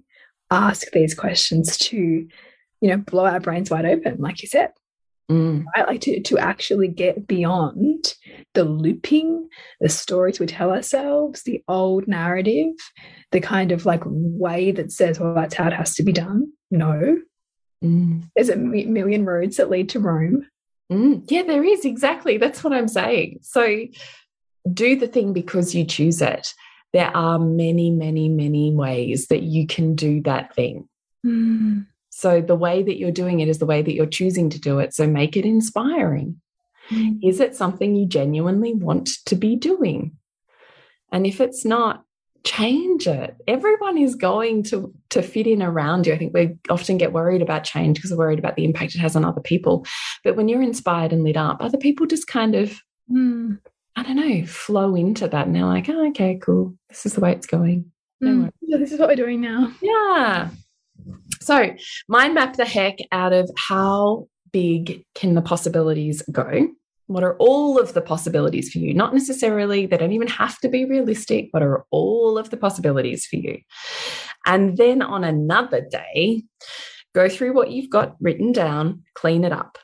ask 0.50 0.90
these 0.92 1.14
questions 1.14 1.76
to, 1.78 1.96
you 1.96 2.88
know, 2.88 2.96
blow 2.96 3.26
our 3.26 3.40
brains 3.40 3.70
wide 3.70 3.86
open, 3.86 4.16
like 4.18 4.42
you 4.42 4.48
said. 4.48 4.72
Mm. 5.30 5.64
Right? 5.76 5.86
Like 5.86 6.00
to, 6.02 6.20
to 6.20 6.38
actually 6.38 6.88
get 6.88 7.26
beyond 7.26 8.14
the 8.54 8.64
looping, 8.64 9.48
the 9.80 9.88
stories 9.88 10.40
we 10.40 10.46
tell 10.46 10.72
ourselves, 10.72 11.44
the 11.44 11.62
old 11.68 12.08
narrative, 12.08 12.74
the 13.30 13.40
kind 13.40 13.70
of 13.70 13.86
like 13.86 14.02
way 14.04 14.72
that 14.72 14.90
says, 14.90 15.20
well, 15.20 15.34
that's 15.34 15.54
how 15.54 15.68
it 15.68 15.72
has 15.72 15.94
to 15.96 16.02
be 16.02 16.12
done. 16.12 16.52
No. 16.70 17.18
Mm. 17.84 18.24
There's 18.34 18.48
a 18.48 18.56
million 18.56 19.24
roads 19.24 19.58
that 19.58 19.70
lead 19.70 19.90
to 19.90 20.00
Rome. 20.00 20.48
Mm. 20.90 21.24
Yeah, 21.30 21.44
there 21.44 21.62
is. 21.62 21.84
Exactly. 21.84 22.36
That's 22.36 22.64
what 22.64 22.72
I'm 22.72 22.88
saying. 22.88 23.38
So 23.42 23.86
do 24.72 24.96
the 24.96 25.08
thing 25.08 25.32
because 25.32 25.74
you 25.74 25.84
choose 25.84 26.20
it. 26.20 26.52
There 26.92 27.14
are 27.16 27.38
many, 27.38 27.90
many, 27.90 28.28
many 28.28 28.74
ways 28.74 29.28
that 29.28 29.42
you 29.42 29.66
can 29.66 29.94
do 29.94 30.22
that 30.22 30.54
thing. 30.54 30.88
Mm. 31.24 31.86
So 32.10 32.40
the 32.40 32.56
way 32.56 32.82
that 32.82 32.98
you're 32.98 33.12
doing 33.12 33.40
it 33.40 33.48
is 33.48 33.58
the 33.58 33.66
way 33.66 33.82
that 33.82 33.94
you're 33.94 34.06
choosing 34.06 34.50
to 34.50 34.60
do 34.60 34.80
it. 34.80 34.94
So 34.94 35.06
make 35.06 35.36
it 35.36 35.44
inspiring. 35.44 36.40
Mm. 36.90 37.20
Is 37.22 37.40
it 37.40 37.54
something 37.54 37.94
you 37.94 38.06
genuinely 38.06 38.74
want 38.74 39.10
to 39.26 39.36
be 39.36 39.56
doing? 39.56 40.16
And 41.12 41.26
if 41.26 41.40
it's 41.40 41.64
not, 41.64 42.04
change 42.44 43.06
it. 43.06 43.36
Everyone 43.46 43.98
is 43.98 44.14
going 44.14 44.62
to 44.64 44.92
to 45.10 45.22
fit 45.22 45.46
in 45.46 45.62
around 45.62 46.06
you. 46.06 46.14
I 46.14 46.18
think 46.18 46.32
we 46.32 46.56
often 46.68 46.98
get 46.98 47.12
worried 47.12 47.42
about 47.42 47.64
change 47.64 47.96
because 47.96 48.10
we're 48.10 48.18
worried 48.18 48.38
about 48.38 48.56
the 48.56 48.64
impact 48.64 48.94
it 48.94 48.98
has 49.00 49.14
on 49.14 49.24
other 49.24 49.40
people. 49.40 49.86
But 50.24 50.36
when 50.36 50.48
you're 50.48 50.62
inspired 50.62 51.12
and 51.12 51.22
lit 51.22 51.36
up, 51.36 51.58
other 51.60 51.78
people 51.78 52.06
just 52.06 52.26
kind 52.26 52.54
of, 52.54 52.80
mm. 53.10 53.58
I 54.00 54.02
don't 54.02 54.16
know, 54.16 54.46
flow 54.46 54.94
into 54.94 55.28
that. 55.28 55.46
And 55.46 55.54
they're 55.54 55.66
like, 55.66 55.90
oh, 55.90 56.08
okay, 56.08 56.38
cool. 56.42 56.74
This 56.88 57.04
is 57.04 57.12
the 57.12 57.20
way 57.20 57.32
it's 57.32 57.46
going. 57.46 57.92
Mm. 58.24 58.50
Yeah, 58.62 58.78
this 58.78 58.92
is 58.92 58.98
what 58.98 59.10
we're 59.10 59.16
doing 59.16 59.42
now. 59.42 59.70
Yeah. 59.82 60.48
So, 61.42 61.74
mind 62.08 62.32
map 62.32 62.56
the 62.56 62.64
heck 62.64 62.96
out 63.12 63.34
of 63.34 63.50
how 63.58 64.26
big 64.52 65.04
can 65.14 65.34
the 65.34 65.42
possibilities 65.42 66.22
go? 66.32 66.68
What 67.08 67.24
are 67.24 67.36
all 67.36 67.78
of 67.78 67.92
the 67.92 68.00
possibilities 68.00 68.72
for 68.72 68.78
you? 68.78 68.94
Not 68.94 69.12
necessarily, 69.12 69.84
they 69.84 69.98
don't 69.98 70.12
even 70.12 70.28
have 70.28 70.58
to 70.60 70.68
be 70.70 70.86
realistic. 70.86 71.48
What 71.50 71.62
are 71.62 71.84
all 71.90 72.38
of 72.38 72.48
the 72.48 72.56
possibilities 72.56 73.26
for 73.26 73.36
you? 73.36 73.58
And 74.46 74.78
then 74.78 75.02
on 75.02 75.24
another 75.24 75.86
day, 75.90 76.44
go 77.14 77.28
through 77.28 77.52
what 77.52 77.70
you've 77.70 77.90
got 77.90 78.16
written 78.18 78.52
down, 78.52 79.02
clean 79.14 79.44
it 79.44 79.52
up. 79.52 79.76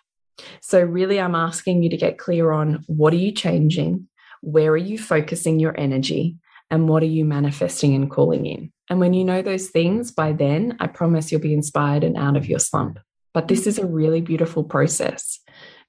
So, 0.61 0.83
really, 0.83 1.21
I'm 1.21 1.35
asking 1.35 1.83
you 1.83 1.91
to 1.91 1.97
get 1.97 2.19
clear 2.19 2.53
on 2.53 2.85
what 2.87 3.13
are 3.13 3.19
you 3.19 3.33
changing? 3.33 4.09
Where 4.43 4.73
are 4.73 4.77
you 4.77 4.99
focusing 4.99 5.59
your 5.59 5.79
energy? 5.79 6.37
And 6.71 6.89
what 6.89 7.03
are 7.03 7.07
you 7.07 7.25
manifesting 7.25 7.95
and 7.95 8.11
calling 8.11 8.47
in? 8.47 8.73
And 8.91 9.01
when 9.01 9.15
you 9.15 9.25
know 9.25 9.43
those 9.43 9.69
things, 9.69 10.11
by 10.11 10.33
then, 10.33 10.77
I 10.81 10.89
promise 10.89 11.31
you'll 11.31 11.41
be 11.41 11.55
inspired 11.55 12.05
and 12.05 12.17
out 12.17 12.37
of 12.37 12.47
your 12.47 12.59
slump. 12.59 12.99
But 13.35 13.49
this 13.49 13.67
is 13.67 13.79
a 13.79 13.87
really 13.87 14.21
beautiful 14.21 14.65
process. 14.65 15.41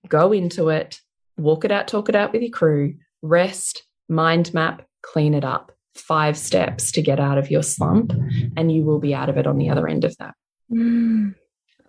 Go 0.07 0.31
into 0.31 0.69
it, 0.69 0.99
walk 1.37 1.65
it 1.65 1.71
out, 1.71 1.87
talk 1.87 2.09
it 2.09 2.15
out 2.15 2.33
with 2.33 2.41
your 2.41 2.51
crew, 2.51 2.95
rest, 3.21 3.83
mind 4.09 4.53
map, 4.53 4.85
clean 5.01 5.33
it 5.33 5.45
up. 5.45 5.71
Five 5.95 6.37
steps 6.37 6.91
to 6.91 7.01
get 7.01 7.19
out 7.19 7.39
of 7.39 7.49
your 7.49 7.63
slump, 7.63 8.13
and 8.55 8.71
you 8.71 8.83
will 8.83 8.99
be 8.99 9.15
out 9.15 9.29
of 9.29 9.37
it 9.37 9.47
on 9.47 9.57
the 9.57 9.69
other 9.69 9.87
end 9.87 10.03
of 10.03 10.15
that. 10.17 10.35
Mm, 10.71 11.33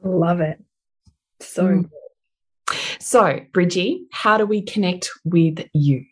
love 0.02 0.40
it. 0.40 0.64
So 1.40 1.64
mm. 1.64 1.90
So, 3.08 3.40
Bridgie, 3.54 4.04
how 4.12 4.36
do 4.36 4.44
we 4.44 4.60
connect 4.60 5.08
with 5.24 5.66
you? 5.72 6.04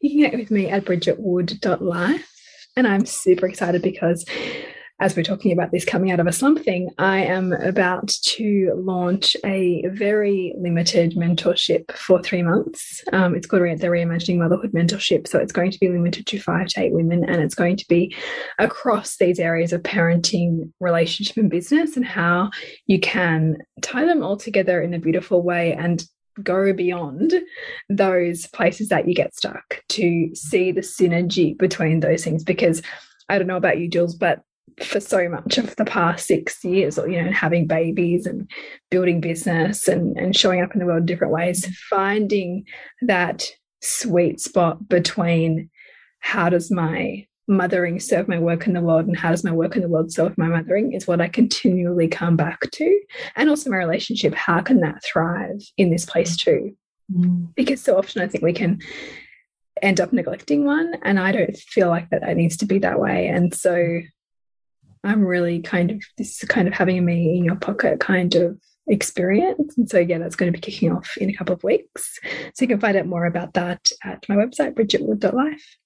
You 0.00 0.08
can 0.08 0.30
connect 0.30 0.36
with 0.38 0.50
me 0.50 0.66
at 0.70 0.86
bridgetwood.life. 0.86 2.32
And 2.74 2.86
I'm 2.88 3.04
super 3.04 3.46
excited 3.46 3.82
because 3.82 4.24
as 4.98 5.14
we're 5.14 5.24
talking 5.24 5.52
about 5.52 5.72
this 5.72 5.84
coming 5.84 6.10
out 6.10 6.20
of 6.20 6.26
a 6.26 6.32
slump 6.32 6.60
thing, 6.60 6.88
I 6.96 7.18
am 7.18 7.52
about 7.52 8.08
to 8.08 8.72
launch 8.74 9.36
a 9.44 9.84
very 9.88 10.54
limited 10.56 11.16
mentorship 11.16 11.94
for 11.94 12.22
three 12.22 12.42
months. 12.42 13.04
Um, 13.12 13.34
it's 13.34 13.46
called 13.46 13.64
the 13.64 13.88
Reimagining 13.88 14.38
Motherhood 14.38 14.72
Mentorship. 14.72 15.28
So 15.28 15.38
it's 15.38 15.52
going 15.52 15.70
to 15.70 15.78
be 15.80 15.90
limited 15.90 16.26
to 16.28 16.40
five 16.40 16.68
to 16.68 16.80
eight 16.80 16.94
women, 16.94 17.28
and 17.28 17.42
it's 17.42 17.54
going 17.54 17.76
to 17.76 17.88
be 17.88 18.16
across 18.58 19.18
these 19.18 19.38
areas 19.38 19.74
of 19.74 19.82
parenting, 19.82 20.72
relationship, 20.80 21.36
and 21.36 21.50
business, 21.50 21.94
and 21.94 22.06
how 22.06 22.48
you 22.86 23.00
can 23.00 23.58
tie 23.82 24.06
them 24.06 24.22
all 24.22 24.38
together 24.38 24.80
in 24.80 24.94
a 24.94 24.98
beautiful 24.98 25.42
way 25.42 25.74
and 25.74 26.06
go 26.42 26.72
beyond 26.72 27.34
those 27.88 28.46
places 28.48 28.88
that 28.88 29.08
you 29.08 29.14
get 29.14 29.34
stuck 29.34 29.82
to 29.90 30.34
see 30.34 30.72
the 30.72 30.80
synergy 30.80 31.56
between 31.56 32.00
those 32.00 32.24
things 32.24 32.44
because 32.44 32.82
I 33.28 33.38
don't 33.38 33.46
know 33.46 33.56
about 33.56 33.78
you, 33.78 33.88
Jules, 33.88 34.14
but 34.14 34.42
for 34.82 35.00
so 35.00 35.28
much 35.28 35.58
of 35.58 35.76
the 35.76 35.84
past 35.84 36.26
six 36.26 36.64
years, 36.64 36.98
or 36.98 37.08
you 37.08 37.22
know, 37.22 37.30
having 37.30 37.66
babies 37.66 38.26
and 38.26 38.50
building 38.90 39.20
business 39.20 39.88
and, 39.88 40.16
and 40.16 40.34
showing 40.34 40.62
up 40.62 40.72
in 40.72 40.80
the 40.80 40.86
world 40.86 41.06
different 41.06 41.32
ways, 41.32 41.66
finding 41.88 42.64
that 43.02 43.46
sweet 43.80 44.40
spot 44.40 44.88
between 44.88 45.68
how 46.20 46.48
does 46.48 46.70
my 46.70 47.26
mothering 47.52 48.00
serve 48.00 48.28
my 48.28 48.38
work 48.38 48.66
in 48.66 48.72
the 48.72 48.80
world 48.80 49.06
and 49.06 49.16
how 49.16 49.30
does 49.30 49.44
my 49.44 49.52
work 49.52 49.76
in 49.76 49.82
the 49.82 49.88
world 49.88 50.12
serve 50.12 50.36
my 50.36 50.48
mothering 50.48 50.92
is 50.92 51.06
what 51.06 51.20
I 51.20 51.28
continually 51.28 52.08
come 52.08 52.36
back 52.36 52.70
to. 52.72 53.00
And 53.36 53.48
also 53.48 53.70
my 53.70 53.76
relationship, 53.76 54.34
how 54.34 54.60
can 54.60 54.80
that 54.80 55.04
thrive 55.04 55.62
in 55.76 55.90
this 55.90 56.04
place 56.04 56.36
too? 56.36 56.76
Mm. 57.12 57.54
Because 57.54 57.82
so 57.82 57.96
often 57.96 58.22
I 58.22 58.28
think 58.28 58.42
we 58.42 58.52
can 58.52 58.80
end 59.80 60.00
up 60.00 60.12
neglecting 60.12 60.64
one. 60.64 60.94
And 61.02 61.18
I 61.18 61.32
don't 61.32 61.56
feel 61.56 61.88
like 61.88 62.10
that 62.10 62.22
it 62.22 62.36
needs 62.36 62.56
to 62.58 62.66
be 62.66 62.78
that 62.78 63.00
way. 63.00 63.28
And 63.28 63.54
so 63.54 64.00
I'm 65.04 65.24
really 65.24 65.60
kind 65.60 65.90
of 65.90 66.02
this 66.16 66.44
kind 66.44 66.68
of 66.68 66.74
having 66.74 67.04
me 67.04 67.36
in 67.36 67.44
your 67.44 67.56
pocket 67.56 68.00
kind 68.00 68.34
of 68.34 68.58
experience. 68.86 69.76
And 69.76 69.90
so, 69.90 69.98
yeah, 69.98 70.18
that's 70.18 70.36
going 70.36 70.52
to 70.52 70.56
be 70.56 70.62
kicking 70.62 70.92
off 70.92 71.16
in 71.16 71.30
a 71.30 71.34
couple 71.34 71.54
of 71.54 71.64
weeks. 71.64 72.18
So 72.54 72.62
you 72.62 72.68
can 72.68 72.80
find 72.80 72.96
out 72.96 73.06
more 73.06 73.26
about 73.26 73.54
that 73.54 73.90
at 74.04 74.28
my 74.28 74.36
website, 74.36 74.74
bridgetwood.life. 74.74 75.76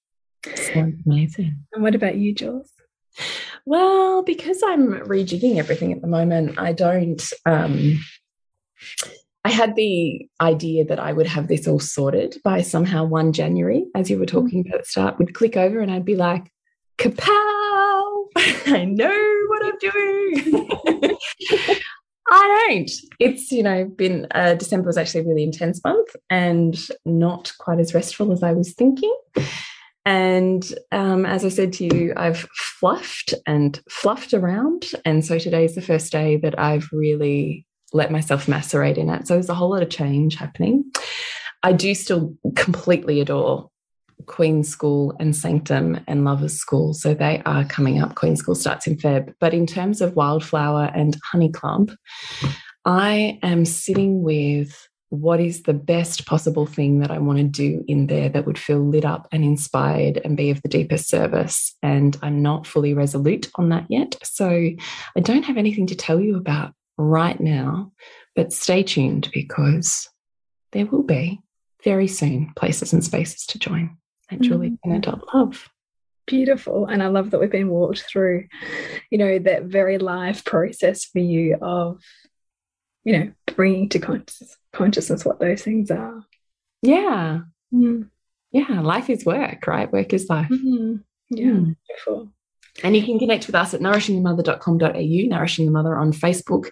Sounds 0.55 1.01
amazing. 1.05 1.57
And 1.73 1.83
what 1.83 1.95
about 1.95 2.17
you, 2.17 2.33
Jules? 2.33 2.71
Well, 3.65 4.23
because 4.23 4.61
I'm 4.63 4.93
rejigging 5.07 5.57
everything 5.57 5.91
at 5.91 6.01
the 6.01 6.07
moment, 6.07 6.57
I 6.57 6.73
don't. 6.73 7.21
Um, 7.45 7.99
I 9.43 9.49
had 9.49 9.75
the 9.75 10.27
idea 10.41 10.85
that 10.85 10.99
I 10.99 11.13
would 11.13 11.27
have 11.27 11.47
this 11.47 11.67
all 11.67 11.79
sorted 11.79 12.37
by 12.43 12.61
somehow 12.61 13.05
1 13.05 13.33
January, 13.33 13.85
as 13.95 14.09
you 14.09 14.19
were 14.19 14.25
talking 14.25 14.61
about 14.61 14.79
at 14.79 14.83
the 14.83 14.89
start, 14.89 15.17
would 15.19 15.33
click 15.33 15.55
over 15.55 15.79
and 15.79 15.89
I'd 15.89 16.05
be 16.05 16.15
like, 16.15 16.51
kapow! 16.97 18.25
I 18.67 18.85
know 18.85 19.45
what 19.47 19.65
I'm 19.65 19.77
doing. 19.79 21.17
I 22.29 22.67
don't. 22.67 22.91
It's, 23.19 23.51
you 23.51 23.63
know, 23.63 23.85
been 23.85 24.27
uh, 24.31 24.55
December 24.55 24.87
was 24.87 24.97
actually 24.97 25.21
a 25.21 25.27
really 25.27 25.43
intense 25.43 25.81
month 25.83 26.13
and 26.29 26.77
not 27.05 27.53
quite 27.57 27.79
as 27.79 27.93
restful 27.93 28.33
as 28.33 28.43
I 28.43 28.51
was 28.51 28.73
thinking. 28.73 29.15
And 30.07 30.63
um, 30.93 31.25
as 31.25 31.43
I 31.43 31.49
said 31.49 31.73
to 31.73 31.83
you, 31.83 32.13
I've 32.15 32.47
fluffed 32.79 33.33
and 33.45 33.77
fluffed 33.89 34.33
around. 34.33 34.85
And 35.03 35.25
so 35.25 35.37
today 35.37 35.65
is 35.65 35.75
the 35.75 35.81
first 35.81 36.13
day 36.13 36.37
that 36.37 36.57
I've 36.57 36.87
really 36.93 37.65
let 37.91 38.09
myself 38.09 38.47
macerate 38.47 38.97
in 38.97 39.09
it. 39.09 39.27
So 39.27 39.33
there's 39.33 39.49
a 39.49 39.53
whole 39.53 39.69
lot 39.69 39.83
of 39.83 39.89
change 39.89 40.35
happening. 40.35 40.85
I 41.61 41.73
do 41.73 41.93
still 41.93 42.33
completely 42.55 43.19
adore 43.19 43.69
Queen's 44.27 44.69
School 44.69 45.13
and 45.19 45.35
Sanctum 45.35 45.99
and 46.07 46.23
Lovers 46.23 46.55
School. 46.55 46.93
So 46.93 47.13
they 47.13 47.41
are 47.45 47.65
coming 47.65 48.01
up. 48.01 48.15
Queen's 48.15 48.39
School 48.39 48.55
starts 48.55 48.87
in 48.87 48.95
Feb. 48.95 49.33
But 49.41 49.53
in 49.53 49.67
terms 49.67 49.99
of 49.99 50.15
Wildflower 50.15 50.89
and 50.95 51.17
Honey 51.33 51.51
Club, 51.51 51.91
I 52.85 53.39
am 53.43 53.65
sitting 53.65 54.23
with 54.23 54.87
what 55.09 55.39
is 55.39 55.63
the 55.63 55.73
best 55.73 56.25
possible 56.25 56.65
thing 56.65 56.99
that 56.99 57.11
I 57.11 57.19
want 57.19 57.37
to 57.39 57.43
do 57.43 57.83
in 57.87 58.07
there 58.07 58.29
that 58.29 58.45
would 58.45 58.59
feel 58.59 58.79
lit 58.79 59.05
up 59.05 59.27
and 59.31 59.43
inspired 59.43 60.19
and 60.23 60.35
be 60.35 60.49
of 60.49 60.61
the 60.61 60.67
deepest 60.67 61.07
service. 61.09 61.75
And 61.81 62.17
I'm 62.21 62.41
not 62.41 62.67
fully 62.67 62.93
resolute 62.93 63.49
on 63.55 63.69
that 63.69 63.85
yet. 63.89 64.15
So 64.23 64.49
I 64.49 65.19
don't 65.21 65.45
have 65.45 65.57
anything 65.57 65.87
to 65.87 65.95
tell 65.95 66.19
you 66.19 66.35
about 66.35 66.73
right 66.97 67.39
now, 67.39 67.93
but 68.35 68.51
stay 68.51 68.83
tuned 68.83 69.29
because 69.33 70.09
there 70.73 70.85
will 70.85 71.03
be 71.03 71.39
very 71.83 72.07
soon 72.07 72.51
places 72.55 72.91
and 72.91 73.03
spaces 73.03 73.45
to 73.47 73.59
join 73.59 73.97
at 74.29 74.39
mm 74.39 74.51
-hmm. 74.51 75.33
Love. 75.33 75.69
Beautiful. 76.25 76.85
And 76.87 77.01
I 77.01 77.07
love 77.07 77.29
that 77.29 77.39
we've 77.39 77.57
been 77.59 77.69
walked 77.69 78.03
through, 78.03 78.47
you 79.09 79.17
know, 79.17 79.39
that 79.39 79.63
very 79.63 79.97
live 79.97 80.43
process 80.43 81.05
for 81.05 81.21
you 81.21 81.55
of 81.61 82.03
you 83.07 83.17
know, 83.17 83.31
bringing 83.55 83.87
to 83.87 83.99
conscious, 83.99 84.57
consciousness 84.73 85.23
what 85.23 85.39
those 85.39 85.61
things 85.61 85.89
are. 85.89 86.25
Yeah. 86.81 87.39
Mm. 87.73 88.09
Yeah. 88.51 88.81
Life 88.81 89.09
is 89.09 89.25
work, 89.25 89.65
right? 89.65 89.89
Work 89.89 90.11
is 90.11 90.29
life. 90.29 90.49
Mm 90.49 90.59
-hmm. 90.59 91.03
Yeah. 91.29 91.51
Mm. 91.51 91.75
Beautiful. 91.87 92.33
And 92.83 92.95
you 92.95 93.05
can 93.05 93.17
connect 93.17 93.47
with 93.47 93.55
us 93.55 93.73
at 93.73 93.81
nourishingthemother.com.au, 93.81 95.27
Nourishing 95.29 95.65
the 95.65 95.71
Mother 95.71 95.95
on 95.97 96.11
Facebook 96.11 96.69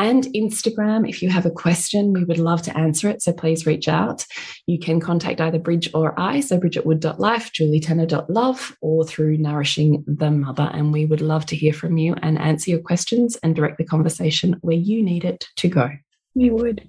and 0.00 0.24
Instagram. 0.34 1.06
If 1.06 1.20
you 1.20 1.28
have 1.28 1.44
a 1.44 1.50
question, 1.50 2.14
we 2.14 2.24
would 2.24 2.38
love 2.38 2.62
to 2.62 2.76
answer 2.76 3.10
it. 3.10 3.20
So 3.20 3.34
please 3.34 3.66
reach 3.66 3.86
out. 3.86 4.24
You 4.66 4.78
can 4.78 4.98
contact 4.98 5.42
either 5.42 5.58
Bridge 5.58 5.90
or 5.92 6.18
I, 6.18 6.40
so 6.40 6.58
bridgetwood.life, 6.58 7.52
julietenner.love, 7.52 8.76
or 8.80 9.04
through 9.04 9.36
Nourishing 9.36 10.02
the 10.06 10.30
Mother. 10.30 10.70
And 10.72 10.90
we 10.90 11.04
would 11.04 11.20
love 11.20 11.44
to 11.46 11.56
hear 11.56 11.74
from 11.74 11.98
you 11.98 12.14
and 12.22 12.38
answer 12.38 12.70
your 12.70 12.80
questions 12.80 13.36
and 13.42 13.54
direct 13.54 13.76
the 13.76 13.84
conversation 13.84 14.56
where 14.62 14.76
you 14.76 15.02
need 15.02 15.24
it 15.24 15.46
to 15.56 15.68
go. 15.68 15.90
We 16.34 16.48
would. 16.48 16.88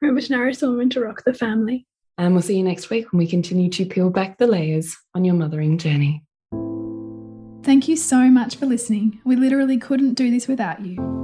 Remember 0.00 0.20
to 0.20 0.32
nourish 0.32 0.58
the 0.58 0.70
woman 0.70 0.90
to 0.90 1.00
rock 1.00 1.24
the 1.26 1.34
family. 1.34 1.88
And 2.18 2.34
we'll 2.34 2.42
see 2.42 2.56
you 2.56 2.62
next 2.62 2.88
week 2.88 3.10
when 3.10 3.18
we 3.18 3.26
continue 3.26 3.68
to 3.70 3.84
peel 3.84 4.10
back 4.10 4.38
the 4.38 4.46
layers 4.46 4.96
on 5.16 5.24
your 5.24 5.34
mothering 5.34 5.76
journey. 5.76 6.22
Thank 7.64 7.88
you 7.88 7.96
so 7.96 8.30
much 8.30 8.54
for 8.54 8.66
listening. 8.66 9.20
We 9.24 9.34
literally 9.34 9.78
couldn't 9.78 10.14
do 10.14 10.30
this 10.30 10.46
without 10.46 10.84
you. 10.86 11.23